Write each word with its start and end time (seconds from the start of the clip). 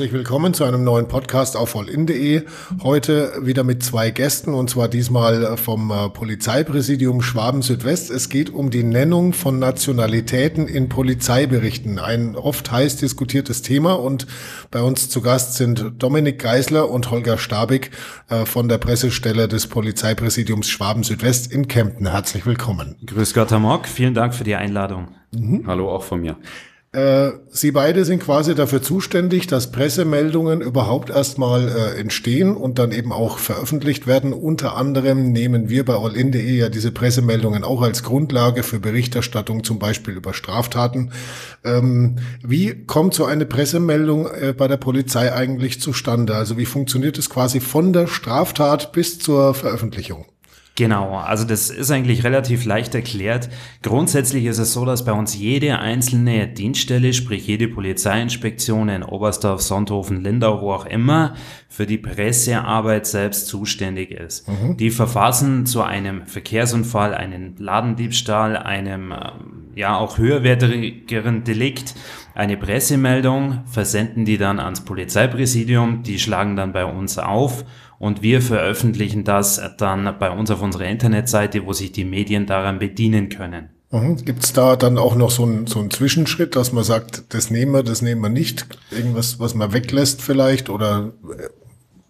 Herzlich 0.00 0.14
willkommen 0.14 0.54
zu 0.54 0.64
einem 0.64 0.82
neuen 0.82 1.08
Podcast 1.08 1.58
auf 1.58 1.76
allin.de. 1.76 2.44
Heute 2.82 3.34
wieder 3.42 3.64
mit 3.64 3.82
zwei 3.82 4.10
Gästen 4.10 4.54
und 4.54 4.70
zwar 4.70 4.88
diesmal 4.88 5.58
vom 5.58 5.90
äh, 5.90 6.08
Polizeipräsidium 6.08 7.20
Schwaben 7.20 7.60
Südwest. 7.60 8.08
Es 8.08 8.30
geht 8.30 8.48
um 8.48 8.70
die 8.70 8.82
Nennung 8.82 9.34
von 9.34 9.58
Nationalitäten 9.58 10.68
in 10.68 10.88
Polizeiberichten. 10.88 11.98
Ein 11.98 12.34
oft 12.34 12.72
heiß 12.72 12.96
diskutiertes 12.96 13.60
Thema 13.60 13.92
und 13.92 14.26
bei 14.70 14.80
uns 14.80 15.10
zu 15.10 15.20
Gast 15.20 15.56
sind 15.56 15.92
Dominik 15.98 16.38
Geisler 16.38 16.88
und 16.88 17.10
Holger 17.10 17.36
Stabig 17.36 17.90
äh, 18.30 18.46
von 18.46 18.70
der 18.70 18.78
Pressestelle 18.78 19.48
des 19.48 19.66
Polizeipräsidiums 19.66 20.70
Schwaben 20.70 21.02
Südwest 21.02 21.52
in 21.52 21.68
Kempten. 21.68 22.10
Herzlich 22.10 22.46
willkommen. 22.46 22.96
Grüß 23.04 23.34
Gott, 23.34 23.50
Herr 23.50 23.58
Mock. 23.58 23.86
Vielen 23.86 24.14
Dank 24.14 24.34
für 24.34 24.44
die 24.44 24.54
Einladung. 24.54 25.08
Mhm. 25.32 25.64
Hallo 25.66 25.90
auch 25.90 26.04
von 26.04 26.22
mir. 26.22 26.38
Äh, 26.92 27.30
Sie 27.50 27.70
beide 27.70 28.04
sind 28.04 28.20
quasi 28.20 28.56
dafür 28.56 28.82
zuständig, 28.82 29.46
dass 29.46 29.70
Pressemeldungen 29.70 30.60
überhaupt 30.60 31.08
erstmal 31.10 31.68
äh, 31.68 32.00
entstehen 32.00 32.56
und 32.56 32.80
dann 32.80 32.90
eben 32.90 33.12
auch 33.12 33.38
veröffentlicht 33.38 34.08
werden. 34.08 34.32
Unter 34.32 34.76
anderem 34.76 35.30
nehmen 35.30 35.68
wir 35.68 35.84
bei 35.84 35.94
allin.de 35.94 36.42
ja 36.42 36.68
diese 36.68 36.90
Pressemeldungen 36.90 37.62
auch 37.62 37.82
als 37.82 38.02
Grundlage 38.02 38.64
für 38.64 38.80
Berichterstattung, 38.80 39.62
zum 39.62 39.78
Beispiel 39.78 40.14
über 40.14 40.34
Straftaten. 40.34 41.12
Ähm, 41.62 42.16
wie 42.42 42.84
kommt 42.86 43.14
so 43.14 43.24
eine 43.24 43.46
Pressemeldung 43.46 44.26
äh, 44.26 44.52
bei 44.56 44.66
der 44.66 44.76
Polizei 44.76 45.32
eigentlich 45.32 45.80
zustande? 45.80 46.34
Also 46.34 46.58
wie 46.58 46.66
funktioniert 46.66 47.18
es 47.18 47.30
quasi 47.30 47.60
von 47.60 47.92
der 47.92 48.08
Straftat 48.08 48.90
bis 48.90 49.20
zur 49.20 49.54
Veröffentlichung? 49.54 50.26
Genau, 50.80 51.18
also 51.18 51.44
das 51.44 51.68
ist 51.68 51.90
eigentlich 51.90 52.24
relativ 52.24 52.64
leicht 52.64 52.94
erklärt. 52.94 53.50
Grundsätzlich 53.82 54.46
ist 54.46 54.56
es 54.56 54.72
so, 54.72 54.86
dass 54.86 55.04
bei 55.04 55.12
uns 55.12 55.36
jede 55.36 55.78
einzelne 55.78 56.48
Dienststelle, 56.48 57.12
sprich 57.12 57.46
jede 57.46 57.68
Polizeiinspektion 57.68 58.88
in 58.88 59.02
Oberstdorf, 59.02 59.60
Sonthofen, 59.60 60.24
Lindau, 60.24 60.62
wo 60.62 60.72
auch 60.72 60.86
immer, 60.86 61.34
für 61.68 61.84
die 61.84 61.98
Pressearbeit 61.98 63.06
selbst 63.06 63.48
zuständig 63.48 64.10
ist. 64.10 64.48
Mhm. 64.48 64.78
Die 64.78 64.90
verfassen 64.90 65.66
zu 65.66 65.82
einem 65.82 66.24
Verkehrsunfall, 66.24 67.12
einen 67.12 67.56
Ladendiebstahl, 67.58 68.56
einem 68.56 69.12
ähm, 69.12 69.72
ja 69.74 69.98
auch 69.98 70.16
höherwertigeren 70.16 71.44
Delikt 71.44 71.94
eine 72.34 72.56
Pressemeldung, 72.56 73.64
versenden 73.66 74.24
die 74.24 74.38
dann 74.38 74.58
ans 74.60 74.80
Polizeipräsidium, 74.80 76.04
die 76.04 76.18
schlagen 76.18 76.56
dann 76.56 76.72
bei 76.72 76.86
uns 76.86 77.18
auf 77.18 77.66
und 78.00 78.22
wir 78.22 78.40
veröffentlichen 78.40 79.24
das 79.24 79.60
dann 79.76 80.16
bei 80.18 80.30
uns 80.30 80.50
auf 80.50 80.62
unserer 80.62 80.86
Internetseite, 80.86 81.66
wo 81.66 81.74
sich 81.74 81.92
die 81.92 82.06
Medien 82.06 82.46
daran 82.46 82.78
bedienen 82.78 83.28
können. 83.28 83.68
Mhm. 83.92 84.24
Gibt 84.24 84.42
es 84.42 84.54
da 84.54 84.76
dann 84.76 84.96
auch 84.96 85.16
noch 85.16 85.30
so 85.30 85.42
einen 85.42 85.66
so 85.66 85.80
einen 85.80 85.90
Zwischenschritt, 85.90 86.56
dass 86.56 86.72
man 86.72 86.82
sagt, 86.82 87.34
das 87.34 87.50
nehmen 87.50 87.72
wir, 87.72 87.82
das 87.82 88.00
nehmen 88.00 88.22
wir 88.22 88.30
nicht? 88.30 88.66
Irgendwas, 88.90 89.38
was 89.38 89.54
man 89.54 89.74
weglässt 89.74 90.22
vielleicht 90.22 90.70
oder 90.70 91.12
äh, 91.28 91.48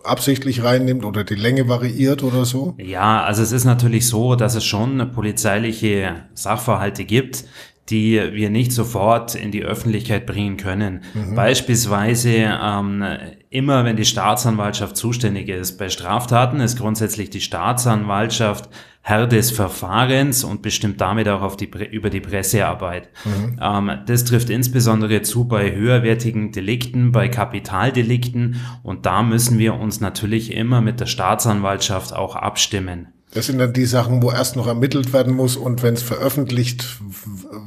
absichtlich 0.04 0.62
reinnimmt 0.62 1.04
oder 1.04 1.24
die 1.24 1.34
Länge 1.34 1.68
variiert 1.68 2.22
oder 2.22 2.44
so? 2.44 2.74
Ja, 2.78 3.24
also 3.24 3.42
es 3.42 3.50
ist 3.50 3.64
natürlich 3.64 4.06
so, 4.06 4.36
dass 4.36 4.54
es 4.54 4.64
schon 4.64 5.10
polizeiliche 5.10 6.22
Sachverhalte 6.34 7.04
gibt, 7.04 7.44
die 7.88 8.20
wir 8.32 8.50
nicht 8.50 8.70
sofort 8.70 9.34
in 9.34 9.50
die 9.50 9.64
Öffentlichkeit 9.64 10.24
bringen 10.24 10.56
können. 10.56 11.02
Mhm. 11.14 11.34
Beispielsweise 11.34 12.30
ähm, 12.62 13.04
immer, 13.50 13.84
wenn 13.84 13.96
die 13.96 14.04
Staatsanwaltschaft 14.04 14.96
zuständig 14.96 15.48
ist. 15.48 15.76
Bei 15.76 15.88
Straftaten 15.88 16.60
ist 16.60 16.78
grundsätzlich 16.78 17.30
die 17.30 17.40
Staatsanwaltschaft 17.40 18.70
Herr 19.02 19.26
des 19.26 19.50
Verfahrens 19.50 20.44
und 20.44 20.62
bestimmt 20.62 21.00
damit 21.00 21.26
auch 21.28 21.40
auf 21.40 21.56
die, 21.56 21.64
über 21.90 22.10
die 22.10 22.20
Pressearbeit. 22.20 23.08
Mhm. 23.24 23.58
Ähm, 23.60 23.98
das 24.06 24.24
trifft 24.24 24.50
insbesondere 24.50 25.22
zu 25.22 25.48
bei 25.48 25.74
höherwertigen 25.74 26.52
Delikten, 26.52 27.10
bei 27.10 27.28
Kapitaldelikten 27.28 28.60
und 28.82 29.06
da 29.06 29.22
müssen 29.22 29.58
wir 29.58 29.74
uns 29.74 30.00
natürlich 30.00 30.52
immer 30.52 30.80
mit 30.80 31.00
der 31.00 31.06
Staatsanwaltschaft 31.06 32.14
auch 32.14 32.36
abstimmen. 32.36 33.08
Das 33.32 33.46
sind 33.46 33.58
dann 33.58 33.72
die 33.72 33.84
Sachen, 33.84 34.22
wo 34.22 34.30
erst 34.30 34.56
noch 34.56 34.66
ermittelt 34.66 35.12
werden 35.12 35.34
muss 35.34 35.56
und 35.56 35.82
wenn 35.82 35.94
es 35.94 36.02
veröffentlicht 36.02 36.98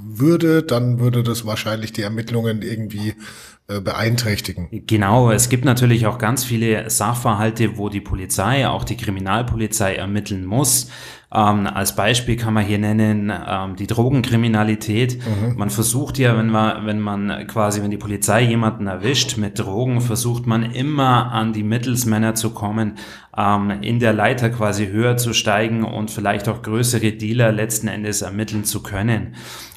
würde, 0.06 0.62
dann 0.62 1.00
würde 1.00 1.24
das 1.24 1.46
wahrscheinlich 1.46 1.94
die 1.94 2.01
Ermittlungen 2.01 2.62
irgendwie 2.62 3.16
äh, 3.69 3.79
beeinträchtigen. 3.79 4.68
Genau, 4.88 5.31
es 5.31 5.47
gibt 5.47 5.63
natürlich 5.63 6.06
auch 6.06 6.18
ganz 6.18 6.44
viele 6.44 6.90
Sachverhalte, 6.90 7.78
wo 7.78 7.88
die 7.88 8.01
Polizei, 8.01 8.68
auch 8.68 8.84
die 8.84 8.97
Kriminalpolizei 8.97 9.96
ermitteln 9.96 10.46
muss. 10.46 10.90
Ähm, 11.34 11.66
als 11.66 11.96
Beispiel 11.96 12.36
kann 12.36 12.54
man 12.54 12.64
hier 12.64 12.78
nennen 12.78 13.34
ähm, 13.48 13.76
die 13.76 13.88
Drogenkriminalität. 13.88 15.18
Mhm. 15.18 15.58
Man 15.58 15.70
versucht 15.72 16.20
ja, 16.20 16.38
wenn 16.38 16.50
man, 16.50 16.86
wenn 16.86 17.00
man 17.00 17.48
quasi, 17.48 17.82
wenn 17.82 17.90
die 17.90 17.98
Polizei 17.98 18.44
jemanden 18.44 18.86
erwischt 18.86 19.38
mit 19.38 19.58
Drogen, 19.58 20.02
versucht 20.02 20.46
man 20.46 20.72
immer 20.72 21.32
an 21.32 21.52
die 21.52 21.64
Mittelsmänner 21.64 22.36
zu 22.36 22.52
kommen, 22.52 22.94
ähm, 23.36 23.72
in 23.82 24.00
der 24.00 24.14
Leiter 24.14 24.52
quasi 24.52 24.88
höher 24.88 25.18
zu 25.18 25.34
steigen 25.34 25.84
und 25.84 26.12
vielleicht 26.12 26.48
auch 26.48 26.62
größere 26.62 27.14
Dealer 27.14 27.52
letzten 27.52 27.88
Endes 27.88 28.22
ermitteln 28.22 28.64
zu 28.64 28.84
können. 28.84 29.34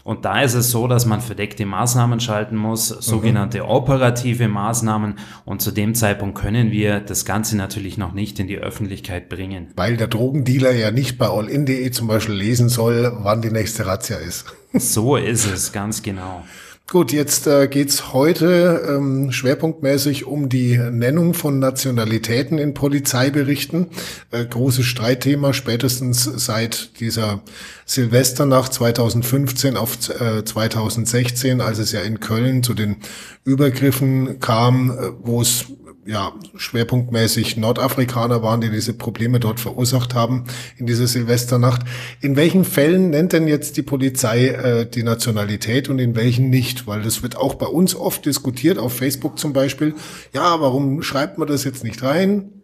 Und 0.07 0.25
da 0.25 0.41
ist 0.41 0.55
es 0.55 0.71
so, 0.71 0.87
dass 0.87 1.05
man 1.05 1.21
verdeckte 1.21 1.67
Maßnahmen 1.67 2.21
schalten 2.21 2.55
muss, 2.55 2.87
sogenannte 2.87 3.65
mhm. 3.65 3.71
operative 3.71 4.47
Maßnahmen. 4.47 5.19
Und 5.45 5.63
zu 5.63 5.73
dem 5.73 5.97
Zeitpunkt 5.97 6.39
können 6.39 6.71
wir 6.71 7.01
das 7.01 7.25
Ganze 7.25 7.57
natürlich 7.57 7.99
noch 7.99 8.13
nicht 8.13 8.39
in 8.39 8.47
die 8.47 8.59
Öffentlichkeit 8.59 9.29
bringen. 9.29 9.73
Weil 9.75 9.97
der 9.97 10.07
Drogendealer 10.07 10.71
ja 10.71 10.93
nicht 10.93 11.19
bei 11.19 11.27
allin.de 11.27 11.91
zum 11.91 12.07
Beispiel 12.07 12.37
lesen 12.37 12.69
soll, 12.69 13.17
wann 13.19 13.43
die 13.43 13.51
nächste 13.51 13.85
Razzia 13.85 14.19
ist. 14.19 14.45
So 14.79 15.17
ist 15.17 15.51
es, 15.51 15.73
ganz 15.73 16.03
genau. 16.03 16.45
Gut, 16.89 17.11
jetzt 17.11 17.49
äh, 17.49 17.67
geht's 17.67 18.13
heute 18.13 18.87
ähm, 18.89 19.33
schwerpunktmäßig 19.33 20.25
um 20.25 20.49
die 20.49 20.79
Nennung 20.79 21.35
von 21.35 21.59
Nationalitäten 21.59 22.59
in 22.59 22.75
Polizeiberichten. 22.75 23.89
Äh, 24.31 24.45
großes 24.45 24.85
Streitthema, 24.85 25.53
spätestens 25.53 26.23
seit 26.23 27.01
dieser 27.01 27.43
Silvesternacht 27.87 28.75
2015 28.75 29.77
auf 29.77 29.97
äh, 30.21 30.45
2016, 30.45 31.61
als 31.61 31.79
es 31.79 31.93
ja 31.93 32.01
in 32.01 32.19
Köln 32.19 32.65
zu 32.65 32.75
den 32.75 32.97
Übergriffen 33.45 34.41
kam, 34.41 34.91
äh, 34.91 35.13
wo 35.23 35.41
es 35.41 35.67
ja, 36.07 36.33
schwerpunktmäßig 36.57 37.57
Nordafrikaner 37.57 38.43
waren, 38.43 38.61
die 38.61 38.71
diese 38.71 38.93
Probleme 38.95 39.41
dort 39.41 39.61
verursacht 39.61 40.15
haben 40.15 40.45
in 40.77 40.87
dieser 40.87 41.07
Silvesternacht. 41.07 41.83
In 42.21 42.37
welchen 42.37 42.65
Fällen 42.65 43.11
nennt 43.11 43.33
denn 43.33 43.49
jetzt 43.49 43.77
die 43.77 43.83
Polizei 43.83 44.49
äh, 44.49 44.87
die 44.89 45.03
Nationalität 45.03 45.89
und 45.89 45.99
in 45.99 46.17
welchen 46.17 46.49
nicht? 46.49 46.87
Weil 46.87 47.03
das 47.03 47.23
wird 47.23 47.37
auch 47.37 47.55
bei 47.55 47.67
uns 47.67 47.95
oft 47.95 48.25
diskutiert, 48.25 48.79
auf 48.79 48.95
Facebook 48.95 49.39
zum 49.39 49.53
Beispiel. 49.53 49.95
Ja, 50.33 50.61
warum 50.61 51.03
schreibt 51.03 51.39
man 51.39 51.49
das 51.49 51.65
jetzt 51.65 51.85
nicht 51.85 52.03
rein? 52.03 52.56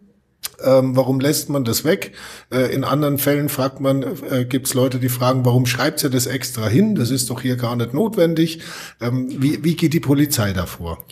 Ähm, 0.63 0.95
warum 0.95 1.19
lässt 1.19 1.49
man 1.49 1.63
das 1.63 1.83
weg? 1.83 2.13
Äh, 2.51 2.73
in 2.73 2.83
anderen 2.83 3.17
Fällen 3.17 3.49
fragt 3.49 3.79
man, 3.79 4.03
äh, 4.29 4.45
gibt 4.45 4.67
es 4.67 4.73
Leute, 4.73 4.99
die 4.99 5.09
fragen, 5.09 5.45
warum 5.45 5.65
schreibt 5.65 5.99
sie 5.99 6.09
das 6.09 6.25
extra 6.25 6.67
hin? 6.67 6.95
Das 6.95 7.11
ist 7.11 7.29
doch 7.29 7.41
hier 7.41 7.55
gar 7.55 7.75
nicht 7.75 7.93
notwendig. 7.93 8.61
Ähm, 9.01 9.27
wie, 9.41 9.63
wie 9.63 9.75
geht 9.75 9.93
die 9.93 9.99
Polizei 9.99 10.53
davor? 10.53 11.03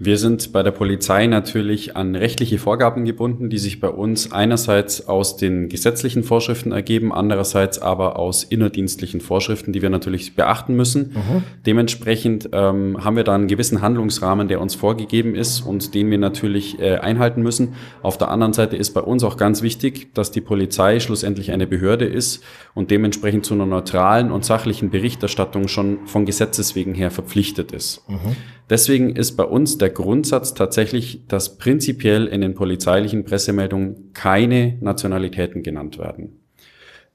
Wir 0.00 0.16
sind 0.16 0.52
bei 0.52 0.62
der 0.62 0.70
Polizei 0.70 1.26
natürlich 1.26 1.96
an 1.96 2.14
rechtliche 2.14 2.58
Vorgaben 2.58 3.04
gebunden, 3.04 3.50
die 3.50 3.58
sich 3.58 3.80
bei 3.80 3.88
uns 3.88 4.30
einerseits 4.30 5.08
aus 5.08 5.36
den 5.36 5.68
gesetzlichen 5.68 6.22
Vorschriften 6.22 6.70
ergeben, 6.70 7.12
andererseits 7.12 7.80
aber 7.80 8.16
aus 8.16 8.44
innerdienstlichen 8.44 9.20
Vorschriften, 9.20 9.72
die 9.72 9.82
wir 9.82 9.90
natürlich 9.90 10.36
beachten 10.36 10.76
müssen. 10.76 11.14
Mhm. 11.14 11.42
Dementsprechend 11.66 12.48
ähm, 12.52 13.04
haben 13.04 13.16
wir 13.16 13.24
da 13.24 13.34
einen 13.34 13.48
gewissen 13.48 13.82
Handlungsrahmen, 13.82 14.46
der 14.46 14.60
uns 14.60 14.76
vorgegeben 14.76 15.34
ist 15.34 15.62
und 15.62 15.96
den 15.96 16.12
wir 16.12 16.18
natürlich 16.18 16.78
äh, 16.78 16.98
einhalten 16.98 17.42
müssen. 17.42 17.74
Auf 18.00 18.18
der 18.18 18.30
anderen 18.30 18.52
Seite 18.52 18.76
ist 18.76 18.94
bei 18.94 19.00
uns 19.00 19.24
auch 19.24 19.36
ganz 19.36 19.62
wichtig, 19.62 20.14
dass 20.14 20.30
die 20.30 20.40
Polizei 20.40 21.00
schlussendlich 21.00 21.50
eine 21.50 21.66
Behörde 21.66 22.04
ist 22.04 22.44
und 22.72 22.92
dementsprechend 22.92 23.44
zu 23.44 23.54
einer 23.54 23.66
neutralen 23.66 24.30
und 24.30 24.44
sachlichen 24.44 24.90
Berichterstattung 24.90 25.66
schon 25.66 26.06
von 26.06 26.24
Gesetzes 26.24 26.76
wegen 26.76 26.94
her 26.94 27.10
verpflichtet 27.10 27.72
ist. 27.72 28.08
Mhm. 28.08 28.36
Deswegen 28.70 29.16
ist 29.16 29.32
bei 29.36 29.44
uns 29.44 29.78
der 29.78 29.90
Grundsatz 29.90 30.54
tatsächlich, 30.54 31.26
dass 31.26 31.56
prinzipiell 31.56 32.26
in 32.26 32.40
den 32.40 32.54
polizeilichen 32.54 33.24
Pressemeldungen 33.24 34.12
keine 34.12 34.76
Nationalitäten 34.80 35.62
genannt 35.62 35.98
werden. 35.98 36.38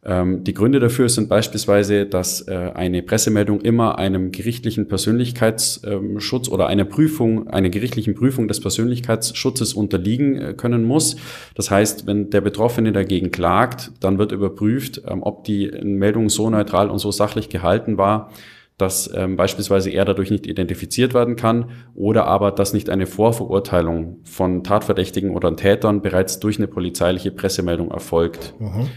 Ähm, 0.05 0.43
die 0.43 0.53
Gründe 0.53 0.79
dafür 0.79 1.07
sind 1.07 1.29
beispielsweise, 1.29 2.05
dass 2.05 2.47
äh, 2.47 2.71
eine 2.73 3.03
Pressemeldung 3.03 3.61
immer 3.61 3.97
einem 3.97 4.31
gerichtlichen 4.31 4.87
Persönlichkeitsschutz 4.87 6.49
oder 6.49 6.67
einer 6.67 6.83
Prüfung, 6.83 7.47
einer 7.47 7.69
gerichtlichen 7.69 8.13
Prüfung 8.13 8.47
des 8.49 8.59
Persönlichkeitsschutzes 8.59 9.73
unterliegen 9.73 10.35
äh, 10.35 10.53
können 10.53 10.83
muss. 10.83 11.15
Das 11.55 11.71
heißt, 11.71 12.05
wenn 12.05 12.29
der 12.29 12.41
Betroffene 12.41 12.91
dagegen 12.91 13.31
klagt, 13.31 13.91
dann 14.01 14.17
wird 14.17 14.33
überprüft, 14.33 15.01
ähm, 15.07 15.23
ob 15.23 15.45
die 15.45 15.71
Meldung 15.83 16.29
so 16.29 16.49
neutral 16.49 16.89
und 16.89 16.99
so 16.99 17.11
sachlich 17.11 17.47
gehalten 17.47 17.97
war, 17.97 18.29
dass 18.77 19.09
ähm, 19.15 19.35
beispielsweise 19.35 19.89
er 19.91 20.05
dadurch 20.05 20.31
nicht 20.31 20.47
identifiziert 20.47 21.13
werden 21.13 21.35
kann 21.35 21.71
oder 21.93 22.25
aber, 22.25 22.51
dass 22.51 22.73
nicht 22.73 22.89
eine 22.89 23.05
Vorverurteilung 23.05 24.17
von 24.23 24.63
Tatverdächtigen 24.63 25.31
oder 25.31 25.55
Tätern 25.55 26.01
bereits 26.01 26.39
durch 26.39 26.57
eine 26.57 26.67
polizeiliche 26.67 27.31
Pressemeldung 27.31 27.91
erfolgt. 27.91 28.55
Mhm. 28.59 28.89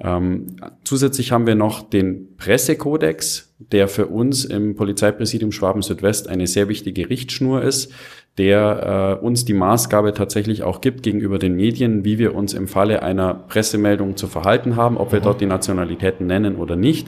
Ähm, 0.00 0.56
zusätzlich 0.82 1.30
haben 1.30 1.46
wir 1.46 1.54
noch 1.54 1.88
den 1.88 2.36
Pressekodex, 2.36 3.54
der 3.58 3.86
für 3.86 4.06
uns 4.06 4.44
im 4.44 4.74
Polizeipräsidium 4.74 5.52
Schwaben 5.52 5.82
Südwest 5.82 6.28
eine 6.28 6.46
sehr 6.46 6.68
wichtige 6.68 7.08
Richtschnur 7.08 7.62
ist. 7.62 7.92
der 8.36 9.18
äh, 9.20 9.24
uns 9.24 9.44
die 9.44 9.54
Maßgabe 9.54 10.12
tatsächlich 10.12 10.64
auch 10.64 10.80
gibt 10.80 11.04
gegenüber 11.04 11.38
den 11.38 11.54
Medien, 11.54 12.04
wie 12.04 12.18
wir 12.18 12.34
uns 12.34 12.52
im 12.52 12.66
Falle 12.66 13.04
einer 13.04 13.32
Pressemeldung 13.32 14.16
zu 14.16 14.26
verhalten 14.26 14.74
haben, 14.74 14.96
ob 14.96 15.12
wir 15.12 15.20
mhm. 15.20 15.24
dort 15.24 15.40
die 15.40 15.46
Nationalitäten 15.46 16.26
nennen 16.26 16.56
oder 16.56 16.74
nicht. 16.74 17.06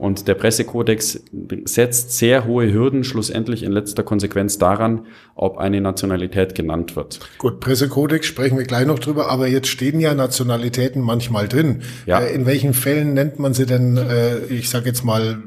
Und 0.00 0.28
der 0.28 0.34
Pressekodex 0.34 1.22
setzt 1.66 2.16
sehr 2.16 2.46
hohe 2.46 2.72
Hürden 2.72 3.04
schlussendlich 3.04 3.62
in 3.62 3.70
letzter 3.70 4.02
Konsequenz 4.02 4.56
daran, 4.56 5.04
ob 5.34 5.58
eine 5.58 5.82
Nationalität 5.82 6.54
genannt 6.54 6.96
wird. 6.96 7.20
Gut, 7.36 7.60
Pressekodex 7.60 8.26
sprechen 8.26 8.56
wir 8.56 8.64
gleich 8.64 8.86
noch 8.86 8.98
drüber, 8.98 9.30
aber 9.30 9.46
jetzt 9.46 9.68
stehen 9.68 10.00
ja 10.00 10.14
Nationalitäten 10.14 11.02
manchmal 11.02 11.48
drin. 11.48 11.82
Ja. 12.06 12.20
Äh, 12.20 12.34
in 12.34 12.46
welchen 12.46 12.72
Fällen 12.72 13.12
nennt 13.12 13.38
man 13.38 13.52
sie 13.52 13.66
denn, 13.66 13.98
äh, 13.98 14.38
ich 14.46 14.70
sage 14.70 14.86
jetzt 14.86 15.04
mal, 15.04 15.42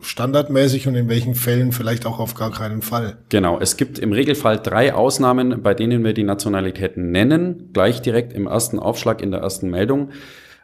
standardmäßig 0.00 0.88
und 0.88 0.96
in 0.96 1.08
welchen 1.08 1.36
Fällen 1.36 1.70
vielleicht 1.70 2.04
auch 2.04 2.18
auf 2.18 2.34
gar 2.34 2.50
keinen 2.50 2.82
Fall? 2.82 3.18
Genau, 3.28 3.60
es 3.60 3.76
gibt 3.76 4.00
im 4.00 4.10
Regelfall 4.10 4.58
drei 4.58 4.94
Ausnahmen, 4.94 5.62
bei 5.62 5.74
denen 5.74 6.02
wir 6.02 6.12
die 6.12 6.24
Nationalitäten 6.24 7.12
nennen, 7.12 7.70
gleich 7.72 8.02
direkt 8.02 8.32
im 8.32 8.48
ersten 8.48 8.80
Aufschlag 8.80 9.22
in 9.22 9.30
der 9.30 9.42
ersten 9.42 9.70
Meldung. 9.70 10.10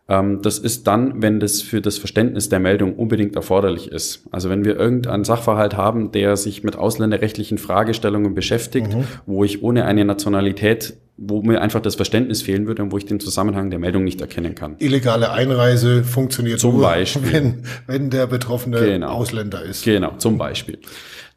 Ähm, 0.08 0.40
das 0.42 0.58
ist 0.58 0.86
dann, 0.86 1.22
wenn 1.22 1.38
das 1.40 1.60
für 1.60 1.80
das 1.80 1.98
Verständnis 1.98 2.48
der 2.48 2.60
Meldung 2.60 2.94
unbedingt 2.94 3.36
erforderlich 3.36 3.92
ist. 3.92 4.24
Also 4.30 4.48
wenn 4.48 4.64
wir 4.64 4.76
irgendeinen 4.76 5.24
Sachverhalt 5.24 5.76
haben, 5.76 6.12
der 6.12 6.36
sich 6.36 6.64
mit 6.64 6.76
ausländerrechtlichen 6.76 7.58
Fragestellungen 7.58 8.34
beschäftigt, 8.34 8.94
mhm. 8.94 9.04
wo 9.26 9.44
ich 9.44 9.62
ohne 9.62 9.84
eine 9.84 10.04
Nationalität 10.04 10.94
wo 11.18 11.42
mir 11.42 11.60
einfach 11.60 11.80
das 11.80 11.96
Verständnis 11.96 12.42
fehlen 12.42 12.66
würde 12.68 12.82
und 12.82 12.92
wo 12.92 12.96
ich 12.96 13.04
den 13.04 13.18
Zusammenhang 13.18 13.70
der 13.70 13.80
Meldung 13.80 14.04
nicht 14.04 14.20
erkennen 14.20 14.54
kann. 14.54 14.76
Illegale 14.78 15.32
Einreise 15.32 16.04
funktioniert 16.04 16.60
zum 16.60 16.74
nur, 16.74 16.82
Beispiel. 16.82 17.32
Wenn, 17.32 17.62
wenn 17.86 18.10
der 18.10 18.28
Betroffene 18.28 18.78
genau. 18.78 19.08
Ausländer 19.08 19.62
ist. 19.62 19.84
Genau, 19.84 20.16
zum 20.18 20.38
Beispiel. 20.38 20.78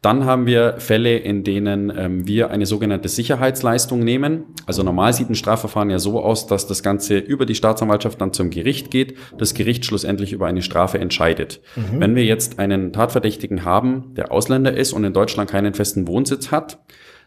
Dann 0.00 0.24
haben 0.24 0.46
wir 0.46 0.76
Fälle, 0.78 1.16
in 1.16 1.44
denen 1.44 1.92
ähm, 1.96 2.26
wir 2.26 2.50
eine 2.50 2.66
sogenannte 2.66 3.08
Sicherheitsleistung 3.08 4.00
nehmen. 4.00 4.46
Also 4.66 4.82
normal 4.82 5.12
sieht 5.12 5.30
ein 5.30 5.36
Strafverfahren 5.36 5.90
ja 5.90 5.98
so 6.00 6.20
aus, 6.22 6.46
dass 6.46 6.66
das 6.66 6.82
Ganze 6.82 7.18
über 7.18 7.46
die 7.46 7.54
Staatsanwaltschaft 7.54 8.20
dann 8.20 8.32
zum 8.32 8.50
Gericht 8.50 8.90
geht, 8.90 9.16
das 9.38 9.54
Gericht 9.54 9.84
schlussendlich 9.84 10.32
über 10.32 10.46
eine 10.46 10.62
Strafe 10.62 10.98
entscheidet. 10.98 11.60
Mhm. 11.76 12.00
Wenn 12.00 12.14
wir 12.16 12.24
jetzt 12.24 12.58
einen 12.58 12.92
Tatverdächtigen 12.92 13.64
haben, 13.64 14.14
der 14.14 14.32
Ausländer 14.32 14.76
ist 14.76 14.92
und 14.92 15.04
in 15.04 15.12
Deutschland 15.12 15.50
keinen 15.50 15.74
festen 15.74 16.08
Wohnsitz 16.08 16.50
hat, 16.50 16.78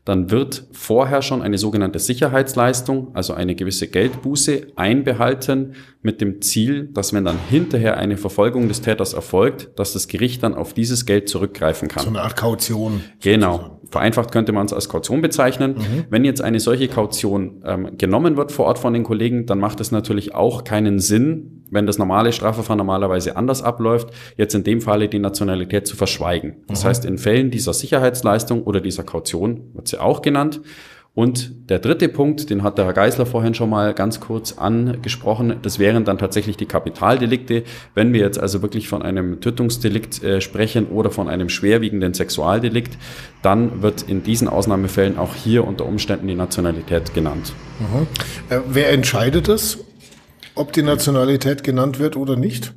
dann 0.06 0.30
wird 0.30 0.68
vorher 0.72 1.24
schon 1.24 1.42
eine 1.42 1.57
sogenannte 1.57 1.98
Sicherheitsleistung, 1.98 3.10
also 3.16 3.34
eine 3.34 3.56
gewisse 3.56 3.88
Geldbuße 3.88 4.68
einbehalten 4.75 5.74
mit 6.04 6.22
dem 6.22 6.44
Ziel, 6.44 6.90
dass 6.94 7.12
wenn 7.12 7.25
dann 7.25 7.40
hinterher 7.50 7.98
eine 7.98 8.16
Verfolgung 8.18 8.68
des 8.68 8.81
Täters 8.81 9.13
erfolgt, 9.13 9.72
dass 9.80 9.94
das 9.94 10.07
Gericht 10.07 10.44
dann 10.44 10.54
auf 10.54 10.74
dieses 10.74 11.07
Geld 11.07 11.28
zurückgreifen 11.28 11.88
kann. 11.88 12.04
So 12.04 12.10
eine 12.10 12.22
Art 12.22 12.36
Kaution. 12.36 13.02
Genau. 13.19 13.81
Vereinfacht 13.90 14.31
könnte 14.31 14.52
man 14.52 14.68
es 14.68 14.74
als 14.74 14.90
Kaution 14.90 15.22
bezeichnen. 15.22 15.74
Mhm. 15.74 16.06
Wenn 16.10 16.24
jetzt 16.24 16.42
eine 16.42 16.60
solche 16.60 16.88
Kaution 16.88 17.63
ähm, 17.66 17.98
genommen 17.98 18.38
wird 18.38 18.52
vor 18.52 18.66
Ort 18.66 18.78
von 18.78 18.94
den 18.94 19.04
Kollegen, 19.04 19.48
dann 19.48 19.57
macht 19.57 19.80
es 19.80 19.92
natürlich 19.92 20.36
auch 20.36 20.63
keinen 20.63 21.00
Sinn, 21.00 21.55
wenn 21.72 21.86
das 21.86 21.98
normale 21.98 22.32
Strafverfahren 22.32 22.78
normalerweise 22.78 23.36
anders 23.36 23.62
abläuft, 23.62 24.10
jetzt 24.38 24.56
in 24.56 24.64
dem 24.64 24.82
Falle 24.82 25.08
die 25.08 25.20
Nationalität 25.20 25.88
zu 25.88 25.96
verschweigen. 25.96 26.58
Das 26.68 26.84
mhm. 26.84 26.88
heißt, 26.88 27.06
in 27.06 27.18
Fällen 27.18 27.52
dieser 27.52 27.74
Sicherheitsleistung 27.74 28.64
oder 28.64 28.82
dieser 28.82 29.04
Kaution 29.04 29.72
wird 29.74 29.88
sie 29.88 30.00
auch 30.00 30.22
genannt. 30.22 30.62
Und 31.16 31.70
der 31.70 31.80
dritte 31.80 32.10
Punkt, 32.10 32.50
den 32.50 32.62
hat 32.62 32.78
der 32.78 32.84
Herr 32.84 32.94
Geisler 32.94 33.26
vorhin 33.26 33.54
schon 33.54 33.70
mal 33.70 33.94
ganz 33.94 34.20
kurz 34.20 34.58
angesprochen, 34.58 35.56
das 35.62 35.80
wären 35.80 36.04
dann 36.04 36.18
tatsächlich 36.18 36.58
die 36.58 36.66
Kapitaldelikte. 36.66 37.64
Wenn 37.94 38.12
wir 38.12 38.20
jetzt 38.20 38.38
also 38.38 38.62
wirklich 38.62 38.90
von 38.90 39.02
einem 39.02 39.40
Tötungsdelikt 39.40 40.22
äh, 40.26 40.42
sprechen 40.42 40.88
oder 40.88 41.12
von 41.12 41.30
einem 41.30 41.48
schwerwiegenden 41.48 42.14
Sexualdelikt, 42.14 42.98
dann 43.42 43.82
wird 43.82 44.02
in 44.02 44.24
diesen 44.24 44.50
Ausnahmefällen 44.50 45.18
auch 45.18 45.34
hier 45.36 45.66
unter 45.66 45.86
Umständen 45.86 46.28
die 46.28 46.36
Nationalität 46.36 47.14
genannt. 47.14 47.54
Mhm. 47.80 48.08
Äh, 48.50 48.60
wer 48.68 48.92
entscheidet 48.92 49.48
es? 49.48 49.85
Ob 50.56 50.74
die 50.74 50.84
Nationalität 50.84 51.63
genannt 51.63 52.00
wird 52.00 52.16
oder 52.16 52.36
nicht? 52.36 52.74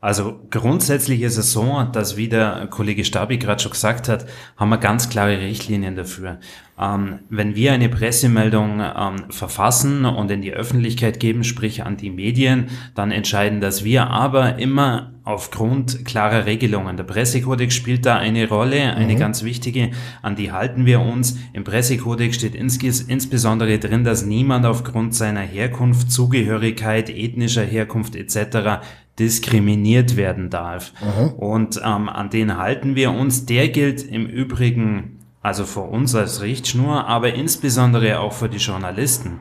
Also 0.00 0.38
grundsätzlich 0.50 1.22
ist 1.22 1.38
es 1.38 1.52
so, 1.52 1.84
dass 1.92 2.16
wie 2.16 2.28
der 2.28 2.68
Kollege 2.70 3.04
Stabi 3.04 3.36
gerade 3.36 3.60
schon 3.60 3.72
gesagt 3.72 4.08
hat, 4.08 4.26
haben 4.56 4.68
wir 4.68 4.78
ganz 4.78 5.08
klare 5.08 5.40
Richtlinien 5.40 5.96
dafür. 5.96 6.38
Ähm, 6.80 7.18
wenn 7.30 7.56
wir 7.56 7.72
eine 7.72 7.88
Pressemeldung 7.88 8.80
ähm, 8.80 9.16
verfassen 9.30 10.04
und 10.04 10.30
in 10.30 10.40
die 10.40 10.52
Öffentlichkeit 10.52 11.18
geben, 11.18 11.42
sprich 11.42 11.84
an 11.84 11.96
die 11.96 12.10
Medien, 12.10 12.68
dann 12.94 13.10
entscheiden 13.10 13.60
das 13.60 13.82
wir, 13.82 14.08
aber 14.08 14.60
immer 14.60 15.14
aufgrund 15.24 16.04
klarer 16.04 16.46
Regelungen. 16.46 16.96
Der 16.96 17.02
Pressekodex 17.02 17.74
spielt 17.74 18.06
da 18.06 18.18
eine 18.18 18.48
Rolle, 18.48 18.94
eine 18.94 19.14
mhm. 19.14 19.18
ganz 19.18 19.42
wichtige, 19.42 19.90
an 20.22 20.36
die 20.36 20.52
halten 20.52 20.86
wir 20.86 21.00
uns. 21.00 21.36
Im 21.52 21.64
Pressekodex 21.64 22.36
steht 22.36 22.54
ins 22.54 22.76
insbesondere 22.76 23.80
drin, 23.80 24.04
dass 24.04 24.24
niemand 24.24 24.64
aufgrund 24.64 25.16
seiner 25.16 25.40
Herkunft, 25.40 26.12
Zugehörigkeit, 26.12 27.10
ethnischer 27.10 27.64
Herkunft 27.64 28.14
etc 28.14 28.78
diskriminiert 29.18 30.16
werden 30.16 30.50
darf. 30.50 30.92
Mhm. 31.02 31.28
Und 31.34 31.80
ähm, 31.84 32.08
an 32.08 32.30
den 32.30 32.56
halten 32.56 32.94
wir 32.94 33.10
uns. 33.10 33.46
Der 33.46 33.68
gilt 33.68 34.02
im 34.02 34.26
Übrigen 34.26 35.18
also 35.42 35.64
für 35.64 35.80
uns 35.80 36.14
als 36.14 36.42
Richtschnur, 36.42 37.06
aber 37.06 37.32
insbesondere 37.34 38.20
auch 38.20 38.32
für 38.32 38.48
die 38.48 38.58
Journalisten. 38.58 39.40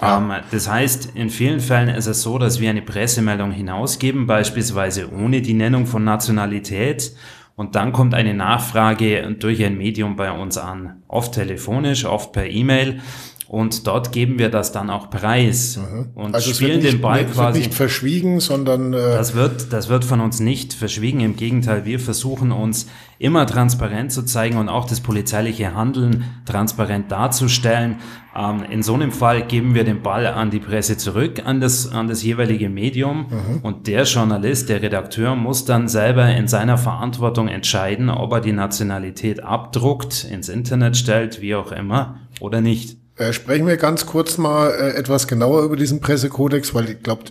Ah. 0.00 0.18
Ähm, 0.18 0.32
das 0.50 0.68
heißt, 0.68 1.12
in 1.14 1.30
vielen 1.30 1.60
Fällen 1.60 1.88
ist 1.88 2.06
es 2.06 2.22
so, 2.22 2.38
dass 2.38 2.60
wir 2.60 2.70
eine 2.70 2.82
Pressemeldung 2.82 3.50
hinausgeben, 3.50 4.26
beispielsweise 4.26 5.12
ohne 5.12 5.42
die 5.42 5.54
Nennung 5.54 5.86
von 5.86 6.04
Nationalität. 6.04 7.12
Und 7.56 7.74
dann 7.74 7.92
kommt 7.92 8.14
eine 8.14 8.32
Nachfrage 8.32 9.36
durch 9.38 9.62
ein 9.62 9.76
Medium 9.76 10.16
bei 10.16 10.32
uns 10.32 10.56
an. 10.56 11.02
Oft 11.08 11.34
telefonisch, 11.34 12.06
oft 12.06 12.32
per 12.32 12.46
E-Mail. 12.46 13.00
Und 13.50 13.88
dort 13.88 14.12
geben 14.12 14.38
wir 14.38 14.48
das 14.48 14.70
dann 14.70 14.90
auch 14.90 15.10
preis 15.10 15.76
mhm. 15.76 16.10
und 16.14 16.36
also 16.36 16.52
spielen 16.54 16.82
nicht, 16.82 16.92
den 16.92 17.00
Ball 17.00 17.26
quasi. 17.26 17.58
nicht 17.58 17.74
verschwiegen, 17.74 18.38
sondern 18.38 18.92
äh 18.92 18.96
das 18.96 19.34
wird 19.34 19.72
das 19.72 19.88
wird 19.88 20.04
von 20.04 20.20
uns 20.20 20.38
nicht 20.38 20.72
verschwiegen. 20.72 21.18
Im 21.18 21.34
Gegenteil, 21.34 21.84
wir 21.84 21.98
versuchen 21.98 22.52
uns 22.52 22.86
immer 23.18 23.48
transparent 23.48 24.12
zu 24.12 24.22
zeigen 24.22 24.56
und 24.56 24.68
auch 24.68 24.84
das 24.84 25.00
polizeiliche 25.00 25.74
Handeln 25.74 26.26
transparent 26.44 27.10
darzustellen. 27.10 27.96
Ähm, 28.36 28.62
in 28.70 28.84
so 28.84 28.94
einem 28.94 29.10
Fall 29.10 29.42
geben 29.42 29.74
wir 29.74 29.82
den 29.82 30.00
Ball 30.00 30.28
an 30.28 30.50
die 30.50 30.60
Presse 30.60 30.96
zurück, 30.96 31.42
an 31.44 31.60
das 31.60 31.90
an 31.90 32.06
das 32.06 32.22
jeweilige 32.22 32.68
Medium 32.68 33.26
mhm. 33.30 33.58
und 33.62 33.88
der 33.88 34.04
Journalist, 34.04 34.68
der 34.68 34.80
Redakteur 34.80 35.34
muss 35.34 35.64
dann 35.64 35.88
selber 35.88 36.32
in 36.32 36.46
seiner 36.46 36.78
Verantwortung 36.78 37.48
entscheiden, 37.48 38.10
ob 38.10 38.32
er 38.32 38.42
die 38.42 38.52
Nationalität 38.52 39.42
abdruckt, 39.42 40.22
ins 40.30 40.48
Internet 40.48 40.96
stellt, 40.96 41.40
wie 41.40 41.56
auch 41.56 41.72
immer 41.72 42.20
oder 42.38 42.60
nicht. 42.60 42.99
Äh, 43.20 43.34
sprechen 43.34 43.66
wir 43.66 43.76
ganz 43.76 44.06
kurz 44.06 44.38
mal 44.38 44.70
äh, 44.70 44.96
etwas 44.96 45.28
genauer 45.28 45.62
über 45.64 45.76
diesen 45.76 46.00
Pressekodex, 46.00 46.72
weil 46.74 46.88
ich 46.88 47.02
glaube, 47.02 47.24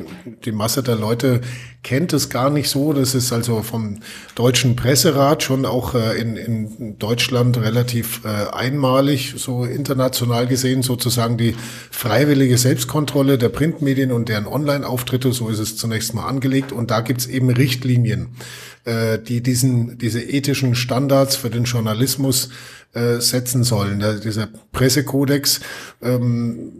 die 0.46 0.52
Masse 0.52 0.84
der 0.84 0.96
Leute 0.96 1.42
kennt 1.82 2.14
es 2.14 2.30
gar 2.30 2.52
nicht 2.52 2.70
so. 2.70 2.94
Das 2.94 3.16
ist 3.16 3.34
also 3.34 3.64
vom 3.64 3.98
deutschen 4.36 4.76
Presserat 4.76 5.42
schon 5.42 5.66
auch 5.66 5.96
äh, 5.96 6.20
in, 6.20 6.38
in 6.38 7.00
Deutschland 7.00 7.58
relativ 7.58 8.22
äh, 8.24 8.56
einmalig, 8.56 9.34
so 9.38 9.66
international 9.66 10.46
gesehen, 10.46 10.84
sozusagen 10.84 11.38
die 11.38 11.56
freiwillige 11.90 12.60
Selbstkontrolle 12.60 13.40
der 13.40 13.50
Printmedien 13.50 14.12
und 14.12 14.30
deren 14.30 14.46
Online-Auftritte, 14.46 15.34
so 15.34 15.50
ist 15.50 15.58
es 15.58 15.76
zunächst 15.76 16.14
mal 16.14 16.28
angelegt. 16.28 16.72
Und 16.72 16.92
da 16.92 17.02
gibt's 17.02 17.26
eben 17.26 17.50
Richtlinien, 17.50 18.36
äh, 18.86 19.18
die 19.18 19.42
diesen, 19.42 19.98
diese 19.98 20.22
ethischen 20.22 20.76
Standards 20.76 21.36
für 21.36 21.50
den 21.50 21.64
Journalismus 21.64 22.50
äh, 22.94 23.20
setzen 23.20 23.64
sollen. 23.64 24.00
Der, 24.00 24.16
dieser 24.16 24.48
Pressekodex 24.72 25.62
ähm, 26.02 26.72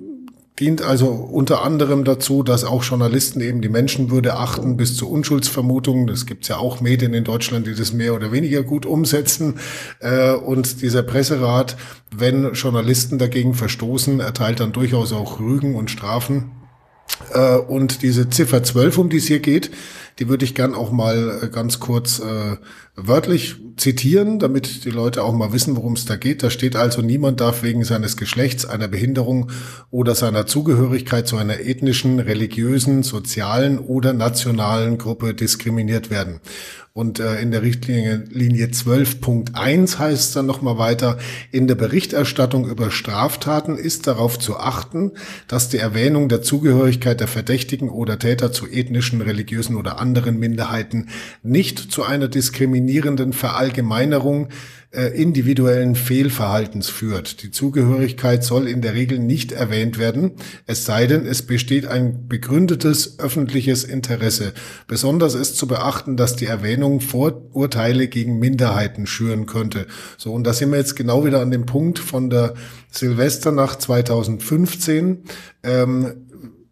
dient 0.60 0.82
also 0.82 1.08
unter 1.08 1.64
anderem 1.64 2.04
dazu, 2.04 2.44
dass 2.44 2.64
auch 2.64 2.84
Journalisten 2.84 3.40
eben 3.42 3.62
die 3.62 3.70
Menschenwürde 3.70 4.36
achten 4.36 4.76
bis 4.76 4.96
zu 4.98 5.10
Unschuldsvermutungen. 5.10 6.10
Es 6.10 6.26
gibt 6.26 6.48
ja 6.48 6.58
auch 6.58 6.82
Medien 6.82 7.14
in 7.14 7.24
Deutschland, 7.24 7.66
die 7.68 7.76
das 7.76 7.94
mehr 7.94 8.14
oder 8.14 8.32
weniger 8.32 8.64
gut 8.64 8.86
umsetzen. 8.86 9.60
Äh, 10.00 10.34
und 10.34 10.82
dieser 10.82 11.04
Presserat, 11.04 11.78
wenn 12.16 12.54
Journalisten 12.54 13.18
dagegen 13.18 13.54
verstoßen, 13.54 14.20
erteilt 14.20 14.60
dann 14.60 14.74
durchaus 14.74 15.14
auch 15.14 15.40
Rügen 15.40 15.76
und 15.76 15.90
Strafen. 15.90 16.52
Äh, 17.34 17.58
und 17.58 18.02
diese 18.02 18.30
Ziffer 18.30 18.64
12, 18.64 18.98
um 18.98 19.10
die 19.10 19.18
es 19.18 19.28
hier 19.28 19.40
geht, 19.40 19.72
die 20.20 20.28
würde 20.28 20.46
ich 20.46 20.54
gern 20.54 20.76
auch 20.76 20.92
mal 20.92 21.40
äh, 21.44 21.48
ganz 21.48 21.80
kurz 21.80 22.20
äh, 22.20 22.58
wörtlich 22.96 23.56
zitieren, 23.78 24.40
damit 24.40 24.84
die 24.84 24.90
Leute 24.90 25.24
auch 25.24 25.34
mal 25.34 25.54
wissen, 25.54 25.78
worum 25.78 25.94
es 25.94 26.06
da 26.06 26.18
geht. 26.18 26.44
Da 26.44 26.50
steht 26.50 26.76
also, 26.76 27.02
niemand 27.02 27.40
darf 27.40 27.64
wegen 27.64 27.86
seines 27.86 28.18
Geschlechts, 28.18 28.66
einer 28.66 28.90
Behinderung 28.90 29.52
oder 29.90 30.16
seiner 30.16 30.46
Zugehörigkeit 30.46 31.28
zu 31.28 31.38
einer 31.38 31.62
ethnischen, 31.62 32.20
religiösen, 32.20 33.04
sozialen 33.04 33.80
oder 33.80 34.12
nationalen 34.14 34.98
Gruppe 34.98 35.34
diskriminiert 35.34 36.10
werden. 36.10 36.42
Und 36.92 37.20
äh, 37.20 37.40
in 37.40 37.52
der 37.52 37.62
Richtlinie 37.62 38.26
Linie 38.30 38.68
12.1 38.68 40.00
heißt 40.00 40.22
es 40.22 40.32
dann 40.34 40.48
nochmal 40.48 40.78
weiter, 40.78 41.18
in 41.52 41.68
der 41.68 41.76
Berichterstattung 41.76 42.68
über 42.68 42.92
Straftaten 42.92 43.78
ist 43.78 44.08
darauf 44.08 44.38
zu 44.38 44.58
achten, 44.58 45.12
dass 45.48 45.70
die 45.70 45.78
Erwähnung 45.78 46.28
der 46.28 46.42
Zugehörigkeit 46.42 47.22
der 47.22 47.30
Verdächtigen 47.30 47.90
oder 47.90 48.20
Täter 48.20 48.52
zu 48.52 48.68
ethnischen, 48.68 49.22
religiösen 49.22 49.78
oder 49.78 50.00
anderen 50.10 50.40
Minderheiten 50.40 51.10
nicht 51.44 51.92
zu 51.92 52.04
einer 52.04 52.28
diskriminierenden 52.28 53.32
Verallgemeinerung 53.32 54.50
äh, 54.92 55.10
individuellen 55.10 55.94
Fehlverhaltens 55.94 56.90
führt. 56.90 57.44
Die 57.44 57.52
Zugehörigkeit 57.52 58.44
soll 58.44 58.68
in 58.68 58.82
der 58.82 58.96
Regel 58.96 59.20
nicht 59.20 59.52
erwähnt 59.52 60.00
werden, 60.00 60.32
es 60.66 60.84
sei 60.84 61.06
denn, 61.06 61.28
es 61.28 61.44
besteht 61.44 61.86
ein 61.86 62.28
begründetes 62.28 63.20
öffentliches 63.20 63.84
Interesse. 63.84 64.54
Besonders 64.88 65.36
ist 65.36 65.58
zu 65.58 65.68
beachten, 65.68 66.18
dass 66.18 66.36
die 66.36 66.48
Erwähnung 66.48 67.02
Vorurteile 67.02 68.08
gegen 68.08 68.40
Minderheiten 68.40 69.06
schüren 69.06 69.46
könnte. 69.46 69.86
So, 70.18 70.34
und 70.34 70.44
da 70.44 70.54
sind 70.54 70.72
wir 70.72 70.80
jetzt 70.80 70.96
genau 70.96 71.24
wieder 71.24 71.40
an 71.40 71.52
dem 71.52 71.68
Punkt 71.68 72.00
von 72.00 72.32
der 72.32 72.56
Silvesternacht 72.90 73.84
2015. 73.84 75.20
Ähm, 75.62 76.26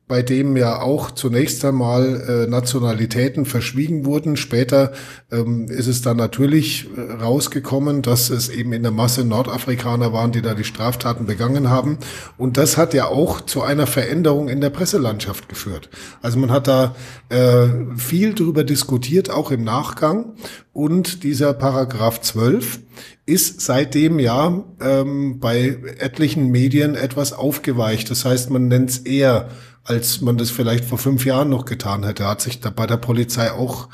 bei 0.07 0.21
dem 0.21 0.55
ja 0.55 0.81
auch 0.81 1.11
zunächst 1.11 1.65
einmal 1.65 2.45
äh, 2.45 2.49
Nationalitäten 2.49 3.45
verschwiegen 3.45 4.05
wurden. 4.05 4.37
Später 4.37 4.93
ähm, 5.31 5.65
ist 5.69 5.87
es 5.87 6.01
dann 6.01 6.15
natürlich 6.15 6.87
äh, 6.95 7.21
rausgekommen, 7.21 8.01
dass 8.01 8.29
es 8.29 8.47
eben 8.47 8.71
in 8.71 8.83
der 8.83 8.93
Masse 8.93 9.25
Nordafrikaner 9.25 10.13
waren, 10.13 10.31
die 10.31 10.41
da 10.41 10.53
die 10.53 10.63
Straftaten 10.63 11.25
begangen 11.25 11.69
haben. 11.69 11.97
Und 12.37 12.55
das 12.55 12.77
hat 12.77 12.93
ja 12.93 13.07
auch 13.07 13.41
zu 13.41 13.63
einer 13.63 13.85
Veränderung 13.85 14.47
in 14.47 14.61
der 14.61 14.69
Presselandschaft 14.69 15.49
geführt. 15.49 15.89
Also 16.21 16.39
man 16.39 16.51
hat 16.51 16.67
da 16.67 16.95
äh, 17.27 17.67
viel 17.97 18.33
darüber 18.33 18.63
diskutiert, 18.63 19.29
auch 19.29 19.51
im 19.51 19.65
Nachgang. 19.65 20.35
Und 20.71 21.23
dieser 21.23 21.53
Paragraph 21.53 22.21
12 22.21 22.79
ist 23.25 23.59
seitdem 23.59 24.19
ja 24.19 24.63
ähm, 24.79 25.39
bei 25.39 25.77
etlichen 25.99 26.49
Medien 26.49 26.95
etwas 26.95 27.33
aufgeweicht. 27.33 28.09
Das 28.09 28.23
heißt, 28.23 28.51
man 28.51 28.69
nennt 28.69 28.91
es 28.91 28.99
eher 28.99 29.49
als 29.88 30.22
man 30.22 30.38
das 30.38 30.50
vielleicht 30.50 30.86
vor 30.86 30.98
fünf 30.98 31.25
Jahren 31.25 31.50
noch 31.50 31.65
getan 31.65 32.03
hätte. 32.03 32.27
Hat 32.27 32.41
sich 32.41 32.60
da 32.60 32.70
bei 32.70 32.86
der 32.86 32.98
Polizei 32.98 33.51
auch 33.51 33.88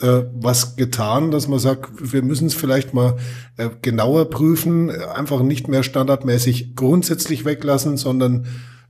äh, 0.00 0.22
was 0.34 0.76
getan, 0.76 1.30
dass 1.30 1.48
man 1.48 1.58
sagt, 1.58 2.12
wir 2.12 2.22
müssen 2.22 2.46
es 2.46 2.54
vielleicht 2.54 2.94
mal 2.94 3.16
äh, 3.56 3.68
genauer 3.82 4.30
prüfen, 4.30 4.90
einfach 4.90 5.42
nicht 5.42 5.68
mehr 5.68 5.82
standardmäßig 5.82 6.74
grundsätzlich 6.76 7.44
weglassen, 7.44 7.96
sondern 7.96 8.46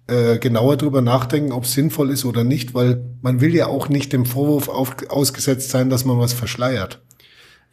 äh, 0.09 0.39
genauer 0.39 0.77
drüber 0.77 1.03
nachdenken, 1.03 1.53
ob 1.53 1.65
es 1.65 1.73
sinnvoll 1.73 2.11
ist 2.11 2.25
oder 2.25 2.45
nicht, 2.45 2.75
weil 2.75 3.05
man 3.23 3.41
will 3.41 3.55
ja 3.55 3.67
auch 3.67 3.89
nicht 3.89 4.13
dem 4.13 4.25
Vorwurf 4.25 4.69
auf, 4.69 4.97
ausgesetzt 5.09 5.71
sein, 5.71 5.91
dass 5.91 6.05
man 6.05 6.19
was 6.19 6.33
verschleiert. 6.33 7.01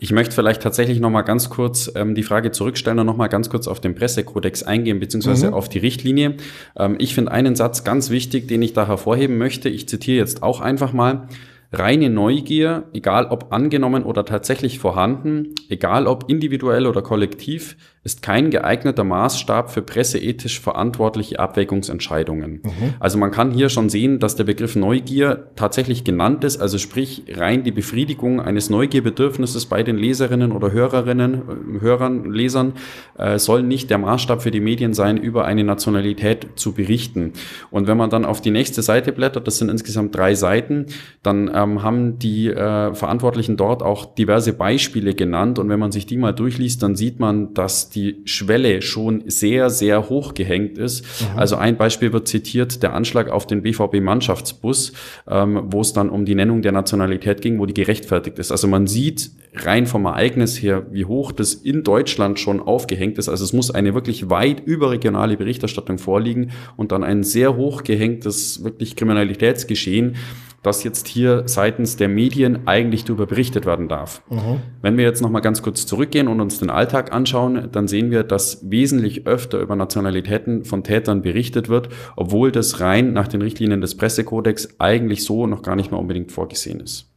Ich 0.03 0.11
möchte 0.11 0.35
vielleicht 0.35 0.61
tatsächlich 0.61 0.99
noch 0.99 1.09
mal 1.09 1.21
ganz 1.21 1.49
kurz 1.49 1.89
ähm, 1.95 2.13
die 2.13 2.23
Frage 2.23 2.51
zurückstellen 2.51 2.99
und 2.99 3.05
noch 3.05 3.15
mal 3.15 3.29
ganz 3.29 3.49
kurz 3.49 3.69
auf 3.69 3.79
den 3.79 3.95
Pressekodex 3.95 4.61
eingehen, 4.61 4.99
beziehungsweise 4.99 5.47
mhm. 5.47 5.53
auf 5.53 5.69
die 5.69 5.77
Richtlinie. 5.77 6.35
Ähm, 6.75 6.97
ich 6.99 7.15
finde 7.15 7.31
einen 7.31 7.55
Satz 7.55 7.85
ganz 7.85 8.09
wichtig, 8.09 8.49
den 8.49 8.61
ich 8.61 8.73
da 8.73 8.85
hervorheben 8.85 9.37
möchte. 9.37 9.69
Ich 9.69 9.87
zitiere 9.87 10.17
jetzt 10.17 10.43
auch 10.43 10.59
einfach 10.59 10.91
mal. 10.91 11.29
Reine 11.71 12.09
Neugier, 12.09 12.83
egal 12.91 13.27
ob 13.27 13.53
angenommen 13.53 14.03
oder 14.03 14.25
tatsächlich 14.25 14.77
vorhanden, 14.77 15.55
egal 15.69 16.05
ob 16.05 16.29
individuell 16.29 16.85
oder 16.85 17.01
kollektiv, 17.01 17.77
ist 18.03 18.21
kein 18.21 18.49
geeigneter 18.49 19.05
Maßstab 19.05 19.71
für 19.71 19.81
presseethisch 19.81 20.59
verantwortliche 20.59 21.39
Abwägungsentscheidungen. 21.39 22.61
Mhm. 22.63 22.93
Also 22.99 23.17
man 23.17 23.31
kann 23.31 23.51
hier 23.51 23.69
schon 23.69 23.87
sehen, 23.87 24.19
dass 24.19 24.35
der 24.35 24.43
Begriff 24.43 24.75
Neugier 24.75 25.47
tatsächlich 25.55 26.03
genannt 26.03 26.43
ist, 26.43 26.59
also 26.59 26.77
sprich 26.77 27.23
rein 27.29 27.63
die 27.63 27.71
Befriedigung 27.71 28.41
eines 28.41 28.69
Neugierbedürfnisses 28.69 29.67
bei 29.67 29.83
den 29.83 29.97
Leserinnen 29.97 30.51
oder 30.51 30.73
Hörerinnen, 30.73 31.33
äh, 31.33 31.81
Hörern, 31.81 32.29
Lesern, 32.29 32.73
äh, 33.17 33.39
soll 33.39 33.63
nicht 33.63 33.89
der 33.89 33.99
Maßstab 33.99 34.41
für 34.41 34.51
die 34.51 34.59
Medien 34.59 34.93
sein, 34.93 35.15
über 35.15 35.45
eine 35.45 35.63
Nationalität 35.63 36.47
zu 36.55 36.73
berichten. 36.73 37.31
Und 37.71 37.87
wenn 37.87 37.95
man 37.95 38.09
dann 38.09 38.25
auf 38.25 38.41
die 38.41 38.51
nächste 38.51 38.81
Seite 38.81 39.13
blättert, 39.13 39.47
das 39.47 39.59
sind 39.59 39.69
insgesamt 39.69 40.13
drei 40.13 40.35
Seiten, 40.35 40.87
dann 41.21 41.49
ähm, 41.53 41.83
haben 41.83 42.19
die 42.19 42.49
äh, 42.49 42.93
Verantwortlichen 42.93 43.55
dort 43.55 43.81
auch 43.81 44.13
diverse 44.13 44.51
Beispiele 44.51 45.13
genannt. 45.13 45.57
Und 45.57 45.69
wenn 45.69 45.79
man 45.79 45.93
sich 45.93 46.05
die 46.05 46.17
mal 46.17 46.33
durchliest, 46.33 46.83
dann 46.83 46.97
sieht 46.97 47.21
man, 47.21 47.53
dass 47.53 47.92
die 47.95 48.21
Schwelle 48.25 48.81
schon 48.81 49.23
sehr, 49.27 49.69
sehr 49.69 50.09
hoch 50.09 50.33
gehängt 50.33 50.77
ist. 50.77 51.03
Mhm. 51.03 51.39
Also 51.39 51.55
ein 51.55 51.77
Beispiel 51.77 52.13
wird 52.13 52.27
zitiert, 52.27 52.83
der 52.83 52.93
Anschlag 52.93 53.29
auf 53.29 53.47
den 53.47 53.61
BVB-Mannschaftsbus, 53.61 54.93
ähm, 55.27 55.63
wo 55.67 55.81
es 55.81 55.93
dann 55.93 56.09
um 56.09 56.25
die 56.25 56.35
Nennung 56.35 56.61
der 56.61 56.71
Nationalität 56.71 57.41
ging, 57.41 57.59
wo 57.59 57.65
die 57.65 57.73
gerechtfertigt 57.73 58.39
ist. 58.39 58.51
Also 58.51 58.67
man 58.67 58.87
sieht 58.87 59.31
rein 59.55 59.85
vom 59.85 60.05
Ereignis 60.05 60.61
her, 60.61 60.87
wie 60.91 61.05
hoch 61.05 61.31
das 61.31 61.53
in 61.53 61.83
Deutschland 61.83 62.39
schon 62.39 62.59
aufgehängt 62.59 63.17
ist. 63.17 63.29
Also 63.29 63.43
es 63.43 63.53
muss 63.53 63.71
eine 63.71 63.93
wirklich 63.93 64.29
weit 64.29 64.65
überregionale 64.65 65.37
Berichterstattung 65.37 65.99
vorliegen 65.99 66.51
und 66.75 66.91
dann 66.91 67.03
ein 67.03 67.23
sehr 67.23 67.55
hoch 67.55 67.83
gehängtes, 67.83 68.63
wirklich 68.63 68.95
Kriminalitätsgeschehen 68.95 70.15
das 70.63 70.83
jetzt 70.83 71.07
hier 71.07 71.43
seitens 71.45 71.97
der 71.97 72.07
Medien 72.07 72.67
eigentlich 72.67 73.03
darüber 73.03 73.25
berichtet 73.27 73.65
werden 73.65 73.87
darf. 73.87 74.23
Mhm. 74.29 74.61
Wenn 74.81 74.97
wir 74.97 75.03
jetzt 75.03 75.21
nochmal 75.21 75.41
ganz 75.41 75.61
kurz 75.61 75.85
zurückgehen 75.85 76.27
und 76.27 76.41
uns 76.41 76.59
den 76.59 76.69
Alltag 76.69 77.13
anschauen, 77.13 77.69
dann 77.71 77.87
sehen 77.87 78.09
wir, 78.09 78.23
dass 78.23 78.69
wesentlich 78.69 79.27
öfter 79.27 79.59
über 79.59 79.75
Nationalitäten 79.75 80.63
von 80.65 80.83
Tätern 80.83 81.21
berichtet 81.21 81.69
wird, 81.69 81.89
obwohl 82.15 82.51
das 82.51 82.79
rein 82.79 83.13
nach 83.13 83.27
den 83.27 83.41
Richtlinien 83.41 83.81
des 83.81 83.95
Pressekodex 83.95 84.79
eigentlich 84.79 85.23
so 85.23 85.45
noch 85.45 85.61
gar 85.61 85.75
nicht 85.75 85.91
mehr 85.91 85.99
unbedingt 85.99 86.31
vorgesehen 86.31 86.79
ist. 86.79 87.12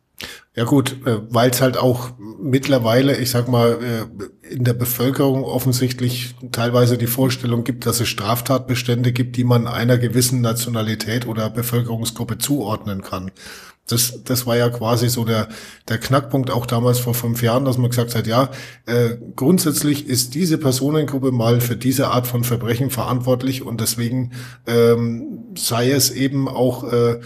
Ja 0.54 0.64
gut, 0.64 0.96
äh, 1.06 1.20
weil 1.28 1.50
es 1.50 1.60
halt 1.60 1.76
auch 1.76 2.12
mittlerweile, 2.40 3.18
ich 3.18 3.30
sag 3.30 3.48
mal, 3.48 3.78
äh, 3.82 4.54
in 4.54 4.64
der 4.64 4.72
Bevölkerung 4.72 5.44
offensichtlich 5.44 6.34
teilweise 6.50 6.96
die 6.96 7.06
Vorstellung 7.06 7.62
gibt, 7.62 7.84
dass 7.84 8.00
es 8.00 8.08
Straftatbestände 8.08 9.12
gibt, 9.12 9.36
die 9.36 9.44
man 9.44 9.66
einer 9.66 9.98
gewissen 9.98 10.40
Nationalität 10.40 11.26
oder 11.26 11.50
Bevölkerungsgruppe 11.50 12.38
zuordnen 12.38 13.02
kann. 13.02 13.30
Das, 13.86 14.24
das 14.24 14.46
war 14.46 14.56
ja 14.56 14.68
quasi 14.70 15.08
so 15.08 15.24
der, 15.24 15.48
der 15.88 15.98
Knackpunkt 15.98 16.50
auch 16.50 16.66
damals 16.66 16.98
vor 16.98 17.14
fünf 17.14 17.42
Jahren, 17.42 17.64
dass 17.64 17.78
man 17.78 17.90
gesagt 17.90 18.14
hat, 18.14 18.26
ja, 18.26 18.50
äh, 18.86 19.16
grundsätzlich 19.36 20.08
ist 20.08 20.34
diese 20.34 20.58
Personengruppe 20.58 21.30
mal 21.30 21.60
für 21.60 21.76
diese 21.76 22.08
Art 22.08 22.26
von 22.26 22.42
Verbrechen 22.42 22.90
verantwortlich 22.90 23.62
und 23.62 23.80
deswegen 23.80 24.32
ähm, 24.66 25.54
sei 25.56 25.90
es 25.90 26.10
eben 26.10 26.48
auch 26.48 26.90
äh, 26.90 27.20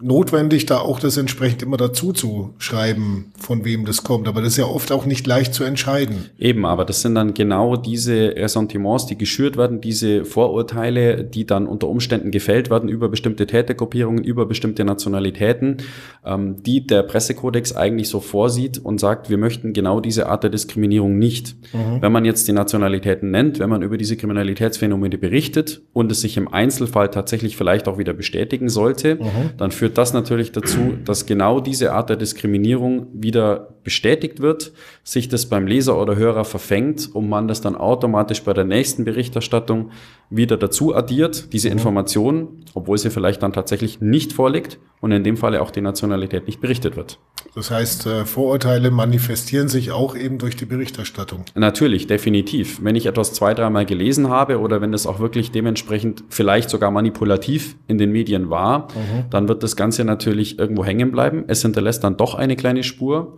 notwendig, 0.00 0.66
da 0.66 0.78
auch 0.78 1.00
das 1.00 1.16
entsprechend 1.16 1.62
immer 1.62 1.76
dazu 1.76 2.12
zu 2.12 2.54
schreiben, 2.58 3.32
von 3.36 3.64
wem 3.64 3.84
das 3.84 4.04
kommt. 4.04 4.28
Aber 4.28 4.40
das 4.40 4.50
ist 4.50 4.56
ja 4.58 4.66
oft 4.66 4.92
auch 4.92 5.06
nicht 5.06 5.26
leicht 5.26 5.54
zu 5.54 5.64
entscheiden. 5.64 6.30
Eben, 6.38 6.64
aber 6.66 6.84
das 6.84 7.02
sind 7.02 7.14
dann 7.14 7.34
genau 7.34 7.76
diese 7.76 8.36
Ressentiments, 8.36 9.06
die 9.06 9.16
geschürt 9.16 9.56
werden, 9.56 9.80
diese 9.80 10.24
Vorurteile, 10.24 11.24
die 11.24 11.46
dann 11.46 11.66
unter 11.66 11.88
Umständen 11.88 12.30
gefällt 12.30 12.70
werden 12.70 12.88
über 12.88 13.08
bestimmte 13.08 13.46
Tätergruppierungen, 13.46 14.22
über 14.22 14.46
bestimmte 14.46 14.84
Nationalitäten, 14.84 15.78
ähm, 16.24 16.62
die 16.62 16.86
der 16.86 17.02
Pressekodex 17.02 17.74
eigentlich 17.74 18.08
so 18.08 18.20
vorsieht 18.20 18.78
und 18.78 19.00
sagt, 19.00 19.30
wir 19.30 19.38
möchten 19.38 19.72
genau 19.72 20.00
diese 20.00 20.28
Art 20.28 20.42
der 20.42 20.50
Diskriminierung 20.50 21.18
nicht. 21.18 21.56
Mhm. 21.72 22.00
Wenn 22.02 22.12
man 22.12 22.24
jetzt 22.24 22.46
die 22.46 22.52
Nationalitäten 22.52 23.30
nennt, 23.30 23.58
wenn 23.58 23.70
man 23.70 23.82
über 23.82 23.96
diese 23.96 24.16
Kriminalitätsphänomene 24.16 25.18
berichtet 25.18 25.82
und 25.92 26.12
es 26.12 26.20
sich 26.20 26.36
im 26.36 26.48
Einzelfall 26.48 27.10
tatsächlich 27.10 27.56
vielleicht 27.56 27.88
auch 27.88 27.98
wieder 27.98 28.12
bestätigen 28.12 28.68
sollte, 28.68 29.16
mhm 29.16 29.54
dann 29.56 29.70
führt 29.70 29.83
das 29.90 30.12
natürlich 30.12 30.52
dazu, 30.52 30.94
dass 31.04 31.26
genau 31.26 31.60
diese 31.60 31.92
Art 31.92 32.08
der 32.08 32.16
Diskriminierung 32.16 33.08
wieder 33.12 33.73
bestätigt 33.84 34.40
wird, 34.40 34.72
sich 35.04 35.28
das 35.28 35.46
beim 35.46 35.66
Leser 35.66 36.00
oder 36.00 36.16
Hörer 36.16 36.44
verfängt 36.44 37.08
und 37.14 37.28
man 37.28 37.46
das 37.46 37.60
dann 37.60 37.76
automatisch 37.76 38.42
bei 38.42 38.52
der 38.52 38.64
nächsten 38.64 39.04
Berichterstattung 39.04 39.90
wieder 40.30 40.56
dazu 40.56 40.94
addiert, 40.94 41.52
diese 41.52 41.68
mhm. 41.68 41.74
Information, 41.74 42.64
obwohl 42.74 42.98
sie 42.98 43.10
vielleicht 43.10 43.42
dann 43.42 43.52
tatsächlich 43.52 44.00
nicht 44.00 44.32
vorliegt 44.32 44.78
und 45.00 45.12
in 45.12 45.22
dem 45.22 45.36
Falle 45.36 45.62
auch 45.62 45.70
die 45.70 45.82
Nationalität 45.82 46.46
nicht 46.46 46.60
berichtet 46.60 46.96
wird. 46.96 47.18
Das 47.54 47.70
heißt, 47.70 48.06
äh, 48.06 48.24
Vorurteile 48.24 48.90
manifestieren 48.90 49.68
sich 49.68 49.92
auch 49.92 50.16
eben 50.16 50.38
durch 50.38 50.56
die 50.56 50.64
Berichterstattung. 50.64 51.44
Natürlich, 51.54 52.06
definitiv. 52.06 52.82
Wenn 52.82 52.96
ich 52.96 53.06
etwas 53.06 53.32
zwei, 53.32 53.54
dreimal 53.54 53.86
gelesen 53.86 54.28
habe 54.28 54.58
oder 54.58 54.80
wenn 54.80 54.92
es 54.94 55.06
auch 55.06 55.20
wirklich 55.20 55.52
dementsprechend 55.52 56.24
vielleicht 56.30 56.70
sogar 56.70 56.90
manipulativ 56.90 57.76
in 57.86 57.98
den 57.98 58.10
Medien 58.10 58.50
war, 58.50 58.88
mhm. 58.88 59.24
dann 59.30 59.46
wird 59.46 59.62
das 59.62 59.76
Ganze 59.76 60.04
natürlich 60.04 60.58
irgendwo 60.58 60.84
hängen 60.84 61.12
bleiben. 61.12 61.44
Es 61.46 61.62
hinterlässt 61.62 62.02
dann 62.02 62.16
doch 62.16 62.34
eine 62.34 62.56
kleine 62.56 62.82
Spur 62.82 63.36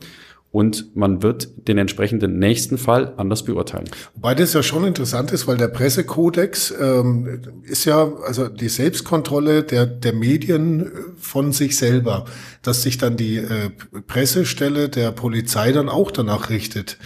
und 0.52 0.96
man 0.96 1.22
wird 1.22 1.48
den 1.68 1.76
entsprechenden 1.76 2.38
nächsten 2.38 2.78
Fall 2.78 3.12
anders 3.16 3.44
beurteilen. 3.44 3.90
Wobei 4.14 4.34
das 4.34 4.54
ja 4.54 4.62
schon 4.62 4.84
interessant 4.84 5.30
ist, 5.32 5.46
weil 5.46 5.56
der 5.56 5.68
Pressekodex 5.68 6.72
ähm, 6.80 7.42
ist 7.64 7.84
ja 7.84 8.10
also 8.26 8.48
die 8.48 8.68
Selbstkontrolle 8.68 9.64
der, 9.64 9.86
der 9.86 10.14
Medien 10.14 10.90
von 11.18 11.52
sich 11.52 11.76
selber, 11.76 12.24
dass 12.62 12.82
sich 12.82 12.96
dann 12.96 13.16
die 13.16 13.36
äh, 13.36 13.70
Pressestelle 14.06 14.88
der 14.88 15.12
Polizei 15.12 15.72
dann 15.72 15.88
auch 15.88 16.10
danach 16.10 16.48
richtet. 16.48 16.96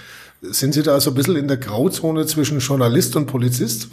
Sind 0.43 0.73
Sie 0.73 0.83
da 0.83 0.95
also 0.95 1.11
ein 1.11 1.15
bisschen 1.15 1.37
in 1.37 1.49
der 1.49 1.59
Grauzone 1.59 2.27
zwischen 2.27 2.61
Journalist 2.61 3.17
und 3.17 3.27
Polizist? 3.27 3.89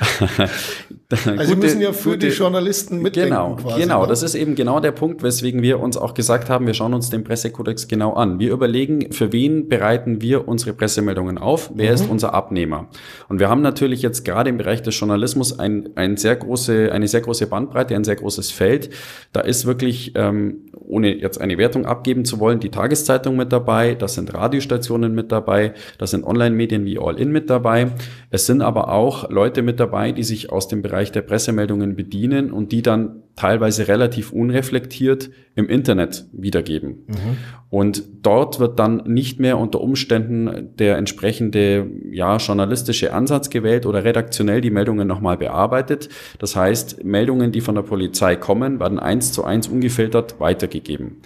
also 1.10 1.44
Sie 1.44 1.56
müssen 1.56 1.80
ja 1.80 1.92
für 1.92 2.10
gute, 2.10 2.28
die 2.28 2.32
Journalisten 2.32 3.00
mitdenken. 3.00 3.30
Genau, 3.30 3.56
quasi, 3.56 3.80
genau. 3.80 4.02
Ne? 4.02 4.08
Das 4.08 4.22
ist 4.22 4.34
eben 4.34 4.54
genau 4.54 4.80
der 4.80 4.92
Punkt, 4.92 5.22
weswegen 5.22 5.62
wir 5.62 5.80
uns 5.80 5.96
auch 5.96 6.14
gesagt 6.14 6.48
haben, 6.48 6.66
wir 6.66 6.74
schauen 6.74 6.94
uns 6.94 7.10
den 7.10 7.24
Pressekodex 7.24 7.88
genau 7.88 8.14
an. 8.14 8.38
Wir 8.38 8.52
überlegen, 8.52 9.12
für 9.12 9.32
wen 9.32 9.68
bereiten 9.68 10.22
wir 10.22 10.48
unsere 10.48 10.72
Pressemeldungen 10.72 11.38
auf? 11.38 11.70
Wer 11.74 11.90
mhm. 11.90 11.94
ist 11.94 12.10
unser 12.10 12.34
Abnehmer? 12.34 12.88
Und 13.28 13.40
wir 13.40 13.48
haben 13.48 13.62
natürlich 13.62 14.02
jetzt 14.02 14.24
gerade 14.24 14.50
im 14.50 14.58
Bereich 14.58 14.82
des 14.82 14.98
Journalismus 14.98 15.58
ein, 15.58 15.90
ein 15.96 16.16
sehr 16.16 16.36
große, 16.36 16.90
eine 16.92 17.08
sehr 17.08 17.20
große 17.20 17.46
Bandbreite, 17.46 17.94
ein 17.94 18.04
sehr 18.04 18.16
großes 18.16 18.50
Feld. 18.50 18.90
Da 19.32 19.40
ist 19.40 19.66
wirklich, 19.66 20.12
ähm, 20.16 20.70
ohne 20.74 21.14
jetzt 21.14 21.40
eine 21.40 21.58
Wertung 21.58 21.86
abgeben 21.86 22.24
zu 22.24 22.40
wollen, 22.40 22.60
die 22.60 22.70
Tageszeitung 22.70 23.36
mit 23.36 23.52
dabei, 23.52 23.94
da 23.94 24.08
sind 24.08 24.32
Radiostationen 24.32 25.14
mit 25.14 25.32
dabei, 25.32 25.74
da 25.98 26.06
sind 26.06 26.24
Online-Medien 26.24 26.84
wie 26.84 26.98
All 26.98 27.18
In 27.18 27.32
mit 27.32 27.50
dabei. 27.50 27.88
Es 28.30 28.46
sind 28.46 28.62
aber 28.62 28.92
auch 28.92 29.28
Leute 29.30 29.62
mit 29.62 29.80
dabei, 29.80 29.89
die 30.12 30.22
sich 30.22 30.50
aus 30.50 30.68
dem 30.68 30.82
Bereich 30.82 31.12
der 31.12 31.22
Pressemeldungen 31.22 31.96
bedienen 31.96 32.50
und 32.50 32.72
die 32.72 32.82
dann 32.82 33.22
teilweise 33.36 33.88
relativ 33.88 34.32
unreflektiert 34.32 35.30
im 35.54 35.68
Internet 35.68 36.26
wiedergeben. 36.32 37.04
Mhm. 37.06 37.36
Und 37.70 38.02
dort 38.22 38.60
wird 38.60 38.78
dann 38.78 39.02
nicht 39.06 39.40
mehr 39.40 39.58
unter 39.58 39.80
Umständen 39.80 40.70
der 40.78 40.96
entsprechende 40.98 41.86
ja, 42.10 42.36
journalistische 42.36 43.12
Ansatz 43.12 43.48
gewählt 43.50 43.86
oder 43.86 44.04
redaktionell 44.04 44.60
die 44.60 44.70
Meldungen 44.70 45.06
nochmal 45.06 45.36
bearbeitet. 45.36 46.08
Das 46.38 46.56
heißt, 46.56 47.04
Meldungen, 47.04 47.52
die 47.52 47.60
von 47.60 47.74
der 47.74 47.82
Polizei 47.82 48.36
kommen, 48.36 48.80
werden 48.80 48.98
eins 48.98 49.32
zu 49.32 49.44
eins 49.44 49.68
ungefiltert 49.68 50.40
weitergegeben. 50.40 51.22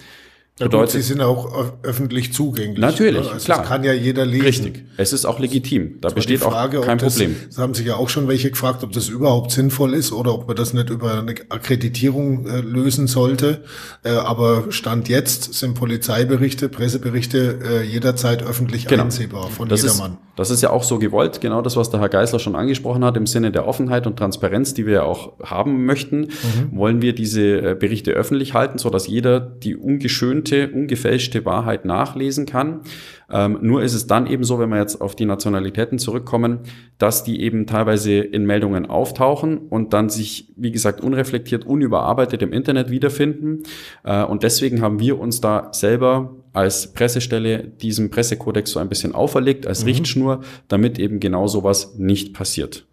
Bedeutet, 0.57 0.93
sie 0.93 1.03
sind 1.03 1.21
auch 1.21 1.73
öffentlich 1.83 2.33
zugänglich. 2.33 2.79
Natürlich, 2.79 3.29
also 3.29 3.45
klar. 3.45 3.59
Das 3.59 3.69
kann 3.69 3.83
ja 3.83 3.93
jeder 3.93 4.25
lesen. 4.25 4.45
Richtig. 4.45 4.85
Es 4.97 5.13
ist 5.13 5.25
auch 5.25 5.41
legitim. 5.41 6.01
Da 6.01 6.11
besteht 6.11 6.39
Frage, 6.39 6.79
auch 6.79 6.87
kein 6.87 6.99
das, 6.99 7.15
Problem. 7.15 7.35
Das 7.49 7.59
haben 7.59 7.75
sich 7.75 7.87
ja 7.87 7.97
auch 7.97 8.09
schon 8.09 8.29
welche 8.29 8.53
gefragt, 8.53 8.85
ob 8.85 8.93
das 8.93 9.09
überhaupt 9.09 9.51
sinnvoll 9.51 9.95
ist 9.95 10.13
oder 10.13 10.33
ob 10.33 10.47
man 10.47 10.55
das 10.55 10.73
nicht 10.73 10.91
über 10.91 11.19
eine 11.19 11.35
Akkreditierung 11.49 12.47
äh, 12.47 12.61
lösen 12.61 13.09
sollte. 13.09 13.65
Äh, 14.05 14.11
aber 14.11 14.67
Stand 14.71 15.09
jetzt 15.09 15.55
sind 15.55 15.75
Polizeiberichte, 15.75 16.69
Presseberichte 16.69 17.59
äh, 17.61 17.83
jederzeit 17.83 18.45
öffentlich 18.45 18.87
genau. 18.87 19.03
einsehbar 19.03 19.49
von 19.49 19.69
das 19.69 19.83
jedermann. 19.83 20.13
Ist, 20.13 20.19
das 20.37 20.51
ist 20.51 20.63
ja 20.63 20.71
auch 20.71 20.85
so 20.85 21.01
gewollt. 21.01 21.41
Genau 21.41 21.63
das, 21.63 21.77
was 21.77 21.91
der 21.91 21.99
Herr 21.99 22.09
Geisler 22.09 22.39
schon 22.39 22.55
angesprochen 22.55 23.05
hat, 23.05 23.17
im 23.17 23.27
Sinne 23.27 23.51
der 23.51 23.67
Offenheit 23.67 24.07
und 24.07 24.17
Transparenz, 24.17 24.73
die 24.73 24.87
wir 24.87 24.95
ja 24.95 25.03
auch 25.03 25.33
haben 25.43 25.85
möchten, 25.85 26.21
mhm. 26.21 26.29
wollen 26.71 27.03
wir 27.03 27.13
diese 27.13 27.71
äh, 27.71 27.75
Berichte 27.75 28.13
öffentlich 28.13 28.55
halten, 28.55 28.79
so 28.79 28.89
dass 28.89 29.09
jeder 29.09 29.41
die 29.41 29.75
ungeschönte 29.75 30.44
ungeschönte, 30.45 30.71
ungefälschte 30.75 31.45
Wahrheit 31.45 31.85
nachlesen 31.85 32.47
kann. 32.47 32.83
Ähm, 33.31 33.59
nur 33.63 33.83
ist 33.83 33.95
es 33.95 34.07
dann 34.07 34.27
eben 34.27 34.45
so, 34.45 34.59
wenn 34.59 34.69
wir 34.69 34.79
jetzt 34.79 35.01
auf 35.01 35.17
die 35.17 35.25
Nationalitäten 35.25 35.99
zurückkommen, 35.99 36.61
dass 36.99 37.25
die 37.25 37.41
eben 37.41 37.67
teilweise 37.67 38.19
in 38.19 38.45
Meldungen 38.45 38.87
auftauchen 38.87 39.59
und 39.59 39.93
dann 39.93 40.09
sich, 40.11 40.53
wie 40.57 40.71
gesagt, 40.71 41.01
unreflektiert, 41.01 41.65
unüberarbeitet 41.65 42.43
im 42.43 42.53
Internet 42.53 42.91
wiederfinden. 42.91 43.63
Äh, 44.05 44.25
und 44.25 44.43
deswegen 44.43 44.83
haben 44.83 45.01
wir 45.01 45.19
uns 45.19 45.41
da 45.41 45.71
selber 45.73 46.37
als 46.53 46.93
Pressestelle 46.93 47.65
diesem 47.65 48.11
Pressekodex 48.11 48.71
so 48.71 48.79
ein 48.79 48.89
bisschen 48.89 49.15
auferlegt, 49.15 49.67
als 49.67 49.81
mhm. 49.81 49.89
Richtschnur, 49.89 50.41
damit 50.69 50.99
eben 50.99 51.19
genau 51.19 51.47
sowas 51.49 51.95
nicht 51.97 52.35
passiert. 52.35 52.87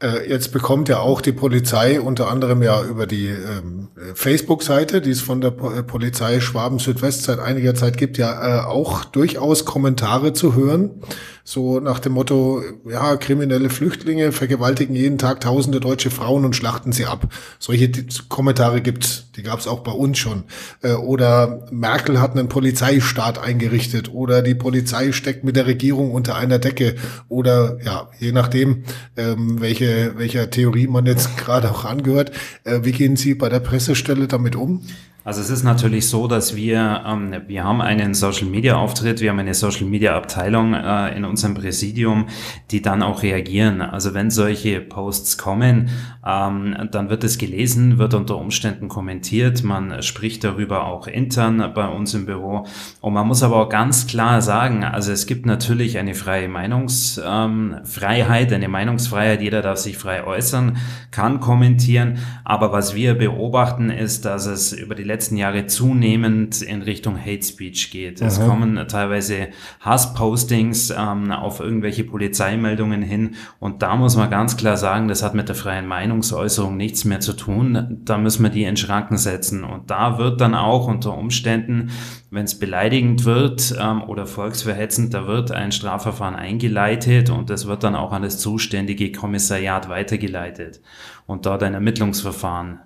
Äh, 0.00 0.28
jetzt 0.28 0.52
bekommt 0.52 0.88
ja 0.88 1.00
auch 1.00 1.20
die 1.20 1.32
Polizei 1.32 2.00
unter 2.00 2.28
anderem 2.28 2.62
ja 2.62 2.84
über 2.84 3.06
die 3.06 3.26
ähm, 3.26 3.88
Facebook-Seite, 4.14 5.00
die 5.00 5.10
es 5.10 5.20
von 5.20 5.40
der 5.40 5.50
äh, 5.50 5.82
Polizei 5.82 6.40
Schwaben 6.40 6.78
Südwest 6.78 7.24
seit 7.24 7.40
einiger 7.40 7.74
Zeit 7.74 7.96
gibt, 7.96 8.16
ja 8.16 8.60
äh, 8.60 8.64
auch 8.64 9.04
durchaus 9.04 9.64
Kommentare 9.64 10.34
zu 10.34 10.54
hören. 10.54 11.02
So 11.50 11.80
nach 11.80 11.98
dem 11.98 12.12
Motto, 12.12 12.62
ja, 12.86 13.16
kriminelle 13.16 13.70
Flüchtlinge 13.70 14.32
vergewaltigen 14.32 14.94
jeden 14.94 15.16
Tag 15.16 15.40
tausende 15.40 15.80
deutsche 15.80 16.10
Frauen 16.10 16.44
und 16.44 16.54
schlachten 16.54 16.92
sie 16.92 17.06
ab. 17.06 17.32
Solche 17.58 17.90
Kommentare 18.28 18.82
gibt's, 18.82 19.32
die 19.34 19.42
gab's 19.42 19.66
auch 19.66 19.80
bei 19.80 19.92
uns 19.92 20.18
schon. 20.18 20.44
Äh, 20.82 20.92
oder 20.92 21.66
Merkel 21.70 22.20
hat 22.20 22.32
einen 22.32 22.50
Polizeistaat 22.50 23.38
eingerichtet 23.38 24.12
oder 24.12 24.42
die 24.42 24.54
Polizei 24.54 25.12
steckt 25.12 25.42
mit 25.42 25.56
der 25.56 25.66
Regierung 25.66 26.12
unter 26.12 26.36
einer 26.36 26.58
Decke 26.58 26.96
oder 27.30 27.78
ja, 27.82 28.10
je 28.18 28.32
nachdem, 28.32 28.84
ähm, 29.16 29.58
welche, 29.58 29.87
welcher 30.16 30.50
Theorie 30.50 30.86
man 30.86 31.06
jetzt 31.06 31.36
gerade 31.36 31.70
auch 31.70 31.84
angehört. 31.84 32.32
Äh, 32.64 32.80
wie 32.82 32.92
gehen 32.92 33.16
Sie 33.16 33.34
bei 33.34 33.48
der 33.48 33.60
Pressestelle 33.60 34.28
damit 34.28 34.56
um? 34.56 34.82
Also 35.28 35.42
es 35.42 35.50
ist 35.50 35.62
natürlich 35.62 36.08
so, 36.08 36.26
dass 36.26 36.56
wir, 36.56 37.02
ähm, 37.06 37.34
wir 37.48 37.62
haben 37.62 37.82
einen 37.82 38.14
Social 38.14 38.46
Media 38.46 38.76
Auftritt, 38.76 39.20
wir 39.20 39.28
haben 39.28 39.38
eine 39.38 39.52
Social 39.52 39.84
Media 39.84 40.16
Abteilung 40.16 40.72
äh, 40.72 41.14
in 41.14 41.26
unserem 41.26 41.52
Präsidium, 41.52 42.28
die 42.70 42.80
dann 42.80 43.02
auch 43.02 43.22
reagieren. 43.22 43.82
Also 43.82 44.14
wenn 44.14 44.30
solche 44.30 44.80
Posts 44.80 45.36
kommen, 45.36 45.90
ähm, 46.26 46.74
dann 46.92 47.10
wird 47.10 47.24
es 47.24 47.36
gelesen, 47.36 47.98
wird 47.98 48.14
unter 48.14 48.38
Umständen 48.38 48.88
kommentiert, 48.88 49.62
man 49.62 50.02
spricht 50.02 50.44
darüber 50.44 50.86
auch 50.86 51.06
intern 51.06 51.72
bei 51.74 51.86
uns 51.86 52.14
im 52.14 52.24
Büro. 52.24 52.64
Und 53.02 53.12
man 53.12 53.26
muss 53.26 53.42
aber 53.42 53.56
auch 53.56 53.68
ganz 53.68 54.06
klar 54.06 54.40
sagen, 54.40 54.82
also 54.82 55.12
es 55.12 55.26
gibt 55.26 55.44
natürlich 55.44 55.98
eine 55.98 56.14
freie 56.14 56.48
Meinungsfreiheit, 56.48 58.50
ähm, 58.50 58.56
eine 58.56 58.68
Meinungsfreiheit, 58.68 59.42
jeder 59.42 59.60
darf 59.60 59.78
sich 59.78 59.98
frei 59.98 60.24
äußern, 60.24 60.78
kann 61.10 61.40
kommentieren, 61.40 62.16
aber 62.44 62.72
was 62.72 62.94
wir 62.94 63.12
beobachten 63.12 63.90
ist, 63.90 64.24
dass 64.24 64.46
es 64.46 64.72
über 64.72 64.94
die 64.94 65.04
letzten 65.04 65.17
Jahre 65.36 65.66
zunehmend 65.66 66.62
in 66.62 66.82
Richtung 66.82 67.18
Hate 67.18 67.42
Speech 67.42 67.90
geht. 67.90 68.20
Es 68.20 68.40
kommen 68.40 68.82
teilweise 68.88 69.48
Hasspostings 69.80 70.90
ähm, 70.90 71.32
auf 71.32 71.60
irgendwelche 71.60 72.04
Polizeimeldungen 72.04 73.02
hin 73.02 73.34
und 73.58 73.82
da 73.82 73.96
muss 73.96 74.16
man 74.16 74.30
ganz 74.30 74.56
klar 74.56 74.76
sagen, 74.76 75.08
das 75.08 75.22
hat 75.22 75.34
mit 75.34 75.48
der 75.48 75.56
freien 75.56 75.86
Meinungsäußerung 75.86 76.76
nichts 76.76 77.04
mehr 77.04 77.20
zu 77.20 77.32
tun. 77.32 78.00
Da 78.04 78.18
müssen 78.18 78.42
wir 78.42 78.50
die 78.50 78.64
in 78.64 78.76
Schranken 78.76 79.16
setzen 79.16 79.64
und 79.64 79.90
da 79.90 80.18
wird 80.18 80.40
dann 80.40 80.54
auch 80.54 80.86
unter 80.86 81.16
Umständen, 81.16 81.90
wenn 82.30 82.44
es 82.44 82.58
beleidigend 82.58 83.24
wird 83.24 83.74
ähm, 83.80 84.02
oder 84.02 84.26
volksverhetzend, 84.26 85.14
da 85.14 85.26
wird 85.26 85.50
ein 85.50 85.72
Strafverfahren 85.72 86.34
eingeleitet 86.34 87.30
und 87.30 87.50
das 87.50 87.66
wird 87.66 87.84
dann 87.84 87.94
auch 87.94 88.12
an 88.12 88.22
das 88.22 88.38
zuständige 88.38 89.12
Kommissariat 89.12 89.88
weitergeleitet 89.88 90.80
und 91.26 91.46
dort 91.46 91.62
ein 91.62 91.74
Ermittlungsverfahren 91.74 92.80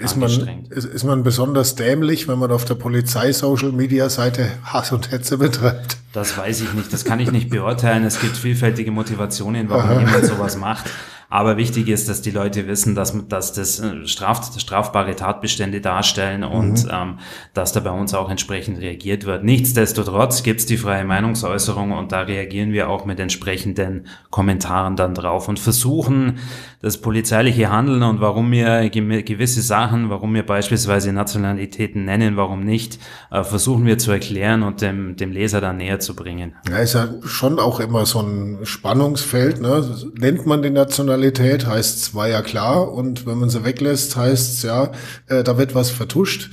ist 0.00 0.16
man, 0.16 0.66
ist, 0.70 0.84
ist 0.84 1.04
man 1.04 1.22
besonders 1.22 1.74
dämlich, 1.74 2.28
wenn 2.28 2.38
man 2.38 2.50
auf 2.50 2.64
der 2.64 2.74
Polizei-Social-Media-Seite 2.74 4.50
Hass 4.64 4.92
und 4.92 5.10
Hetze 5.10 5.38
betreibt? 5.38 5.98
Das 6.12 6.36
weiß 6.36 6.62
ich 6.62 6.72
nicht, 6.72 6.92
das 6.92 7.04
kann 7.04 7.20
ich 7.20 7.30
nicht 7.30 7.50
beurteilen. 7.50 8.04
Es 8.04 8.20
gibt 8.20 8.36
vielfältige 8.36 8.90
Motivationen, 8.90 9.68
warum 9.68 9.90
Aha. 9.90 10.00
jemand 10.00 10.24
sowas 10.26 10.56
macht. 10.56 10.90
Aber 11.32 11.56
wichtig 11.56 11.88
ist, 11.88 12.08
dass 12.08 12.22
die 12.22 12.32
Leute 12.32 12.66
wissen, 12.66 12.96
dass, 12.96 13.16
dass 13.28 13.52
das 13.52 13.78
äh, 13.78 14.04
straf, 14.08 14.50
strafbare 14.58 15.14
Tatbestände 15.14 15.80
darstellen 15.80 16.42
und 16.42 16.84
mhm. 16.84 16.90
ähm, 16.92 17.18
dass 17.54 17.72
da 17.72 17.78
bei 17.78 17.92
uns 17.92 18.14
auch 18.14 18.28
entsprechend 18.28 18.80
reagiert 18.80 19.24
wird. 19.26 19.44
Nichtsdestotrotz 19.44 20.42
gibt's 20.42 20.66
die 20.66 20.76
freie 20.76 21.04
Meinungsäußerung 21.04 21.92
und 21.92 22.10
da 22.10 22.22
reagieren 22.22 22.72
wir 22.72 22.90
auch 22.90 23.04
mit 23.04 23.20
entsprechenden 23.20 24.08
Kommentaren 24.30 24.96
dann 24.96 25.14
drauf 25.14 25.46
und 25.46 25.60
versuchen, 25.60 26.40
das 26.82 26.96
polizeiliche 26.98 27.70
Handeln 27.70 28.02
und 28.02 28.20
warum 28.20 28.50
wir 28.50 28.88
gewisse 28.88 29.60
Sachen, 29.60 30.08
warum 30.08 30.32
wir 30.32 30.46
beispielsweise 30.46 31.12
Nationalitäten 31.12 32.06
nennen, 32.06 32.36
warum 32.36 32.64
nicht, 32.64 32.98
äh, 33.30 33.44
versuchen 33.44 33.84
wir 33.84 33.98
zu 33.98 34.10
erklären 34.10 34.62
und 34.62 34.80
dem, 34.80 35.14
dem 35.16 35.30
Leser 35.30 35.60
dann 35.60 35.76
näher 35.76 36.00
zu 36.00 36.16
bringen. 36.16 36.54
Ja, 36.70 36.78
ist 36.78 36.94
ja 36.94 37.08
schon 37.22 37.58
auch 37.58 37.80
immer 37.80 38.06
so 38.06 38.20
ein 38.20 38.60
Spannungsfeld. 38.62 39.60
Ne? 39.60 39.84
Nennt 40.18 40.46
man 40.46 40.62
die 40.62 40.70
Nationalität, 40.70 41.66
heißt 41.66 41.98
es 41.98 42.14
war 42.14 42.28
ja 42.28 42.40
klar 42.40 42.90
und 42.90 43.26
wenn 43.26 43.38
man 43.38 43.50
sie 43.50 43.62
weglässt, 43.62 44.16
heißt 44.16 44.54
es 44.54 44.62
ja, 44.62 44.92
äh, 45.26 45.44
da 45.44 45.58
wird 45.58 45.74
was 45.74 45.90
vertuscht. 45.90 46.50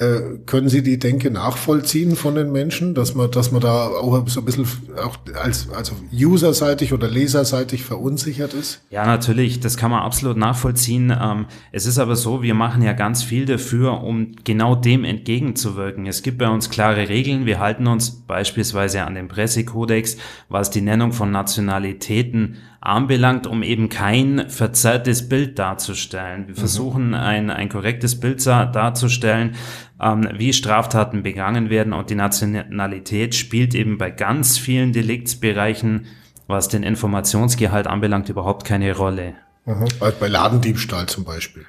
Äh, 0.00 0.38
können 0.46 0.70
Sie 0.70 0.82
die 0.82 0.98
Denke 0.98 1.30
nachvollziehen 1.30 2.16
von 2.16 2.34
den 2.34 2.52
Menschen, 2.52 2.94
dass 2.94 3.14
man, 3.14 3.30
dass 3.30 3.52
man 3.52 3.60
da 3.60 3.88
auch 3.88 4.26
so 4.28 4.40
ein 4.40 4.46
bisschen 4.46 4.66
auch 4.96 5.18
als 5.34 5.68
also 5.76 5.92
userseitig 6.10 6.94
oder 6.94 7.06
leserseitig 7.06 7.84
verunsichert 7.84 8.54
ist? 8.54 8.80
Ja, 8.88 9.04
natürlich, 9.04 9.60
das 9.60 9.76
kann 9.76 9.90
man 9.90 10.00
absolut 10.00 10.38
nachvollziehen. 10.38 11.14
Ähm, 11.20 11.44
es 11.70 11.84
ist 11.84 11.98
aber 11.98 12.16
so, 12.16 12.42
wir 12.42 12.54
machen 12.54 12.80
ja 12.80 12.94
ganz 12.94 13.22
viel 13.22 13.44
dafür, 13.44 14.02
um 14.02 14.32
genau 14.42 14.74
dem 14.74 15.04
entgegenzuwirken. 15.04 16.06
Es 16.06 16.22
gibt 16.22 16.38
bei 16.38 16.48
uns 16.48 16.70
klare 16.70 17.10
Regeln. 17.10 17.44
Wir 17.44 17.60
halten 17.60 17.86
uns 17.86 18.10
beispielsweise 18.10 19.04
an 19.04 19.14
den 19.14 19.28
Pressekodex, 19.28 20.16
was 20.48 20.70
die 20.70 20.80
Nennung 20.80 21.12
von 21.12 21.30
Nationalitäten 21.30 22.56
anbelangt, 22.80 23.46
um 23.46 23.62
eben 23.62 23.88
kein 23.88 24.48
verzerrtes 24.48 25.28
Bild 25.28 25.58
darzustellen. 25.58 26.46
Wir 26.46 26.54
mhm. 26.54 26.58
versuchen 26.58 27.14
ein, 27.14 27.50
ein 27.50 27.68
korrektes 27.68 28.18
Bild 28.18 28.44
darzustellen, 28.46 29.54
ähm, 30.00 30.28
wie 30.34 30.52
Straftaten 30.52 31.22
begangen 31.22 31.68
werden 31.68 31.92
und 31.92 32.10
die 32.10 32.14
Nationalität 32.14 33.34
spielt 33.34 33.74
eben 33.74 33.98
bei 33.98 34.10
ganz 34.10 34.56
vielen 34.56 34.92
Deliktsbereichen, 34.92 36.06
was 36.46 36.68
den 36.68 36.82
Informationsgehalt 36.82 37.86
anbelangt, 37.86 38.28
überhaupt 38.28 38.64
keine 38.64 38.96
Rolle. 38.96 39.34
Mhm. 39.66 39.88
Bei 40.18 40.28
Ladendiebstahl 40.28 41.06
zum 41.06 41.24
Beispiel. 41.24 41.66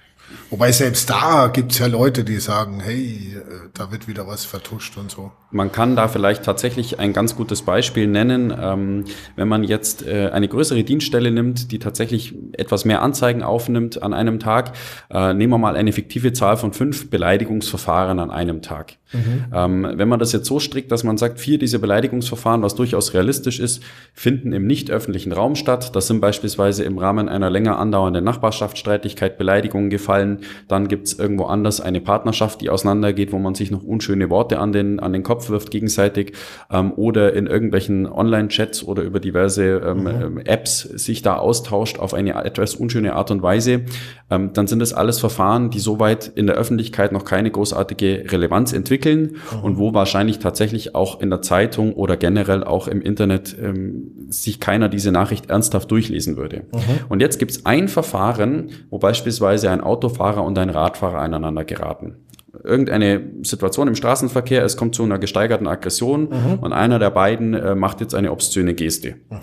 Wobei 0.50 0.72
selbst 0.72 1.10
da 1.10 1.48
gibt's 1.48 1.80
ja 1.80 1.88
Leute, 1.88 2.24
die 2.24 2.38
sagen, 2.38 2.80
hey, 2.82 3.36
äh, 3.36 3.70
da 3.74 3.92
wird 3.92 4.08
wieder 4.08 4.28
was 4.28 4.46
vertuscht 4.46 4.98
und 4.98 5.10
so. 5.10 5.32
Man 5.52 5.72
kann 5.72 5.96
da 5.96 6.08
vielleicht 6.08 6.44
tatsächlich 6.44 7.00
ein 7.00 7.14
ganz 7.14 7.36
gutes 7.36 7.62
Beispiel 7.64 8.08
nennen. 8.08 8.54
Ähm, 8.58 9.06
wenn 9.36 9.48
man 9.48 9.64
jetzt 9.64 10.06
äh, 10.06 10.30
eine 10.32 10.48
größere 10.48 10.84
Dienststelle 10.84 11.32
nimmt, 11.32 11.72
die 11.72 11.80
tatsächlich 11.80 12.36
etwas 12.54 12.86
mehr 12.86 13.02
Anzeigen 13.02 13.44
aufnimmt 13.44 14.02
an 14.02 14.14
einem 14.14 14.40
Tag, 14.40 14.74
äh, 15.10 15.34
nehmen 15.34 15.52
wir 15.52 15.58
mal 15.58 15.76
eine 15.76 15.92
fiktive 15.92 16.34
Zahl 16.34 16.58
von 16.58 16.74
fünf 16.74 17.10
Beleidigungsverfahren 17.10 18.20
an 18.20 18.32
einem 18.32 18.62
Tag. 18.62 18.98
Mhm. 19.14 19.46
Ähm, 19.54 19.88
wenn 19.96 20.08
man 20.08 20.20
das 20.20 20.32
jetzt 20.32 20.48
so 20.48 20.60
strickt, 20.60 20.92
dass 20.92 21.04
man 21.04 21.18
sagt, 21.18 21.40
vier 21.40 21.58
dieser 21.58 21.80
Beleidigungsverfahren, 21.80 22.62
was 22.62 22.76
durchaus 22.76 23.14
realistisch 23.14 23.60
ist, 23.60 23.84
finden 24.14 24.54
im 24.54 24.66
nicht 24.66 24.90
öffentlichen 24.90 25.34
Raum 25.34 25.56
statt. 25.56 25.96
Das 25.96 26.08
sind 26.08 26.22
beispielsweise 26.22 26.84
im 26.84 26.98
Rahmen 26.98 27.28
einer 27.28 27.50
länger 27.50 27.78
andauernden 27.78 28.24
Nachbarschaftsstreitigkeit 28.24 29.38
Beleidigungen 29.38 29.90
gefallen. 29.90 30.21
Dann 30.68 30.88
gibt's 30.88 31.14
irgendwo 31.14 31.46
anders 31.46 31.82
eine 31.82 32.02
Partnerschaft, 32.02 32.62
die 32.62 32.70
auseinandergeht, 32.70 33.32
wo 33.32 33.40
man 33.40 33.56
sich 33.56 33.72
noch 33.72 33.84
unschöne 33.84 34.30
Worte 34.30 34.60
an 34.60 34.72
den, 34.72 35.00
an 35.00 35.14
den 35.14 35.24
Kopf 35.24 35.50
wirft 35.50 35.72
gegenseitig 35.72 36.34
ähm, 36.72 36.94
oder 36.96 37.34
in 37.34 37.48
irgendwelchen 37.48 38.08
Online-Chats 38.08 38.84
oder 38.84 39.04
über 39.04 39.20
diverse 39.20 39.82
ähm, 39.86 40.02
mhm. 40.02 40.08
Ähm, 40.08 40.38
Apps 40.46 40.82
sich 40.82 41.22
da 41.22 41.38
austauscht 41.38 42.00
auf 42.00 42.14
eine 42.14 42.34
etwas 42.44 42.76
unschöne 42.76 43.14
Art 43.14 43.32
und 43.32 43.42
Weise. 43.42 43.82
Ähm, 44.30 44.52
dann 44.54 44.68
sind 44.68 44.80
das 44.80 44.94
alles 44.94 45.20
Verfahren, 45.20 45.70
die 45.70 45.80
soweit 45.80 46.28
in 46.28 46.48
der 46.48 46.56
Öffentlichkeit 46.56 47.12
noch 47.12 47.26
keine 47.26 47.52
großartige 47.52 48.26
Relevanz 48.32 48.74
entwickeln 48.74 48.92
entwickeln 48.92 49.38
mhm. 49.52 49.64
und 49.64 49.78
wo 49.78 49.94
wahrscheinlich 49.94 50.40
tatsächlich 50.40 50.96
auch 50.96 51.22
in 51.22 51.30
der 51.30 51.42
Zeitung 51.42 51.94
oder 51.94 52.18
generell 52.18 52.64
auch 52.64 52.88
im 52.88 53.02
Internet 53.02 53.56
ähm, 53.62 54.21
sich 54.32 54.60
keiner 54.60 54.90
diese 54.90 55.12
Nachricht 55.12 55.50
ernsthaft 55.50 55.92
durchlesen 55.92 56.38
würde. 56.38 56.64
Mhm. 56.74 57.06
Und 57.10 57.20
jetzt 57.22 57.40
gibt 57.40 57.52
es 57.52 57.66
ein 57.66 57.88
Verfahren, 57.88 58.70
wo 58.90 58.98
beispielsweise 58.98 59.70
ein 59.70 59.82
Autofahrer 59.82 60.44
und 60.44 60.58
ein 60.58 60.70
Radfahrer 60.70 61.20
aneinander 61.20 61.64
geraten 61.64 62.18
irgendeine 62.64 63.22
Situation 63.44 63.88
im 63.88 63.96
Straßenverkehr, 63.96 64.64
es 64.64 64.78
kommt 64.78 64.96
zu 64.96 65.04
einer 65.04 65.20
gesteigerten 65.20 65.68
Aggression 65.68 66.30
mhm. 66.30 66.60
und 66.62 66.74
einer 66.74 67.00
der 67.00 67.10
beiden 67.10 67.54
äh, 67.54 67.76
macht 67.76 68.02
jetzt 68.02 68.16
eine 68.16 68.32
obszöne 68.32 68.74
Geste. 68.74 69.16
Mhm. 69.30 69.40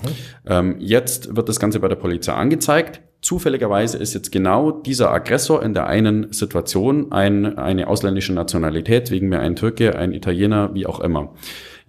Ähm, 0.47 0.77
jetzt 0.79 1.35
wird 1.35 1.49
das 1.49 1.59
Ganze 1.59 1.81
bei 1.81 1.89
der 1.89 1.97
Polizei 1.97 2.33
angezeigt. 2.33 3.01
Zufälligerweise 3.21 3.99
ist 3.99 4.15
jetzt 4.15 4.31
genau 4.31 4.71
dieser 4.71 5.11
Aggressor 5.11 5.63
in 5.63 5.75
der 5.75 5.87
einen 5.89 6.33
Situation 6.33 7.11
ein, 7.11 7.59
eine 7.59 7.89
ausländische 7.89 8.33
Nationalität, 8.33 9.11
wegen 9.11 9.29
mir 9.29 9.41
ein 9.41 9.57
Türke, 9.57 9.97
ein 9.97 10.13
Italiener, 10.13 10.73
wie 10.75 10.87
auch 10.87 11.01
immer. 11.01 11.35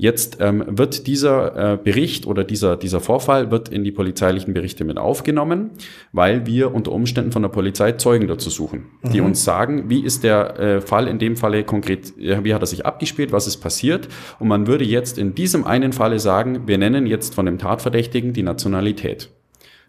Jetzt 0.02 0.38
ähm, 0.40 0.64
wird 0.66 1.08
dieser 1.08 1.74
äh, 1.74 1.78
Bericht 1.78 2.26
oder 2.26 2.46
dieser, 2.46 2.78
dieser 2.78 3.02
Vorfall 3.02 3.52
wird 3.52 3.68
in 3.68 3.84
die 3.84 3.92
polizeilichen 3.92 4.54
Berichte 4.54 4.86
mit 4.86 4.98
aufgenommen, 4.98 5.72
weil 6.14 6.46
wir 6.46 6.74
unter 6.74 6.94
Umständen 6.94 7.34
von 7.34 7.42
der 7.42 7.50
Polizei 7.50 7.92
Zeugen 7.92 8.26
dazu 8.30 8.50
suchen, 8.50 8.86
mhm. 9.02 9.10
die 9.12 9.20
uns 9.20 9.44
sagen, 9.44 9.90
wie 9.90 10.02
ist 10.02 10.24
der 10.24 10.58
äh, 10.58 10.80
Fall 10.80 11.10
in 11.10 11.20
dem 11.20 11.36
Falle 11.36 11.66
konkret, 11.66 12.18
äh, 12.18 12.46
wie 12.46 12.54
hat 12.54 12.64
er 12.64 12.68
sich 12.68 12.86
abgespielt, 12.86 13.34
was 13.34 13.46
ist 13.46 13.58
passiert. 13.58 14.08
Und 14.40 14.48
man 14.48 14.68
würde 14.68 14.86
jetzt 14.86 15.18
in 15.18 15.36
diesem 15.36 15.66
einen 15.66 15.92
Falle 15.92 16.20
sagen, 16.20 16.66
wir 16.66 16.78
nennen 16.78 17.06
jetzt 17.06 17.36
von 17.36 17.46
dem 17.46 17.58
Tatverdächtigen 17.58 18.32
die 18.32 18.44
Nationalität. 18.44 19.30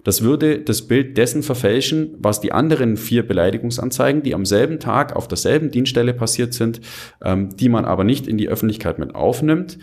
Das 0.02 0.22
würde 0.22 0.58
das 0.58 0.88
Bild 0.88 1.18
dessen 1.18 1.44
verfälschen, 1.44 2.16
was 2.18 2.40
die 2.40 2.50
anderen 2.50 2.96
vier 2.96 3.24
Beleidigungsanzeigen, 3.24 4.24
die 4.24 4.34
am 4.34 4.44
selben 4.44 4.80
Tag 4.80 5.14
auf 5.14 5.28
derselben 5.28 5.70
Dienststelle 5.70 6.14
passiert 6.14 6.52
sind, 6.52 6.80
ähm, 7.22 7.54
die 7.56 7.68
man 7.68 7.84
aber 7.84 8.02
nicht 8.02 8.26
in 8.26 8.38
die 8.38 8.48
Öffentlichkeit 8.48 8.98
mit 8.98 9.14
aufnimmt, 9.14 9.78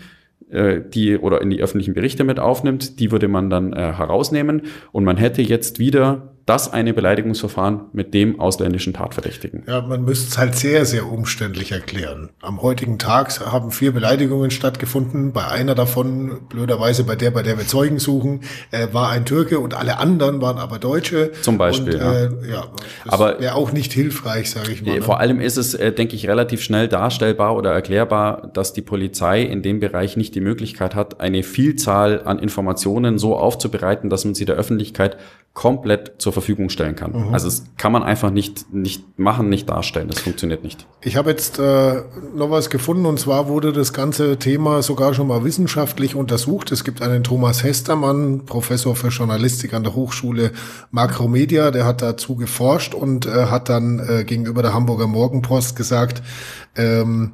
äh, 0.50 0.80
die 0.80 1.18
oder 1.18 1.40
in 1.40 1.50
die 1.50 1.60
öffentlichen 1.60 1.94
Berichte 1.94 2.24
mit 2.24 2.38
aufnimmt, 2.40 3.00
die 3.00 3.10
würde 3.10 3.28
man 3.28 3.50
dann 3.50 3.72
äh, 3.72 3.92
herausnehmen. 3.92 4.62
Und 4.92 5.04
man 5.04 5.16
hätte 5.16 5.42
jetzt 5.42 5.78
wieder 5.78 6.34
das 6.48 6.72
eine 6.72 6.94
Beleidigungsverfahren 6.94 7.82
mit 7.92 8.14
dem 8.14 8.40
ausländischen 8.40 8.94
Tatverdächtigen. 8.94 9.64
Ja, 9.66 9.82
man 9.82 10.04
müsste 10.04 10.30
es 10.30 10.38
halt 10.38 10.56
sehr, 10.56 10.86
sehr 10.86 11.06
umständlich 11.06 11.72
erklären. 11.72 12.30
Am 12.40 12.62
heutigen 12.62 12.98
Tag 12.98 13.38
haben 13.40 13.70
vier 13.70 13.92
Beleidigungen 13.92 14.50
stattgefunden. 14.50 15.32
Bei 15.32 15.46
einer 15.46 15.74
davon, 15.74 16.40
blöderweise 16.48 17.04
bei 17.04 17.16
der, 17.16 17.32
bei 17.32 17.42
der 17.42 17.58
wir 17.58 17.66
Zeugen 17.66 17.98
suchen, 17.98 18.40
äh, 18.70 18.88
war 18.92 19.10
ein 19.10 19.26
Türke 19.26 19.58
und 19.58 19.74
alle 19.74 19.98
anderen 19.98 20.40
waren 20.40 20.56
aber 20.56 20.78
Deutsche. 20.78 21.32
Zum 21.42 21.58
Beispiel. 21.58 21.96
Und, 21.96 22.02
äh, 22.02 22.50
ja. 22.50 22.64
das 23.04 23.12
aber 23.12 23.40
wäre 23.40 23.54
auch 23.54 23.72
nicht 23.72 23.92
hilfreich, 23.92 24.50
sage 24.50 24.72
ich 24.72 24.82
mal. 24.82 24.94
Ne? 24.94 25.02
Vor 25.02 25.20
allem 25.20 25.40
ist 25.40 25.58
es, 25.58 25.74
äh, 25.74 25.92
denke 25.92 26.16
ich, 26.16 26.28
relativ 26.28 26.62
schnell 26.62 26.88
darstellbar 26.88 27.56
oder 27.56 27.72
erklärbar, 27.72 28.50
dass 28.54 28.72
die 28.72 28.82
Polizei 28.82 29.42
in 29.42 29.60
dem 29.60 29.80
Bereich 29.80 30.16
nicht 30.16 30.34
die 30.34 30.40
Möglichkeit 30.40 30.94
hat, 30.94 31.20
eine 31.20 31.42
Vielzahl 31.42 32.22
an 32.24 32.38
Informationen 32.38 33.18
so 33.18 33.36
aufzubereiten, 33.36 34.08
dass 34.08 34.24
man 34.24 34.34
sie 34.34 34.46
der 34.46 34.56
Öffentlichkeit 34.56 35.18
komplett 35.58 36.12
zur 36.18 36.32
Verfügung 36.40 36.70
stellen 36.70 36.96
kann. 36.96 37.12
Mhm. 37.12 37.34
Also 37.34 37.48
es 37.48 37.64
kann 37.76 37.92
man 37.92 38.02
einfach 38.02 38.30
nicht, 38.30 38.72
nicht 38.72 39.18
machen, 39.18 39.48
nicht 39.48 39.68
darstellen. 39.68 40.08
Das 40.08 40.20
funktioniert 40.20 40.62
nicht. 40.62 40.86
Ich 41.02 41.16
habe 41.16 41.30
jetzt 41.30 41.58
äh, 41.58 42.02
noch 42.34 42.50
was 42.50 42.70
gefunden 42.70 43.06
und 43.06 43.18
zwar 43.18 43.48
wurde 43.48 43.72
das 43.72 43.92
ganze 43.92 44.38
Thema 44.38 44.82
sogar 44.82 45.14
schon 45.14 45.26
mal 45.26 45.44
wissenschaftlich 45.44 46.14
untersucht. 46.14 46.72
Es 46.72 46.84
gibt 46.84 47.02
einen 47.02 47.24
Thomas 47.24 47.62
Hestermann, 47.62 48.44
Professor 48.46 48.94
für 48.94 49.08
Journalistik 49.08 49.74
an 49.74 49.82
der 49.82 49.94
Hochschule 49.94 50.52
Makromedia, 50.90 51.70
der 51.70 51.84
hat 51.84 52.02
dazu 52.02 52.36
geforscht 52.36 52.94
und 52.94 53.26
äh, 53.26 53.46
hat 53.46 53.68
dann 53.68 53.98
äh, 53.98 54.24
gegenüber 54.24 54.62
der 54.62 54.74
Hamburger 54.74 55.06
Morgenpost 55.06 55.76
gesagt, 55.76 56.22
ähm, 56.76 57.32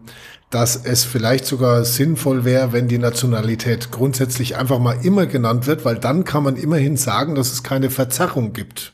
dass 0.54 0.76
es 0.76 1.02
vielleicht 1.02 1.46
sogar 1.46 1.84
sinnvoll 1.84 2.44
wäre, 2.44 2.72
wenn 2.72 2.86
die 2.86 2.98
Nationalität 2.98 3.90
grundsätzlich 3.90 4.56
einfach 4.56 4.78
mal 4.78 4.96
immer 5.02 5.26
genannt 5.26 5.66
wird, 5.66 5.84
weil 5.84 5.96
dann 5.96 6.24
kann 6.24 6.44
man 6.44 6.54
immerhin 6.54 6.96
sagen, 6.96 7.34
dass 7.34 7.52
es 7.52 7.64
keine 7.64 7.90
Verzerrung 7.90 8.52
gibt. 8.52 8.93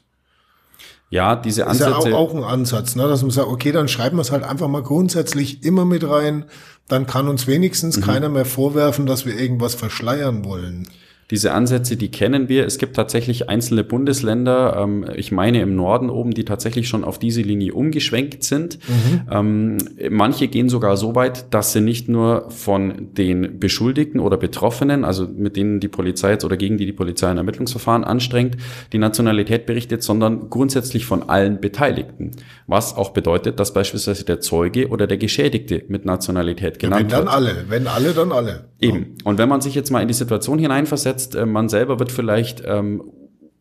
Ja, 1.10 1.34
diese 1.34 1.66
Ansätze. 1.66 1.90
Ist 1.90 2.06
ja 2.06 2.14
auch, 2.14 2.30
auch 2.30 2.34
ein 2.34 2.44
Ansatz, 2.44 2.94
ne? 2.94 3.08
dass 3.08 3.22
man 3.22 3.32
sagt, 3.32 3.48
okay, 3.48 3.72
dann 3.72 3.88
schreiben 3.88 4.16
wir 4.16 4.22
es 4.22 4.30
halt 4.30 4.44
einfach 4.44 4.68
mal 4.68 4.82
grundsätzlich 4.82 5.64
immer 5.64 5.84
mit 5.84 6.08
rein. 6.08 6.44
Dann 6.86 7.06
kann 7.06 7.28
uns 7.28 7.48
wenigstens 7.48 7.96
mhm. 7.96 8.02
keiner 8.02 8.28
mehr 8.28 8.44
vorwerfen, 8.44 9.06
dass 9.06 9.26
wir 9.26 9.38
irgendwas 9.38 9.74
verschleiern 9.74 10.44
wollen. 10.44 10.88
Diese 11.30 11.52
Ansätze, 11.52 11.96
die 11.96 12.10
kennen 12.10 12.48
wir. 12.48 12.66
Es 12.66 12.78
gibt 12.78 12.96
tatsächlich 12.96 13.48
einzelne 13.48 13.84
Bundesländer, 13.84 14.76
ähm, 14.76 15.06
ich 15.14 15.30
meine 15.30 15.60
im 15.60 15.76
Norden 15.76 16.10
oben, 16.10 16.32
die 16.32 16.44
tatsächlich 16.44 16.88
schon 16.88 17.04
auf 17.04 17.18
diese 17.18 17.42
Linie 17.42 17.72
umgeschwenkt 17.74 18.42
sind. 18.42 18.78
Mhm. 18.88 19.20
Ähm, 19.30 19.78
manche 20.10 20.48
gehen 20.48 20.68
sogar 20.68 20.96
so 20.96 21.14
weit, 21.14 21.54
dass 21.54 21.72
sie 21.72 21.80
nicht 21.80 22.08
nur 22.08 22.50
von 22.50 23.08
den 23.16 23.60
Beschuldigten 23.60 24.20
oder 24.20 24.36
Betroffenen, 24.36 25.04
also 25.04 25.28
mit 25.28 25.56
denen 25.56 25.80
die 25.80 25.88
Polizei 25.88 26.32
jetzt 26.32 26.44
oder 26.44 26.56
gegen 26.56 26.78
die 26.78 26.86
die 26.86 26.92
Polizei 26.92 27.28
ein 27.28 27.36
Ermittlungsverfahren 27.36 28.02
anstrengt, 28.02 28.56
die 28.92 28.98
Nationalität 28.98 29.66
berichtet, 29.66 30.02
sondern 30.02 30.50
grundsätzlich 30.50 31.06
von 31.06 31.28
allen 31.28 31.60
Beteiligten. 31.60 32.32
Was 32.66 32.96
auch 32.96 33.10
bedeutet, 33.10 33.60
dass 33.60 33.72
beispielsweise 33.72 34.24
der 34.24 34.40
Zeuge 34.40 34.88
oder 34.88 35.06
der 35.06 35.18
Geschädigte 35.18 35.84
mit 35.88 36.04
Nationalität 36.04 36.78
genannt 36.78 37.12
ja, 37.12 37.18
wenn 37.18 37.26
dann 37.26 37.34
alle, 37.34 37.64
wenn 37.68 37.86
alle, 37.86 38.12
dann 38.12 38.32
alle. 38.32 38.69
Eben. 38.80 39.16
Und 39.24 39.38
wenn 39.38 39.48
man 39.48 39.60
sich 39.60 39.74
jetzt 39.74 39.90
mal 39.90 40.00
in 40.00 40.08
die 40.08 40.14
Situation 40.14 40.58
hineinversetzt, 40.58 41.34
äh, 41.34 41.46
man 41.46 41.68
selber 41.68 41.98
wird 41.98 42.10
vielleicht, 42.10 42.62
ähm, 42.64 43.02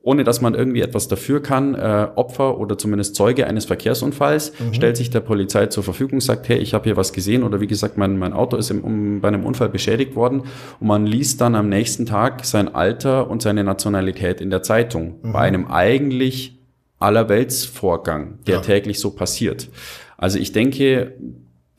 ohne 0.02 0.24
dass 0.24 0.40
man 0.40 0.56
irgendwie 0.56 0.82
etwas 0.82 1.10
dafür 1.10 1.42
kann, 1.42 1.76
äh, 1.76 2.08
Opfer 2.16 2.58
oder 2.58 2.78
zumindest 2.78 3.16
Zeuge 3.16 3.46
eines 3.46 3.66
Verkehrsunfalls, 3.66 4.54
mhm. 4.60 4.74
stellt 4.74 4.96
sich 4.96 5.10
der 5.10 5.20
Polizei 5.20 5.68
zur 5.68 5.84
Verfügung, 5.84 6.22
sagt, 6.22 6.48
hey, 6.48 6.58
ich 6.58 6.74
habe 6.74 6.86
hier 6.86 6.96
was 6.96 7.12
gesehen 7.12 7.44
oder 7.44 7.60
wie 7.60 7.68
gesagt, 7.68 7.98
mein, 7.98 8.18
mein 8.18 8.32
Auto 8.32 8.56
ist 8.56 8.72
im, 8.72 8.84
um, 8.84 9.22
bei 9.22 9.28
einem 9.28 9.46
Unfall 9.46 9.70
beschädigt 9.70 10.16
worden 10.16 10.44
und 10.80 10.88
man 10.88 11.06
liest 11.06 11.42
dann 11.42 11.54
am 11.54 11.68
nächsten 11.68 12.06
Tag 12.06 12.46
sein 12.46 12.74
Alter 12.74 13.30
und 13.30 13.42
seine 13.42 13.64
Nationalität 13.66 14.40
in 14.40 14.50
der 14.50 14.64
Zeitung 14.64 15.16
mhm. 15.22 15.34
bei 15.34 15.40
einem 15.40 15.68
eigentlich 15.68 16.58
Allerweltsvorgang, 17.00 18.40
der 18.48 18.56
ja. 18.56 18.62
täglich 18.62 19.00
so 19.00 19.12
passiert. 19.12 19.70
Also 20.18 20.40
ich 20.40 20.52
denke, 20.52 21.14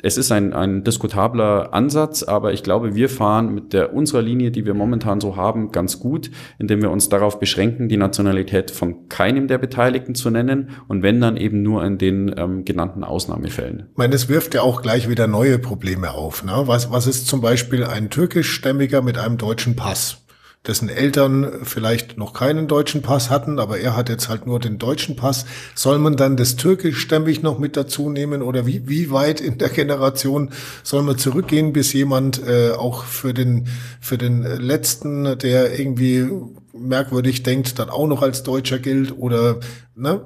es 0.02 0.16
ist 0.16 0.32
ein, 0.32 0.52
ein 0.52 0.84
diskutabler 0.84 1.72
Ansatz, 1.72 2.22
aber 2.22 2.52
ich 2.52 2.62
glaube, 2.62 2.94
wir 2.94 3.08
fahren 3.08 3.54
mit 3.54 3.72
der 3.72 3.92
unserer 3.94 4.22
Linie, 4.22 4.50
die 4.50 4.64
wir 4.64 4.74
momentan 4.74 5.20
so 5.20 5.36
haben, 5.36 5.72
ganz 5.72 6.00
gut, 6.00 6.30
indem 6.58 6.82
wir 6.82 6.90
uns 6.90 7.08
darauf 7.08 7.38
beschränken, 7.38 7.88
die 7.88 7.96
Nationalität 7.96 8.70
von 8.70 9.08
keinem 9.08 9.48
der 9.48 9.58
Beteiligten 9.58 10.14
zu 10.14 10.30
nennen 10.30 10.70
und 10.88 11.02
wenn 11.02 11.20
dann 11.20 11.36
eben 11.36 11.62
nur 11.62 11.84
in 11.84 11.98
den 11.98 12.34
ähm, 12.36 12.64
genannten 12.64 13.04
Ausnahmefällen. 13.04 13.88
Ich 13.90 13.96
meine, 13.96 14.14
es 14.14 14.28
wirft 14.28 14.54
ja 14.54 14.62
auch 14.62 14.82
gleich 14.82 15.08
wieder 15.08 15.26
neue 15.26 15.58
Probleme 15.58 16.12
auf. 16.12 16.44
Ne? 16.44 16.52
Was, 16.66 16.90
was 16.90 17.06
ist 17.06 17.26
zum 17.26 17.40
Beispiel 17.40 17.84
ein 17.84 18.10
türkischstämmiger 18.10 19.02
mit 19.02 19.18
einem 19.18 19.38
deutschen 19.38 19.76
Pass? 19.76 20.19
Dessen 20.66 20.90
Eltern 20.90 21.60
vielleicht 21.62 22.18
noch 22.18 22.34
keinen 22.34 22.68
deutschen 22.68 23.00
Pass 23.00 23.30
hatten, 23.30 23.58
aber 23.58 23.78
er 23.78 23.96
hat 23.96 24.10
jetzt 24.10 24.28
halt 24.28 24.46
nur 24.46 24.60
den 24.60 24.78
deutschen 24.78 25.16
Pass. 25.16 25.46
Soll 25.74 25.98
man 25.98 26.16
dann 26.16 26.36
das 26.36 26.56
türkischstämmig 26.56 27.42
noch 27.42 27.58
mit 27.58 27.76
dazu 27.76 28.10
nehmen 28.10 28.42
oder 28.42 28.66
wie, 28.66 28.86
wie 28.86 29.10
weit 29.10 29.40
in 29.40 29.56
der 29.56 29.70
Generation 29.70 30.50
soll 30.82 31.02
man 31.02 31.16
zurückgehen, 31.16 31.72
bis 31.72 31.94
jemand 31.94 32.46
äh, 32.46 32.72
auch 32.72 33.04
für 33.04 33.32
den, 33.32 33.68
für 34.00 34.18
den 34.18 34.42
letzten, 34.42 35.38
der 35.38 35.78
irgendwie 35.78 36.28
merkwürdig 36.74 37.42
denkt, 37.42 37.78
dann 37.78 37.88
auch 37.88 38.06
noch 38.06 38.22
als 38.22 38.42
Deutscher 38.42 38.78
gilt 38.78 39.16
oder, 39.16 39.60
ne? 39.94 40.20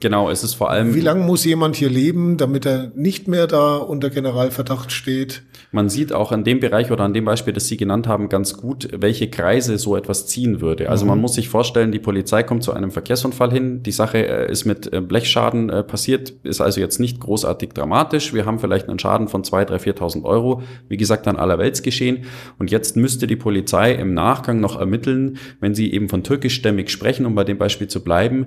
Genau, 0.00 0.28
es 0.30 0.42
ist 0.42 0.54
vor 0.54 0.70
allem. 0.70 0.96
Wie 0.96 1.00
lange 1.00 1.24
muss 1.24 1.44
jemand 1.44 1.76
hier 1.76 1.88
leben, 1.88 2.36
damit 2.38 2.66
er 2.66 2.90
nicht 2.96 3.28
mehr 3.28 3.46
da 3.46 3.76
unter 3.76 4.10
Generalverdacht 4.10 4.90
steht? 4.90 5.42
Man 5.70 5.88
sieht 5.88 6.12
auch 6.12 6.32
an 6.32 6.42
dem 6.42 6.58
Bereich 6.58 6.90
oder 6.90 7.04
an 7.04 7.14
dem 7.14 7.24
Beispiel, 7.24 7.52
das 7.52 7.68
Sie 7.68 7.76
genannt 7.76 8.08
haben, 8.08 8.28
ganz 8.28 8.56
gut, 8.56 8.88
welche 8.92 9.30
Kreise 9.30 9.78
so 9.78 9.96
etwas 9.96 10.26
ziehen 10.26 10.60
würde. 10.60 10.90
Also 10.90 11.04
mhm. 11.04 11.10
man 11.10 11.20
muss 11.20 11.34
sich 11.34 11.48
vorstellen, 11.48 11.92
die 11.92 12.00
Polizei 12.00 12.42
kommt 12.42 12.64
zu 12.64 12.72
einem 12.72 12.90
Verkehrsunfall 12.90 13.52
hin. 13.52 13.84
Die 13.84 13.92
Sache 13.92 14.26
äh, 14.26 14.50
ist 14.50 14.64
mit 14.64 14.92
äh, 14.92 15.00
Blechschaden 15.00 15.70
äh, 15.70 15.84
passiert, 15.84 16.30
ist 16.42 16.60
also 16.60 16.80
jetzt 16.80 16.98
nicht 16.98 17.20
großartig 17.20 17.70
dramatisch. 17.70 18.34
Wir 18.34 18.44
haben 18.44 18.58
vielleicht 18.58 18.88
einen 18.88 18.98
Schaden 18.98 19.28
von 19.28 19.44
2.000, 19.44 19.78
3.000, 19.78 19.98
4.000 19.98 20.24
Euro. 20.24 20.62
Wie 20.88 20.96
gesagt, 20.96 21.28
an 21.28 21.36
aller 21.36 21.58
Welt 21.58 21.80
geschehen. 21.84 22.24
Und 22.58 22.72
jetzt 22.72 22.96
müsste 22.96 23.28
die 23.28 23.36
Polizei 23.36 23.92
im 23.92 24.14
Nachgang 24.14 24.58
noch 24.58 24.78
ermitteln, 24.78 25.38
wenn 25.60 25.74
Sie 25.74 25.92
eben 25.92 26.08
von 26.08 26.24
türkischstämmig 26.24 26.90
sprechen, 26.90 27.24
um 27.24 27.34
bei 27.34 27.44
dem 27.44 27.58
Beispiel 27.58 27.88
zu 27.88 28.02
bleiben, 28.02 28.46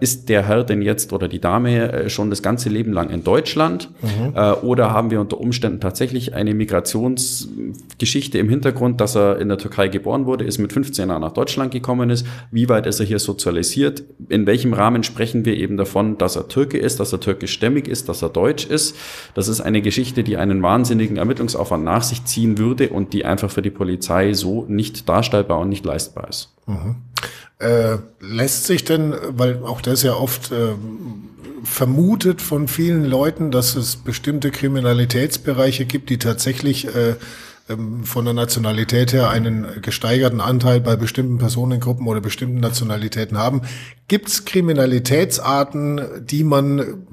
ist 0.00 0.28
der 0.28 0.46
Herr 0.46 0.57
denn 0.64 0.82
jetzt 0.82 1.12
oder 1.12 1.28
die 1.28 1.40
Dame 1.40 2.08
schon 2.08 2.30
das 2.30 2.42
ganze 2.42 2.68
Leben 2.68 2.92
lang 2.92 3.10
in 3.10 3.24
Deutschland? 3.24 3.90
Mhm. 4.02 4.34
Oder 4.62 4.92
haben 4.92 5.10
wir 5.10 5.20
unter 5.20 5.38
Umständen 5.38 5.80
tatsächlich 5.80 6.34
eine 6.34 6.54
Migrationsgeschichte 6.54 8.38
im 8.38 8.48
Hintergrund, 8.48 9.00
dass 9.00 9.16
er 9.16 9.38
in 9.38 9.48
der 9.48 9.58
Türkei 9.58 9.88
geboren 9.88 10.26
wurde, 10.26 10.44
ist 10.44 10.58
mit 10.58 10.72
15 10.72 11.08
Jahren 11.08 11.20
nach 11.22 11.32
Deutschland 11.32 11.72
gekommen 11.72 12.10
ist. 12.10 12.26
Wie 12.50 12.68
weit 12.68 12.86
ist 12.86 13.00
er 13.00 13.06
hier 13.06 13.18
sozialisiert? 13.18 14.04
In 14.28 14.46
welchem 14.46 14.72
Rahmen 14.72 15.02
sprechen 15.02 15.44
wir 15.44 15.56
eben 15.56 15.76
davon, 15.76 16.18
dass 16.18 16.36
er 16.36 16.48
Türke 16.48 16.78
ist, 16.78 17.00
dass 17.00 17.12
er 17.12 17.20
türkischstämmig 17.20 17.88
ist, 17.88 18.08
dass 18.08 18.22
er 18.22 18.28
deutsch 18.28 18.66
ist? 18.66 18.96
Das 19.34 19.48
ist 19.48 19.60
eine 19.60 19.82
Geschichte, 19.82 20.22
die 20.22 20.36
einen 20.36 20.62
wahnsinnigen 20.62 21.16
Ermittlungsaufwand 21.16 21.84
nach 21.84 22.02
sich 22.02 22.24
ziehen 22.24 22.58
würde 22.58 22.88
und 22.90 23.12
die 23.12 23.24
einfach 23.24 23.50
für 23.50 23.62
die 23.62 23.70
Polizei 23.70 24.32
so 24.32 24.64
nicht 24.68 25.08
darstellbar 25.08 25.58
und 25.60 25.68
nicht 25.68 25.84
leistbar 25.84 26.28
ist. 26.28 26.54
Mhm. 26.66 26.96
Äh, 27.58 27.98
lässt 28.20 28.64
sich 28.64 28.84
denn, 28.84 29.14
weil 29.30 29.64
auch 29.64 29.80
das 29.80 30.02
ja 30.02 30.14
oft 30.14 30.52
äh, 30.52 30.74
vermutet 31.64 32.40
von 32.40 32.68
vielen 32.68 33.04
Leuten, 33.04 33.50
dass 33.50 33.74
es 33.74 33.96
bestimmte 33.96 34.50
Kriminalitätsbereiche 34.50 35.84
gibt, 35.84 36.10
die 36.10 36.18
tatsächlich 36.18 36.86
äh, 36.94 37.16
ähm, 37.68 38.04
von 38.04 38.24
der 38.24 38.34
Nationalität 38.34 39.12
her 39.12 39.30
einen 39.30 39.66
gesteigerten 39.82 40.40
Anteil 40.40 40.80
bei 40.80 40.96
bestimmten 40.96 41.38
Personengruppen 41.38 42.06
oder 42.06 42.20
bestimmten 42.20 42.60
Nationalitäten 42.60 43.36
haben. 43.36 43.62
Gibt 44.06 44.28
es 44.28 44.44
Kriminalitätsarten, 44.44 46.00
die 46.24 46.44
man 46.44 47.06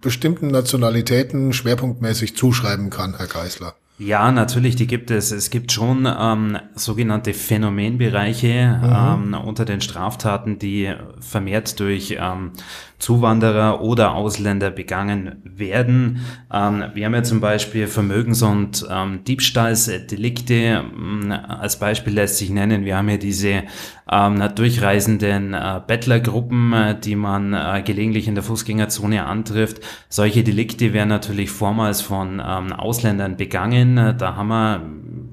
bestimmten 0.00 0.48
Nationalitäten 0.48 1.52
schwerpunktmäßig 1.52 2.36
zuschreiben 2.36 2.90
kann, 2.90 3.16
Herr 3.16 3.26
Geisler? 3.26 3.74
Ja, 4.00 4.32
natürlich, 4.32 4.76
die 4.76 4.86
gibt 4.86 5.10
es. 5.10 5.30
Es 5.30 5.50
gibt 5.50 5.72
schon 5.72 6.08
ähm, 6.10 6.56
sogenannte 6.74 7.34
Phänomenbereiche 7.34 8.80
mhm. 8.82 9.34
ähm, 9.34 9.40
unter 9.44 9.66
den 9.66 9.82
Straftaten, 9.82 10.58
die 10.58 10.94
vermehrt 11.20 11.78
durch 11.80 12.16
ähm, 12.18 12.52
Zuwanderer 13.00 13.80
oder 13.80 14.14
Ausländer 14.14 14.70
begangen 14.70 15.42
werden. 15.44 16.20
Ähm, 16.52 16.84
wir 16.94 17.06
haben 17.06 17.14
ja 17.14 17.22
zum 17.22 17.40
Beispiel 17.40 17.86
Vermögens- 17.86 18.42
und 18.42 18.86
ähm, 18.88 19.24
Diebstahlsdelikte. 19.24 20.54
Ähm, 20.54 21.32
als 21.32 21.78
Beispiel 21.78 22.12
lässt 22.12 22.38
sich 22.38 22.50
nennen, 22.50 22.84
wir 22.84 22.96
haben 22.96 23.08
ja 23.08 23.16
diese 23.16 23.64
ähm, 24.10 24.42
durchreisenden 24.54 25.54
äh, 25.54 25.80
Bettlergruppen, 25.86 26.72
äh, 26.72 27.00
die 27.00 27.16
man 27.16 27.54
äh, 27.54 27.82
gelegentlich 27.84 28.28
in 28.28 28.34
der 28.34 28.44
Fußgängerzone 28.44 29.24
antrifft. 29.24 29.80
Solche 30.08 30.44
Delikte 30.44 30.92
werden 30.92 31.08
natürlich 31.08 31.50
vormals 31.50 32.02
von 32.02 32.42
ähm, 32.44 32.72
Ausländern 32.72 33.36
begangen. 33.36 34.14
Da 34.18 34.36
haben 34.36 34.48
wir 34.48 34.82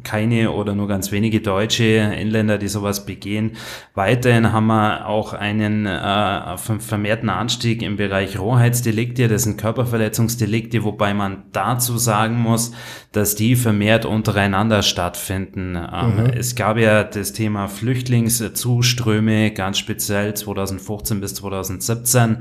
keine 0.08 0.52
oder 0.52 0.74
nur 0.74 0.88
ganz 0.88 1.12
wenige 1.12 1.42
deutsche 1.42 1.84
Inländer, 1.84 2.58
die 2.58 2.70
sowas 2.70 3.06
begehen. 3.06 3.52
Weiterhin 3.94 4.54
haben 4.54 4.68
wir 4.68 5.06
auch 5.08 5.34
einen 5.34 5.86
äh, 5.86 6.58
vermehrten 6.58 7.30
Anstieg 7.30 7.82
im 7.82 7.98
Bereich 7.98 8.40
Rohheitsdelikte, 8.40 9.28
das 9.28 9.44
sind 9.44 9.58
Körperverletzungsdelikte, 9.58 10.86
wobei 10.86 11.14
man 11.14 11.44
dazu 11.52 11.98
sagen 11.98 12.40
muss, 12.40 12.72
dass 13.12 13.36
die 13.36 13.56
vermehrt 13.56 14.06
untereinander 14.06 14.84
stattfinden. 14.84 15.76
Ähm, 15.76 16.18
mhm. 16.18 16.26
Es 16.38 16.56
gab 16.56 16.78
ja 16.78 17.04
das 17.04 17.34
Thema 17.34 17.68
Flüchtlingszuströme, 17.68 19.52
ganz 19.52 19.80
speziell 19.80 20.36
2015 20.36 21.20
bis 21.20 21.34
2017. 21.36 22.38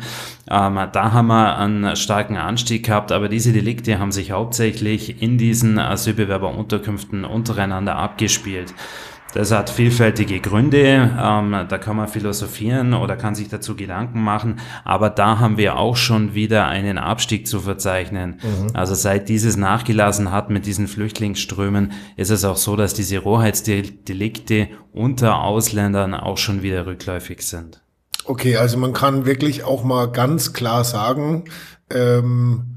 Ähm, 0.51 0.79
da 0.93 1.13
haben 1.13 1.29
wir 1.29 1.59
einen 1.59 1.97
starken 1.97 2.37
Anstieg 2.37 2.85
gehabt, 2.85 3.11
aber 3.11 3.29
diese 3.29 3.53
Delikte 3.53 3.99
haben 3.99 4.13
sich 4.13 4.31
hauptsächlich 4.31 5.23
in 5.23 5.39
diesen 5.39 5.79
Asylbewerberunterkünften 5.79 7.25
untereinander 7.57 7.97
abgespielt. 7.97 8.75
Das 9.33 9.51
hat 9.51 9.69
vielfältige 9.69 10.41
Gründe, 10.41 11.11
ähm, 11.21 11.67
da 11.69 11.79
kann 11.79 11.97
man 11.97 12.09
philosophieren 12.09 12.95
oder 12.95 13.17
kann 13.17 13.35
sich 13.35 13.49
dazu 13.49 13.77
Gedanken 13.77 14.23
machen, 14.23 14.61
aber 14.83 15.11
da 15.11 15.41
haben 15.41 15.59
wir 15.59 15.77
auch 15.77 15.97
schon 15.97 16.35
wieder 16.35 16.69
einen 16.69 16.97
Abstieg 16.97 17.47
zu 17.47 17.61
verzeichnen. 17.61 18.41
Mhm. 18.43 18.71
Also 18.73 18.95
seit 18.95 19.29
dieses 19.29 19.59
nachgelassen 19.59 20.33
hat 20.33 20.49
mit 20.49 20.65
diesen 20.65 20.87
Flüchtlingsströmen, 20.87 21.93
ist 22.17 22.31
es 22.31 22.47
auch 22.47 22.57
so, 22.57 22.77
dass 22.77 22.95
diese 22.95 23.19
Rohheitsdelikte 23.19 24.69
unter 24.93 25.43
Ausländern 25.43 26.15
auch 26.15 26.39
schon 26.39 26.63
wieder 26.63 26.87
rückläufig 26.87 27.43
sind. 27.43 27.83
Okay, 28.25 28.57
also 28.57 28.79
man 28.79 28.95
kann 28.95 29.27
wirklich 29.27 29.65
auch 29.65 29.85
mal 29.85 30.11
ganz 30.11 30.55
klar 30.55 30.83
sagen, 30.83 31.45
ähm, 31.91 32.76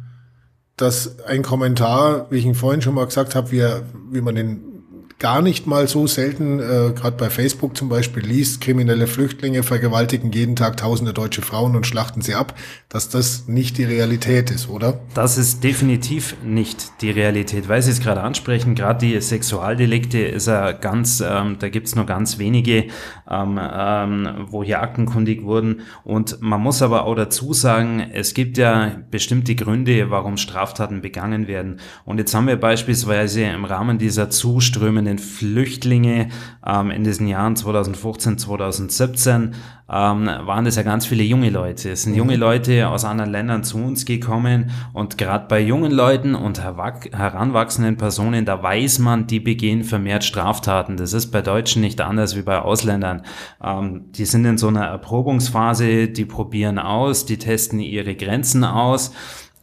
dass 0.82 1.20
ein 1.26 1.44
Kommentar, 1.44 2.28
wie 2.30 2.38
ich 2.38 2.46
ihn 2.46 2.56
vorhin 2.56 2.82
schon 2.82 2.96
mal 2.96 3.06
gesagt 3.06 3.36
habe, 3.36 3.52
wie, 3.52 3.64
wie 4.12 4.22
man 4.22 4.36
den 4.36 4.79
gar 5.20 5.42
nicht 5.42 5.68
mal 5.68 5.88
so 5.90 6.08
selten, 6.08 6.60
äh, 6.60 6.94
gerade 6.96 7.18
bei 7.18 7.30
Facebook 7.30 7.76
zum 7.76 7.90
Beispiel, 7.90 8.24
liest, 8.24 8.62
kriminelle 8.62 9.06
Flüchtlinge 9.06 9.64
vergewaltigen 9.64 10.32
jeden 10.32 10.56
Tag 10.56 10.78
tausende 10.78 11.14
deutsche 11.14 11.42
Frauen 11.42 11.76
und 11.76 11.86
schlachten 11.86 12.22
sie 12.22 12.36
ab, 12.36 12.56
dass 12.88 13.10
das 13.10 13.48
nicht 13.48 13.78
die 13.78 13.84
Realität 13.84 14.50
ist, 14.50 14.70
oder? 14.70 15.02
Das 15.14 15.38
ist 15.38 15.62
definitiv 15.64 16.38
nicht 16.44 17.02
die 17.02 17.12
Realität, 17.12 17.68
weil 17.68 17.82
Sie 17.82 17.92
es 17.92 18.00
gerade 18.00 18.22
ansprechen, 18.22 18.76
gerade 18.76 19.06
die 19.06 19.20
Sexualdelikte 19.20 20.20
ist 20.20 20.48
ja 20.48 20.72
ganz, 20.72 21.22
ähm, 21.22 21.58
da 21.60 21.68
gibt's 21.68 21.96
nur 21.96 22.06
ganz 22.06 22.40
wenige, 22.40 22.86
ähm, 23.30 23.60
ähm, 23.62 24.30
wo 24.48 24.64
hier 24.64 24.82
aktenkundig 24.82 25.44
wurden. 25.44 25.82
Und 26.06 26.42
man 26.42 26.62
muss 26.62 26.82
aber 26.82 27.04
auch 27.04 27.16
dazu 27.16 27.54
sagen, 27.54 28.10
es 28.14 28.34
gibt 28.34 28.58
ja 28.58 28.92
bestimmte 29.12 29.56
Gründe, 29.56 30.10
warum 30.10 30.38
Straftaten 30.38 31.02
begangen 31.02 31.48
werden. 31.48 31.82
Und 32.06 32.20
jetzt 32.20 32.34
haben 32.34 32.48
wir 32.48 32.56
beispielsweise 32.56 33.44
im 33.44 33.66
Rahmen 33.66 33.98
dieser 33.98 34.30
zuströmenden 34.30 35.09
den 35.10 35.20
Flüchtlinge 35.20 36.30
ähm, 36.66 36.92
in 36.92 37.04
diesen 37.04 37.28
Jahren 37.28 37.56
2015, 37.56 38.38
2017 38.38 39.56
ähm, 39.92 40.28
waren 40.28 40.66
das 40.66 40.76
ja 40.76 40.84
ganz 40.84 41.06
viele 41.08 41.24
junge 41.24 41.50
Leute. 41.50 41.92
Es 41.92 42.04
sind 42.04 42.14
junge 42.14 42.36
mhm. 42.36 42.40
Leute 42.40 42.88
aus 42.90 43.06
anderen 43.06 43.32
Ländern 43.32 43.64
zu 43.64 43.78
uns 43.78 44.06
gekommen 44.06 44.70
und 44.94 45.18
gerade 45.18 45.48
bei 45.48 45.60
jungen 45.60 45.92
Leuten 45.92 46.36
und 46.36 46.62
heranwachsenden 46.62 47.98
Personen, 47.98 48.46
da 48.46 48.62
weiß 48.62 49.00
man, 49.00 49.26
die 49.26 49.40
begehen 49.40 49.84
vermehrt 49.84 50.24
Straftaten. 50.24 50.96
Das 50.96 51.14
ist 51.14 51.32
bei 51.32 51.42
Deutschen 51.42 51.82
nicht 51.82 52.02
anders 52.02 52.36
wie 52.36 52.44
bei 52.44 52.60
Ausländern. 52.60 53.24
Ähm, 53.64 54.12
die 54.12 54.26
sind 54.26 54.46
in 54.46 54.58
so 54.58 54.68
einer 54.68 54.86
Erprobungsphase, 54.86 56.08
die 56.08 56.26
probieren 56.26 56.78
aus, 56.78 57.26
die 57.26 57.38
testen 57.38 57.80
ihre 57.80 58.16
Grenzen 58.16 58.64
aus 58.64 59.12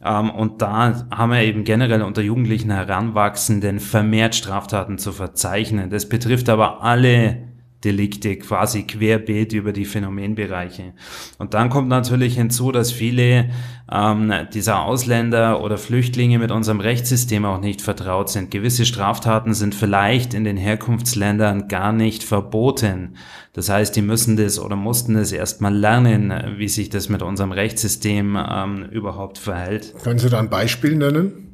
und 0.07 0.61
da 0.61 1.07
haben 1.11 1.31
wir 1.31 1.41
eben 1.41 1.63
generell 1.63 2.01
unter 2.01 2.21
Jugendlichen 2.21 2.71
Heranwachsenden 2.71 3.79
vermehrt 3.79 4.35
Straftaten 4.35 4.97
zu 4.97 5.11
verzeichnen. 5.11 5.89
Das 5.89 6.07
betrifft 6.07 6.49
aber 6.49 6.83
alle 6.83 7.46
Delikte 7.83 8.37
quasi 8.37 8.83
querbeet 8.83 9.53
über 9.53 9.71
die 9.71 9.85
Phänomenbereiche. 9.85 10.93
Und 11.37 11.53
dann 11.53 11.69
kommt 11.69 11.89
natürlich 11.89 12.35
hinzu, 12.35 12.71
dass 12.71 12.91
viele 12.91 13.49
ähm, 13.91 14.33
dieser 14.53 14.81
Ausländer 14.81 15.61
oder 15.61 15.77
Flüchtlinge 15.77 16.39
mit 16.39 16.51
unserem 16.51 16.79
Rechtssystem 16.79 17.45
auch 17.45 17.61
nicht 17.61 17.81
vertraut 17.81 18.29
sind. 18.29 18.49
Gewisse 18.49 18.85
Straftaten 18.85 19.53
sind 19.53 19.75
vielleicht 19.75 20.33
in 20.33 20.43
den 20.43 20.57
Herkunftsländern 20.57 21.67
gar 21.67 21.93
nicht 21.93 22.23
verboten. 22.23 23.15
Das 23.53 23.69
heißt, 23.69 23.95
die 23.95 24.01
müssen 24.01 24.37
das 24.37 24.59
oder 24.59 24.75
mussten 24.75 25.15
es 25.15 25.31
erstmal 25.31 25.75
lernen, 25.75 26.33
wie 26.57 26.69
sich 26.69 26.89
das 26.89 27.09
mit 27.09 27.21
unserem 27.21 27.51
Rechtssystem 27.51 28.37
ähm, 28.37 28.85
überhaupt 28.91 29.37
verhält. 29.37 29.93
Können 30.03 30.19
Sie 30.19 30.29
da 30.29 30.39
ein 30.39 30.49
Beispiel 30.49 30.95
nennen? 30.95 31.46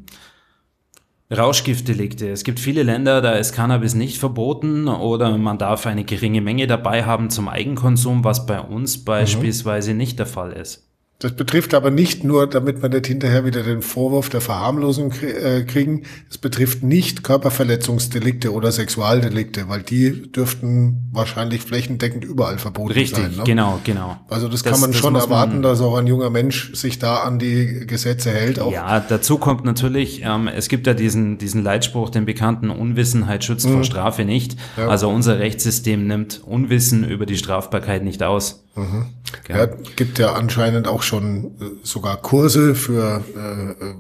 Rauschgiftdelikte. 1.38 2.30
Es 2.30 2.44
gibt 2.44 2.60
viele 2.60 2.84
Länder, 2.84 3.22
da 3.22 3.34
ist 3.34 3.54
Cannabis 3.54 3.96
nicht 3.96 4.18
verboten 4.18 4.88
oder 4.88 5.38
man 5.38 5.58
darf 5.58 5.86
eine 5.86 6.04
geringe 6.04 6.42
Menge 6.42 6.68
dabei 6.68 7.04
haben 7.04 7.30
zum 7.30 7.48
Eigenkonsum, 7.50 8.24
was 8.24 8.46
bei 8.46 8.60
uns 8.60 9.00
mhm. 9.00 9.06
beispielsweise 9.06 9.92
mhm. 9.92 9.98
nicht 9.98 10.20
der 10.20 10.26
Fall 10.26 10.54
ist. 10.54 10.93
Das 11.20 11.32
betrifft 11.34 11.74
aber 11.74 11.90
nicht 11.90 12.26
nur, 12.26 12.48
damit 12.48 12.82
wir 12.82 12.90
nicht 12.90 13.08
hinterher 13.08 13.46
wieder 13.46 13.64
den 13.64 13.82
Vorwurf 13.82 14.28
der 14.30 14.42
Verharmlosung 14.42 15.14
äh, 15.22 15.62
kriegen, 15.64 16.04
es 16.30 16.38
betrifft 16.38 16.84
nicht 16.84 17.24
Körperverletzungsdelikte 17.24 18.52
oder 18.52 18.74
Sexualdelikte, 18.74 19.70
weil 19.70 19.84
die 19.84 20.32
dürften 20.34 21.10
wahrscheinlich 21.14 21.62
flächendeckend 21.62 22.26
überall 22.26 22.58
verboten 22.58 22.92
Richtig, 22.92 23.16
sein. 23.16 23.26
Richtig, 23.28 23.38
ne? 23.38 23.44
genau, 23.46 23.80
genau. 23.86 24.18
Also 24.28 24.50
das, 24.50 24.64
das 24.64 24.72
kann 24.74 24.82
man 24.82 24.92
das 24.92 25.00
schon 25.00 25.16
erwarten, 25.16 25.54
man, 25.54 25.62
dass 25.64 25.80
auch 25.80 25.96
ein 25.96 26.08
junger 26.08 26.30
Mensch 26.30 26.74
sich 26.74 27.00
da 27.00 27.20
an 27.20 27.40
die 27.40 27.86
Gesetze 27.88 28.32
hält. 28.32 28.60
Auch. 28.60 28.74
Ja, 28.74 29.00
dazu 29.00 29.38
kommt 29.38 29.64
natürlich, 29.64 30.24
ähm, 30.26 30.50
es 30.50 30.68
gibt 30.68 30.88
ja 30.88 30.94
diesen, 30.94 31.38
diesen 31.38 31.64
Leitspruch, 31.64 32.10
den 32.10 32.26
bekannten 32.26 32.70
Unwissenheit 32.70 33.46
schützt 33.46 33.70
mhm. 33.70 33.76
vor 33.76 33.84
Strafe 33.86 34.26
nicht. 34.26 34.58
Ja. 34.76 34.90
Also 34.90 35.08
unser 35.08 35.40
Rechtssystem 35.40 36.06
nimmt 36.06 36.42
Unwissen 36.44 37.08
über 37.08 37.26
die 37.26 37.38
Strafbarkeit 37.38 38.04
nicht 38.04 38.24
aus. 38.24 38.64
Mhm. 38.76 39.06
Ja, 39.48 39.58
ja 39.58 39.66
gibt 39.96 40.20
ja 40.20 40.34
anscheinend 40.34 40.88
auch 40.88 41.04
schon 41.04 41.46
äh, 41.46 41.66
sogar 41.84 42.18
Kurse 42.18 42.76
für 42.76 43.24
äh, 43.36 43.86
äh 43.86 43.96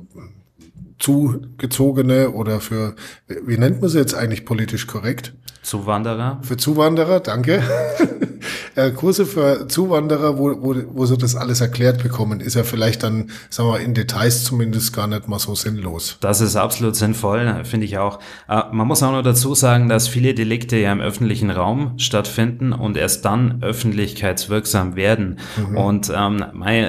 Zugezogene 0.99 2.29
oder 2.29 2.61
für, 2.61 2.95
wie 3.27 3.57
nennt 3.57 3.81
man 3.81 3.89
sie 3.89 3.97
jetzt 3.97 4.15
eigentlich 4.15 4.45
politisch 4.45 4.87
korrekt? 4.87 5.33
Zuwanderer. 5.61 6.39
Für 6.43 6.55
Zuwanderer, 6.55 7.19
danke. 7.19 7.61
äh, 8.75 8.91
Kurse 8.91 9.25
für 9.25 9.67
Zuwanderer, 9.67 10.37
wo, 10.37 10.61
wo, 10.61 10.75
wo 10.93 11.05
sie 11.05 11.17
das 11.17 11.35
alles 11.35 11.61
erklärt 11.61 12.03
bekommen, 12.03 12.39
ist 12.39 12.55
ja 12.55 12.63
vielleicht 12.63 13.03
dann, 13.03 13.31
sagen 13.49 13.69
wir 13.69 13.79
in 13.79 13.93
Details 13.93 14.43
zumindest 14.43 14.93
gar 14.93 15.07
nicht 15.07 15.27
mal 15.27 15.39
so 15.39 15.55
sinnlos. 15.55 16.17
Das 16.21 16.41
ist 16.41 16.55
absolut 16.55 16.95
sinnvoll, 16.95 17.63
finde 17.63 17.85
ich 17.85 17.97
auch. 17.97 18.19
Äh, 18.47 18.63
man 18.71 18.87
muss 18.87 19.03
auch 19.03 19.11
noch 19.11 19.23
dazu 19.23 19.55
sagen, 19.55 19.89
dass 19.89 20.07
viele 20.07 20.33
Delikte 20.33 20.77
ja 20.77 20.91
im 20.91 21.01
öffentlichen 21.01 21.49
Raum 21.49 21.93
stattfinden 21.97 22.73
und 22.73 22.97
erst 22.97 23.25
dann 23.25 23.61
öffentlichkeitswirksam 23.61 24.95
werden. 24.95 25.39
Mhm. 25.57 25.77
Und 25.77 26.11
ähm, 26.15 26.43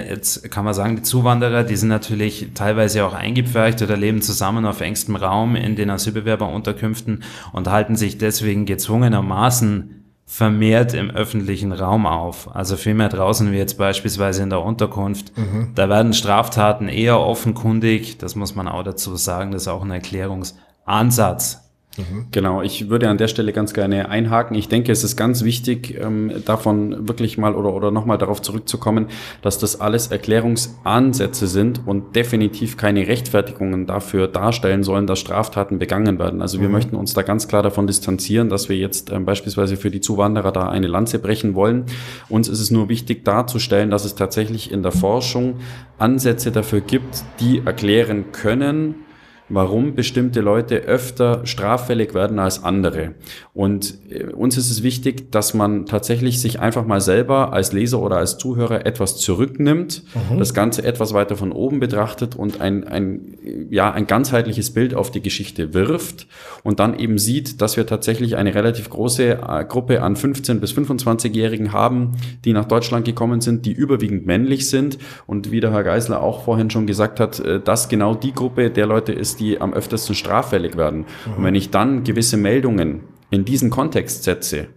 jetzt 0.08 0.50
kann 0.50 0.64
man 0.64 0.74
sagen, 0.74 0.96
die 0.96 1.02
Zuwanderer, 1.02 1.64
die 1.64 1.76
sind 1.76 1.88
natürlich 1.88 2.48
teilweise 2.54 3.04
auch 3.04 3.14
eingepfercht 3.14 3.82
oder 3.82 3.96
leben 3.96 4.22
zusammen 4.22 4.66
auf 4.66 4.80
engstem 4.80 5.16
Raum 5.16 5.56
in 5.56 5.76
den 5.76 5.90
Asylbewerberunterkünften 5.90 7.22
und 7.52 7.70
halten 7.70 7.96
sich 7.96 8.18
deswegen 8.18 8.66
gezwungenermaßen 8.66 10.03
vermehrt 10.26 10.94
im 10.94 11.10
öffentlichen 11.10 11.72
Raum 11.72 12.06
auf. 12.06 12.54
Also 12.54 12.76
viel 12.76 12.94
mehr 12.94 13.08
draußen 13.08 13.52
wie 13.52 13.56
jetzt 13.56 13.78
beispielsweise 13.78 14.42
in 14.42 14.50
der 14.50 14.62
Unterkunft. 14.62 15.36
Mhm. 15.36 15.72
Da 15.74 15.88
werden 15.88 16.14
Straftaten 16.14 16.88
eher 16.88 17.20
offenkundig. 17.20 18.18
Das 18.18 18.34
muss 18.34 18.54
man 18.54 18.68
auch 18.68 18.82
dazu 18.82 19.16
sagen. 19.16 19.52
Das 19.52 19.62
ist 19.62 19.68
auch 19.68 19.82
ein 19.82 19.90
Erklärungsansatz 19.90 21.63
Mhm. 21.96 22.26
Genau, 22.32 22.62
ich 22.62 22.88
würde 22.88 23.08
an 23.08 23.18
der 23.18 23.28
Stelle 23.28 23.52
ganz 23.52 23.72
gerne 23.72 24.08
einhaken. 24.08 24.56
Ich 24.56 24.68
denke, 24.68 24.90
es 24.90 25.04
ist 25.04 25.16
ganz 25.16 25.44
wichtig, 25.44 25.96
ähm, 26.00 26.32
davon 26.44 27.08
wirklich 27.08 27.38
mal 27.38 27.54
oder, 27.54 27.72
oder 27.72 27.90
nochmal 27.90 28.18
darauf 28.18 28.42
zurückzukommen, 28.42 29.06
dass 29.42 29.58
das 29.58 29.80
alles 29.80 30.08
Erklärungsansätze 30.08 31.46
sind 31.46 31.82
und 31.86 32.16
definitiv 32.16 32.76
keine 32.76 33.06
Rechtfertigungen 33.06 33.86
dafür 33.86 34.26
darstellen 34.28 34.82
sollen, 34.82 35.06
dass 35.06 35.20
Straftaten 35.20 35.78
begangen 35.78 36.18
werden. 36.18 36.42
Also 36.42 36.60
wir 36.60 36.68
mhm. 36.68 36.74
möchten 36.74 36.96
uns 36.96 37.14
da 37.14 37.22
ganz 37.22 37.48
klar 37.48 37.62
davon 37.62 37.86
distanzieren, 37.86 38.48
dass 38.48 38.68
wir 38.68 38.76
jetzt 38.76 39.10
ähm, 39.10 39.24
beispielsweise 39.24 39.76
für 39.76 39.90
die 39.90 40.00
Zuwanderer 40.00 40.52
da 40.52 40.68
eine 40.68 40.88
Lanze 40.88 41.18
brechen 41.18 41.54
wollen. 41.54 41.84
Uns 42.28 42.48
ist 42.48 42.60
es 42.60 42.70
nur 42.70 42.88
wichtig 42.88 43.24
darzustellen, 43.24 43.90
dass 43.90 44.04
es 44.04 44.14
tatsächlich 44.14 44.72
in 44.72 44.82
der 44.82 44.92
Forschung 44.92 45.56
Ansätze 45.98 46.50
dafür 46.50 46.80
gibt, 46.80 47.24
die 47.40 47.62
erklären 47.64 48.32
können, 48.32 49.03
warum 49.48 49.94
bestimmte 49.94 50.40
Leute 50.40 50.76
öfter 50.76 51.44
straffällig 51.44 52.14
werden 52.14 52.38
als 52.38 52.64
andere. 52.64 53.14
Und 53.52 53.98
äh, 54.10 54.24
uns 54.32 54.56
ist 54.56 54.70
es 54.70 54.82
wichtig, 54.82 55.30
dass 55.30 55.54
man 55.54 55.86
tatsächlich 55.86 56.40
sich 56.40 56.60
einfach 56.60 56.86
mal 56.86 57.00
selber 57.00 57.52
als 57.52 57.72
Leser 57.72 58.00
oder 58.00 58.16
als 58.16 58.38
Zuhörer 58.38 58.86
etwas 58.86 59.16
zurücknimmt, 59.18 60.02
mhm. 60.30 60.38
das 60.38 60.54
Ganze 60.54 60.84
etwas 60.84 61.12
weiter 61.12 61.36
von 61.36 61.52
oben 61.52 61.78
betrachtet 61.78 62.36
und 62.36 62.60
ein, 62.60 62.84
ein, 62.84 63.68
ja, 63.70 63.92
ein 63.92 64.06
ganzheitliches 64.06 64.72
Bild 64.72 64.94
auf 64.94 65.10
die 65.10 65.20
Geschichte 65.20 65.74
wirft 65.74 66.26
und 66.62 66.80
dann 66.80 66.98
eben 66.98 67.18
sieht, 67.18 67.60
dass 67.60 67.76
wir 67.76 67.86
tatsächlich 67.86 68.36
eine 68.36 68.54
relativ 68.54 68.88
große 68.88 69.40
äh, 69.46 69.64
Gruppe 69.64 70.02
an 70.02 70.16
15 70.16 70.60
bis 70.60 70.72
25-Jährigen 70.72 71.72
haben, 71.72 72.12
die 72.44 72.52
nach 72.52 72.64
Deutschland 72.64 73.04
gekommen 73.04 73.40
sind, 73.40 73.66
die 73.66 73.72
überwiegend 73.72 74.26
männlich 74.26 74.70
sind 74.70 74.98
und 75.26 75.50
wie 75.50 75.60
der 75.60 75.72
Herr 75.72 75.84
Geisler 75.84 76.22
auch 76.22 76.44
vorhin 76.44 76.70
schon 76.70 76.86
gesagt 76.86 77.20
hat, 77.20 77.40
äh, 77.40 77.60
dass 77.60 77.88
genau 77.88 78.14
die 78.14 78.32
Gruppe 78.32 78.70
der 78.70 78.86
Leute 78.86 79.12
ist, 79.12 79.33
die 79.36 79.60
am 79.60 79.72
öftesten 79.72 80.14
straffällig 80.14 80.76
werden. 80.76 81.06
Mhm. 81.26 81.34
Und 81.36 81.44
wenn 81.44 81.54
ich 81.54 81.70
dann 81.70 82.04
gewisse 82.04 82.36
Meldungen 82.36 83.00
in 83.30 83.44
diesen 83.44 83.70
Kontext 83.70 84.24
setze, 84.24 84.68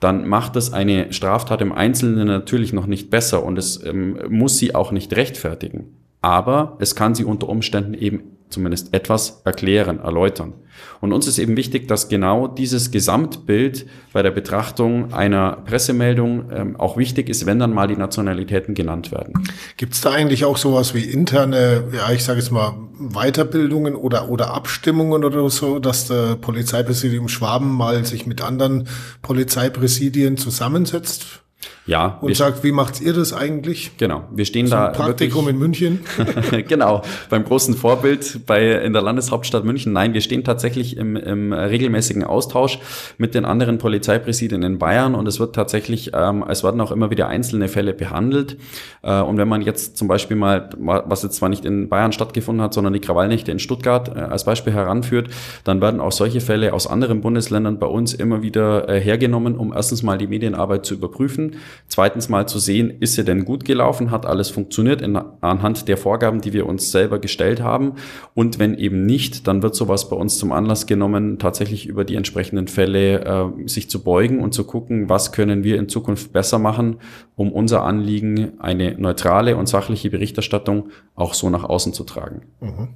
dann 0.00 0.28
macht 0.28 0.56
es 0.56 0.72
eine 0.72 1.12
Straftat 1.12 1.60
im 1.60 1.72
Einzelnen 1.72 2.26
natürlich 2.26 2.72
noch 2.72 2.86
nicht 2.86 3.10
besser 3.10 3.44
und 3.44 3.58
es 3.58 3.82
ähm, 3.84 4.18
muss 4.28 4.58
sie 4.58 4.74
auch 4.74 4.92
nicht 4.92 5.14
rechtfertigen. 5.14 5.96
Aber 6.20 6.76
es 6.78 6.94
kann 6.94 7.14
sie 7.14 7.24
unter 7.24 7.48
Umständen 7.48 7.94
eben 7.94 8.22
zumindest 8.48 8.94
etwas 8.94 9.42
erklären, 9.44 10.00
erläutern. 10.00 10.54
Und 11.00 11.12
uns 11.12 11.26
ist 11.26 11.38
eben 11.38 11.56
wichtig, 11.56 11.86
dass 11.88 12.08
genau 12.08 12.48
dieses 12.48 12.90
Gesamtbild 12.90 13.86
bei 14.12 14.22
der 14.22 14.30
Betrachtung 14.30 15.12
einer 15.12 15.58
Pressemeldung 15.64 16.50
ähm, 16.50 16.80
auch 16.80 16.96
wichtig 16.96 17.28
ist, 17.28 17.46
wenn 17.46 17.58
dann 17.58 17.72
mal 17.72 17.86
die 17.86 17.96
Nationalitäten 17.96 18.74
genannt 18.74 19.12
werden. 19.12 19.34
Gibt 19.76 19.94
es 19.94 20.00
da 20.00 20.12
eigentlich 20.12 20.44
auch 20.44 20.56
sowas 20.56 20.94
wie 20.94 21.04
interne, 21.04 21.84
ja, 21.92 22.10
ich 22.12 22.24
sage 22.24 22.40
jetzt 22.40 22.50
mal, 22.50 22.74
Weiterbildungen 22.98 23.96
oder, 23.96 24.28
oder 24.30 24.54
Abstimmungen 24.54 25.24
oder 25.24 25.48
so, 25.50 25.78
dass 25.78 26.08
der 26.08 26.36
Polizeipräsidium 26.36 27.28
Schwaben 27.28 27.72
mal 27.72 28.04
sich 28.04 28.26
mit 28.26 28.40
anderen 28.40 28.88
Polizeipräsidien 29.20 30.36
zusammensetzt? 30.36 31.44
Ja. 31.86 32.18
Und 32.22 32.34
sagt, 32.34 32.64
wie 32.64 32.72
macht 32.72 33.02
ihr 33.02 33.12
das 33.12 33.34
eigentlich? 33.34 33.98
Genau. 33.98 34.24
Wir 34.34 34.46
stehen 34.46 34.66
so 34.66 34.74
da. 34.74 34.88
Praktikum 34.88 35.48
in 35.48 35.58
München. 35.58 36.00
genau. 36.68 37.02
Beim 37.28 37.44
großen 37.44 37.74
Vorbild 37.74 38.46
bei, 38.46 38.72
in 38.72 38.94
der 38.94 39.02
Landeshauptstadt 39.02 39.64
München. 39.64 39.92
Nein, 39.92 40.14
wir 40.14 40.22
stehen 40.22 40.44
tatsächlich 40.44 40.96
im, 40.96 41.14
im 41.16 41.52
regelmäßigen 41.52 42.24
Austausch 42.24 42.78
mit 43.18 43.34
den 43.34 43.44
anderen 43.44 43.76
Polizeipräsidien 43.76 44.62
in 44.62 44.78
Bayern 44.78 45.14
und 45.14 45.28
es 45.28 45.38
wird 45.40 45.54
tatsächlich, 45.54 46.12
ähm, 46.14 46.42
es 46.48 46.64
werden 46.64 46.80
auch 46.80 46.90
immer 46.90 47.10
wieder 47.10 47.28
einzelne 47.28 47.68
Fälle 47.68 47.92
behandelt. 47.92 48.56
Äh, 49.02 49.20
und 49.20 49.36
wenn 49.36 49.48
man 49.48 49.60
jetzt 49.60 49.98
zum 49.98 50.08
Beispiel 50.08 50.38
mal, 50.38 50.70
was 50.78 51.22
jetzt 51.22 51.36
zwar 51.36 51.50
nicht 51.50 51.66
in 51.66 51.90
Bayern 51.90 52.12
stattgefunden 52.12 52.62
hat, 52.62 52.72
sondern 52.72 52.94
die 52.94 53.00
Krawallnächte 53.00 53.52
in 53.52 53.58
Stuttgart 53.58 54.08
äh, 54.08 54.20
als 54.20 54.44
Beispiel 54.44 54.72
heranführt, 54.72 55.28
dann 55.64 55.82
werden 55.82 56.00
auch 56.00 56.12
solche 56.12 56.40
Fälle 56.40 56.72
aus 56.72 56.86
anderen 56.86 57.20
Bundesländern 57.20 57.78
bei 57.78 57.86
uns 57.86 58.14
immer 58.14 58.42
wieder 58.42 58.88
äh, 58.88 58.98
hergenommen, 58.98 59.56
um 59.56 59.74
erstens 59.74 60.02
mal 60.02 60.16
die 60.16 60.28
Medienarbeit 60.28 60.86
zu 60.86 60.94
überprüfen 60.94 61.56
Zweitens 61.88 62.28
mal 62.28 62.46
zu 62.48 62.58
sehen, 62.58 62.90
ist 63.00 63.14
sie 63.14 63.24
denn 63.24 63.44
gut 63.44 63.64
gelaufen, 63.64 64.10
hat 64.10 64.26
alles 64.26 64.50
funktioniert 64.50 65.02
in, 65.02 65.16
anhand 65.16 65.88
der 65.88 65.96
Vorgaben, 65.96 66.40
die 66.40 66.52
wir 66.52 66.66
uns 66.66 66.90
selber 66.90 67.18
gestellt 67.18 67.62
haben. 67.62 67.94
Und 68.34 68.58
wenn 68.58 68.74
eben 68.74 69.06
nicht, 69.06 69.46
dann 69.46 69.62
wird 69.62 69.74
sowas 69.74 70.08
bei 70.08 70.16
uns 70.16 70.38
zum 70.38 70.52
Anlass 70.52 70.86
genommen, 70.86 71.38
tatsächlich 71.38 71.86
über 71.86 72.04
die 72.04 72.16
entsprechenden 72.16 72.68
Fälle 72.68 73.24
äh, 73.24 73.68
sich 73.68 73.90
zu 73.90 74.02
beugen 74.02 74.40
und 74.40 74.54
zu 74.54 74.64
gucken, 74.64 75.08
was 75.08 75.32
können 75.32 75.64
wir 75.64 75.78
in 75.78 75.88
Zukunft 75.88 76.32
besser 76.32 76.58
machen, 76.58 76.96
um 77.36 77.52
unser 77.52 77.84
Anliegen, 77.84 78.60
eine 78.60 78.98
neutrale 78.98 79.56
und 79.56 79.68
sachliche 79.68 80.10
Berichterstattung 80.10 80.90
auch 81.14 81.34
so 81.34 81.50
nach 81.50 81.64
außen 81.64 81.92
zu 81.92 82.04
tragen. 82.04 82.42
Mhm. 82.60 82.88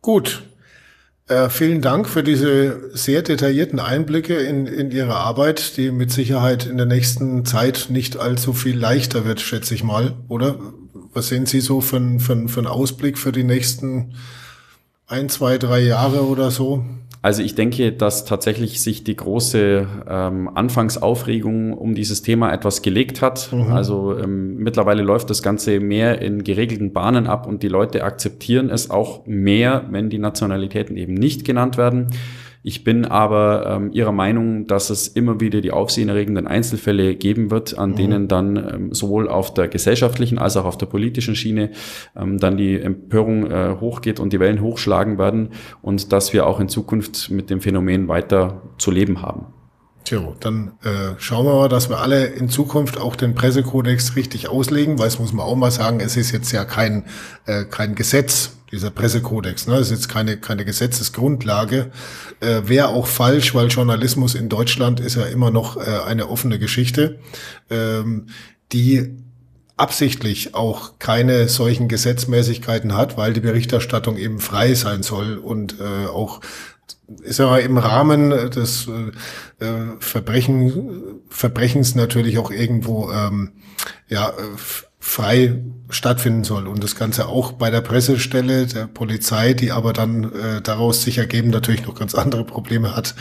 Gut, 0.00 0.44
äh, 1.28 1.48
vielen 1.48 1.82
Dank 1.82 2.08
für 2.08 2.22
diese 2.22 2.90
sehr 2.96 3.22
detaillierten 3.22 3.80
Einblicke 3.80 4.34
in, 4.34 4.66
in 4.66 4.90
Ihre 4.90 5.16
Arbeit, 5.16 5.76
die 5.76 5.90
mit 5.90 6.12
Sicherheit 6.12 6.66
in 6.66 6.76
der 6.76 6.86
nächsten 6.86 7.44
Zeit 7.44 7.86
nicht 7.88 8.16
allzu 8.16 8.52
viel 8.52 8.78
leichter 8.78 9.24
wird, 9.24 9.40
schätze 9.40 9.74
ich 9.74 9.82
mal, 9.82 10.14
oder? 10.28 10.58
Was 11.12 11.28
sehen 11.28 11.46
Sie 11.46 11.60
so 11.60 11.80
für, 11.80 12.00
für, 12.18 12.48
für 12.48 12.60
einen 12.60 12.66
Ausblick 12.66 13.18
für 13.18 13.32
die 13.32 13.44
nächsten 13.44 14.14
ein, 15.06 15.28
zwei, 15.28 15.58
drei 15.58 15.80
Jahre 15.80 16.26
oder 16.26 16.50
so? 16.50 16.84
Also 17.26 17.42
ich 17.42 17.56
denke, 17.56 17.90
dass 17.90 18.24
tatsächlich 18.24 18.80
sich 18.80 19.02
die 19.02 19.16
große 19.16 19.88
ähm, 20.08 20.48
Anfangsaufregung 20.54 21.72
um 21.72 21.96
dieses 21.96 22.22
Thema 22.22 22.52
etwas 22.52 22.82
gelegt 22.82 23.20
hat. 23.20 23.52
Mhm. 23.52 23.72
Also 23.72 24.16
ähm, 24.16 24.58
mittlerweile 24.58 25.02
läuft 25.02 25.28
das 25.30 25.42
Ganze 25.42 25.80
mehr 25.80 26.22
in 26.22 26.44
geregelten 26.44 26.92
Bahnen 26.92 27.26
ab 27.26 27.48
und 27.48 27.64
die 27.64 27.68
Leute 27.68 28.04
akzeptieren 28.04 28.70
es 28.70 28.90
auch 28.90 29.26
mehr, 29.26 29.86
wenn 29.90 30.08
die 30.08 30.20
Nationalitäten 30.20 30.96
eben 30.96 31.14
nicht 31.14 31.44
genannt 31.44 31.76
werden. 31.76 32.10
Ich 32.68 32.82
bin 32.82 33.04
aber 33.04 33.64
ähm, 33.76 33.92
Ihrer 33.92 34.10
Meinung, 34.10 34.66
dass 34.66 34.90
es 34.90 35.06
immer 35.06 35.38
wieder 35.38 35.60
die 35.60 35.70
aufsehenerregenden 35.70 36.48
Einzelfälle 36.48 37.14
geben 37.14 37.52
wird, 37.52 37.78
an 37.78 37.90
mhm. 37.90 37.94
denen 37.94 38.26
dann 38.26 38.56
ähm, 38.56 38.92
sowohl 38.92 39.28
auf 39.28 39.54
der 39.54 39.68
gesellschaftlichen 39.68 40.36
als 40.36 40.56
auch 40.56 40.64
auf 40.64 40.76
der 40.76 40.86
politischen 40.86 41.36
Schiene 41.36 41.70
ähm, 42.16 42.38
dann 42.38 42.56
die 42.56 42.80
Empörung 42.80 43.48
äh, 43.48 43.76
hochgeht 43.78 44.18
und 44.18 44.32
die 44.32 44.40
Wellen 44.40 44.62
hochschlagen 44.62 45.16
werden 45.16 45.50
und 45.80 46.12
dass 46.12 46.32
wir 46.32 46.44
auch 46.44 46.58
in 46.58 46.68
Zukunft 46.68 47.30
mit 47.30 47.50
dem 47.50 47.60
Phänomen 47.60 48.08
weiter 48.08 48.62
zu 48.78 48.90
leben 48.90 49.22
haben. 49.22 49.46
Tja, 50.02 50.34
dann 50.40 50.72
äh, 50.82 51.14
schauen 51.18 51.46
wir 51.46 51.54
mal, 51.54 51.68
dass 51.68 51.88
wir 51.88 51.98
alle 51.98 52.26
in 52.26 52.48
Zukunft 52.48 52.98
auch 52.98 53.14
den 53.14 53.36
Pressekodex 53.36 54.16
richtig 54.16 54.48
auslegen, 54.48 54.98
weil 54.98 55.06
es 55.06 55.20
muss 55.20 55.32
man 55.32 55.46
auch 55.46 55.54
mal 55.54 55.70
sagen, 55.70 56.00
es 56.00 56.16
ist 56.16 56.32
jetzt 56.32 56.50
ja 56.50 56.64
kein, 56.64 57.04
äh, 57.46 57.64
kein 57.64 57.94
Gesetz, 57.94 58.55
dieser 58.70 58.90
Pressekodex. 58.90 59.66
Ne? 59.66 59.74
Das 59.74 59.90
ist 59.90 59.90
jetzt 59.90 60.08
keine, 60.08 60.36
keine 60.36 60.64
Gesetzesgrundlage. 60.64 61.90
Äh, 62.40 62.62
Wäre 62.64 62.88
auch 62.88 63.06
falsch, 63.06 63.54
weil 63.54 63.68
Journalismus 63.68 64.34
in 64.34 64.48
Deutschland 64.48 65.00
ist 65.00 65.16
ja 65.16 65.24
immer 65.24 65.50
noch 65.50 65.76
äh, 65.76 66.00
eine 66.06 66.28
offene 66.28 66.58
Geschichte, 66.58 67.18
ähm, 67.70 68.26
die 68.72 69.16
absichtlich 69.76 70.54
auch 70.54 70.98
keine 70.98 71.48
solchen 71.48 71.88
Gesetzmäßigkeiten 71.88 72.96
hat, 72.96 73.16
weil 73.16 73.34
die 73.34 73.40
Berichterstattung 73.40 74.16
eben 74.16 74.40
frei 74.40 74.74
sein 74.74 75.02
soll 75.02 75.36
und 75.36 75.78
äh, 75.80 76.06
auch 76.06 76.40
ist 77.22 77.40
aber 77.40 77.60
im 77.60 77.78
Rahmen 77.78 78.30
des 78.30 78.88
äh, 78.88 79.74
Verbrechen, 80.00 81.20
Verbrechens 81.28 81.94
natürlich 81.94 82.38
auch 82.38 82.50
irgendwo 82.50 83.10
ähm, 83.12 83.52
ja, 84.08 84.32
frei 84.98 85.62
stattfinden 85.88 86.44
soll. 86.44 86.66
Und 86.66 86.82
das 86.82 86.96
Ganze 86.96 87.26
auch 87.26 87.52
bei 87.52 87.70
der 87.70 87.80
Pressestelle 87.80 88.66
der 88.66 88.86
Polizei, 88.86 89.54
die 89.54 89.72
aber 89.72 89.92
dann 89.92 90.24
äh, 90.24 90.60
daraus 90.62 91.02
sich 91.02 91.18
ergeben 91.18 91.50
natürlich 91.50 91.86
noch 91.86 91.94
ganz 91.94 92.14
andere 92.14 92.44
Probleme 92.44 92.96
hat, 92.96 93.14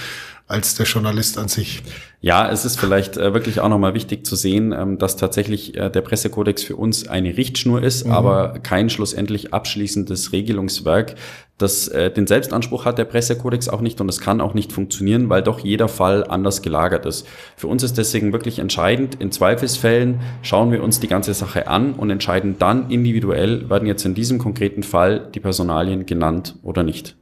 als 0.48 0.76
der 0.76 0.86
Journalist 0.86 1.38
an 1.38 1.48
sich. 1.48 1.82
Ja, 2.22 2.50
es 2.50 2.66
ist 2.66 2.80
vielleicht 2.80 3.18
äh, 3.18 3.34
wirklich 3.34 3.60
auch 3.60 3.70
nochmal 3.70 3.94
wichtig 3.94 4.26
zu 4.26 4.36
sehen, 4.36 4.74
ähm, 4.74 4.98
dass 4.98 5.16
tatsächlich 5.16 5.76
äh, 5.76 5.90
der 5.90 6.02
Pressekodex 6.02 6.64
für 6.64 6.76
uns 6.76 7.08
eine 7.08 7.38
Richtschnur 7.38 7.84
ist, 7.84 8.06
mhm. 8.06 8.12
aber 8.12 8.60
kein 8.64 8.90
schlussendlich 8.90 9.54
abschließendes 9.54 10.32
Regelungswerk. 10.32 11.16
Das, 11.58 11.88
äh, 11.88 12.12
den 12.12 12.28
Selbstanspruch 12.28 12.84
hat 12.84 12.98
der 12.98 13.06
Pressekodex 13.06 13.70
auch 13.70 13.80
nicht 13.80 14.02
und 14.02 14.10
es 14.10 14.20
kann 14.20 14.42
auch 14.42 14.54
nicht 14.54 14.74
funktionieren, 14.74 15.30
weil 15.30 15.42
doch 15.42 15.60
jeder 15.60 15.88
Fall 15.88 16.26
anders 16.26 16.62
gelagert 16.62 17.06
ist. 17.06 17.26
Für 17.56 17.68
uns 17.68 17.82
ist 17.82 17.98
deswegen 17.98 18.34
wirklich 18.34 18.60
entscheidend, 18.60 19.16
in 19.22 19.32
Zweifelsfällen 19.32 20.20
schauen 20.42 20.72
wir 20.72 20.84
uns 20.84 21.00
die 21.00 21.08
ganze 21.08 21.34
Sache 21.34 21.68
an 21.68 21.94
und 21.94 22.10
entscheiden 22.10 22.55
dann 22.58 22.90
individuell, 22.90 23.70
werden 23.70 23.88
jetzt 23.88 24.06
in 24.06 24.14
diesem 24.14 24.38
konkreten 24.38 24.84
Fall 24.84 25.30
die 25.34 25.40
Personalien 25.40 26.06
genannt 26.06 26.56
oder 26.64 26.84
nicht. 26.84 27.16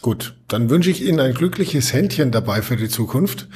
Gut, 0.00 0.36
dann 0.46 0.70
wünsche 0.70 0.90
ich 0.90 1.04
Ihnen 1.04 1.18
ein 1.18 1.34
glückliches 1.34 1.92
Händchen 1.92 2.30
dabei 2.30 2.62
für 2.62 2.76
die 2.76 2.88
Zukunft, 2.88 3.48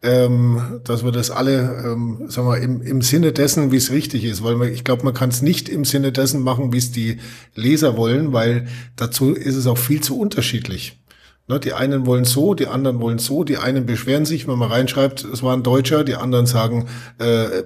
ähm, 0.00 0.80
dass 0.84 1.04
wir 1.04 1.10
das 1.10 1.32
alle, 1.32 1.82
ähm, 1.84 2.26
sagen 2.28 2.48
wir, 2.48 2.58
im, 2.58 2.82
im 2.82 3.02
Sinne 3.02 3.32
dessen, 3.32 3.72
wie 3.72 3.76
es 3.78 3.90
richtig 3.90 4.24
ist, 4.24 4.44
weil 4.44 4.54
man, 4.54 4.72
ich 4.72 4.84
glaube, 4.84 5.04
man 5.04 5.14
kann 5.14 5.30
es 5.30 5.42
nicht 5.42 5.68
im 5.68 5.84
Sinne 5.84 6.12
dessen 6.12 6.42
machen, 6.42 6.72
wie 6.72 6.78
es 6.78 6.92
die 6.92 7.18
Leser 7.56 7.96
wollen, 7.96 8.32
weil 8.32 8.68
dazu 8.94 9.32
ist 9.32 9.56
es 9.56 9.66
auch 9.66 9.78
viel 9.78 10.00
zu 10.00 10.18
unterschiedlich. 10.18 11.00
Ne, 11.48 11.58
die 11.58 11.72
einen 11.72 12.06
wollen 12.06 12.24
so, 12.24 12.54
die 12.54 12.66
anderen 12.66 13.00
wollen 13.00 13.18
so, 13.18 13.42
die 13.42 13.56
einen 13.56 13.86
beschweren 13.86 14.26
sich, 14.26 14.46
wenn 14.46 14.58
man 14.58 14.70
reinschreibt, 14.70 15.24
es 15.24 15.42
war 15.42 15.56
ein 15.56 15.62
Deutscher, 15.62 16.04
die 16.04 16.14
anderen 16.14 16.44
sagen, 16.46 16.86
äh, 17.18 17.64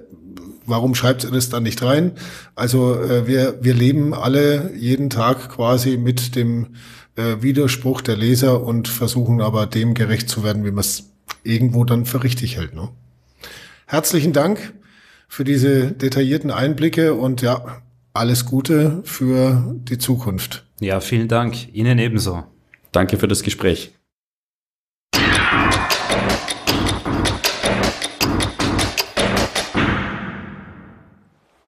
warum 0.65 0.95
schreibt 0.95 1.23
ihr 1.23 1.31
das 1.31 1.49
dann 1.49 1.63
nicht 1.63 1.81
rein? 1.81 2.13
Also 2.55 2.99
äh, 2.99 3.27
wir, 3.27 3.59
wir 3.61 3.73
leben 3.73 4.13
alle 4.13 4.71
jeden 4.75 5.09
Tag 5.09 5.49
quasi 5.49 5.97
mit 5.97 6.35
dem 6.35 6.75
äh, 7.15 7.41
Widerspruch 7.41 8.01
der 8.01 8.17
Leser 8.17 8.63
und 8.63 8.87
versuchen 8.87 9.41
aber 9.41 9.65
dem 9.65 9.93
gerecht 9.93 10.29
zu 10.29 10.43
werden, 10.43 10.65
wie 10.65 10.71
man 10.71 10.79
es 10.79 11.11
irgendwo 11.43 11.83
dann 11.85 12.05
für 12.05 12.23
richtig 12.23 12.57
hält. 12.57 12.73
Ne? 12.73 12.89
Herzlichen 13.85 14.33
Dank 14.33 14.73
für 15.27 15.43
diese 15.43 15.91
detaillierten 15.91 16.51
Einblicke 16.51 17.13
und 17.13 17.41
ja, 17.41 17.81
alles 18.13 18.45
Gute 18.45 19.01
für 19.03 19.75
die 19.89 19.97
Zukunft. 19.97 20.65
Ja, 20.79 20.99
vielen 20.99 21.27
Dank. 21.27 21.73
Ihnen 21.73 21.97
ebenso. 21.99 22.43
Danke 22.91 23.17
für 23.17 23.27
das 23.27 23.41
Gespräch. 23.41 23.93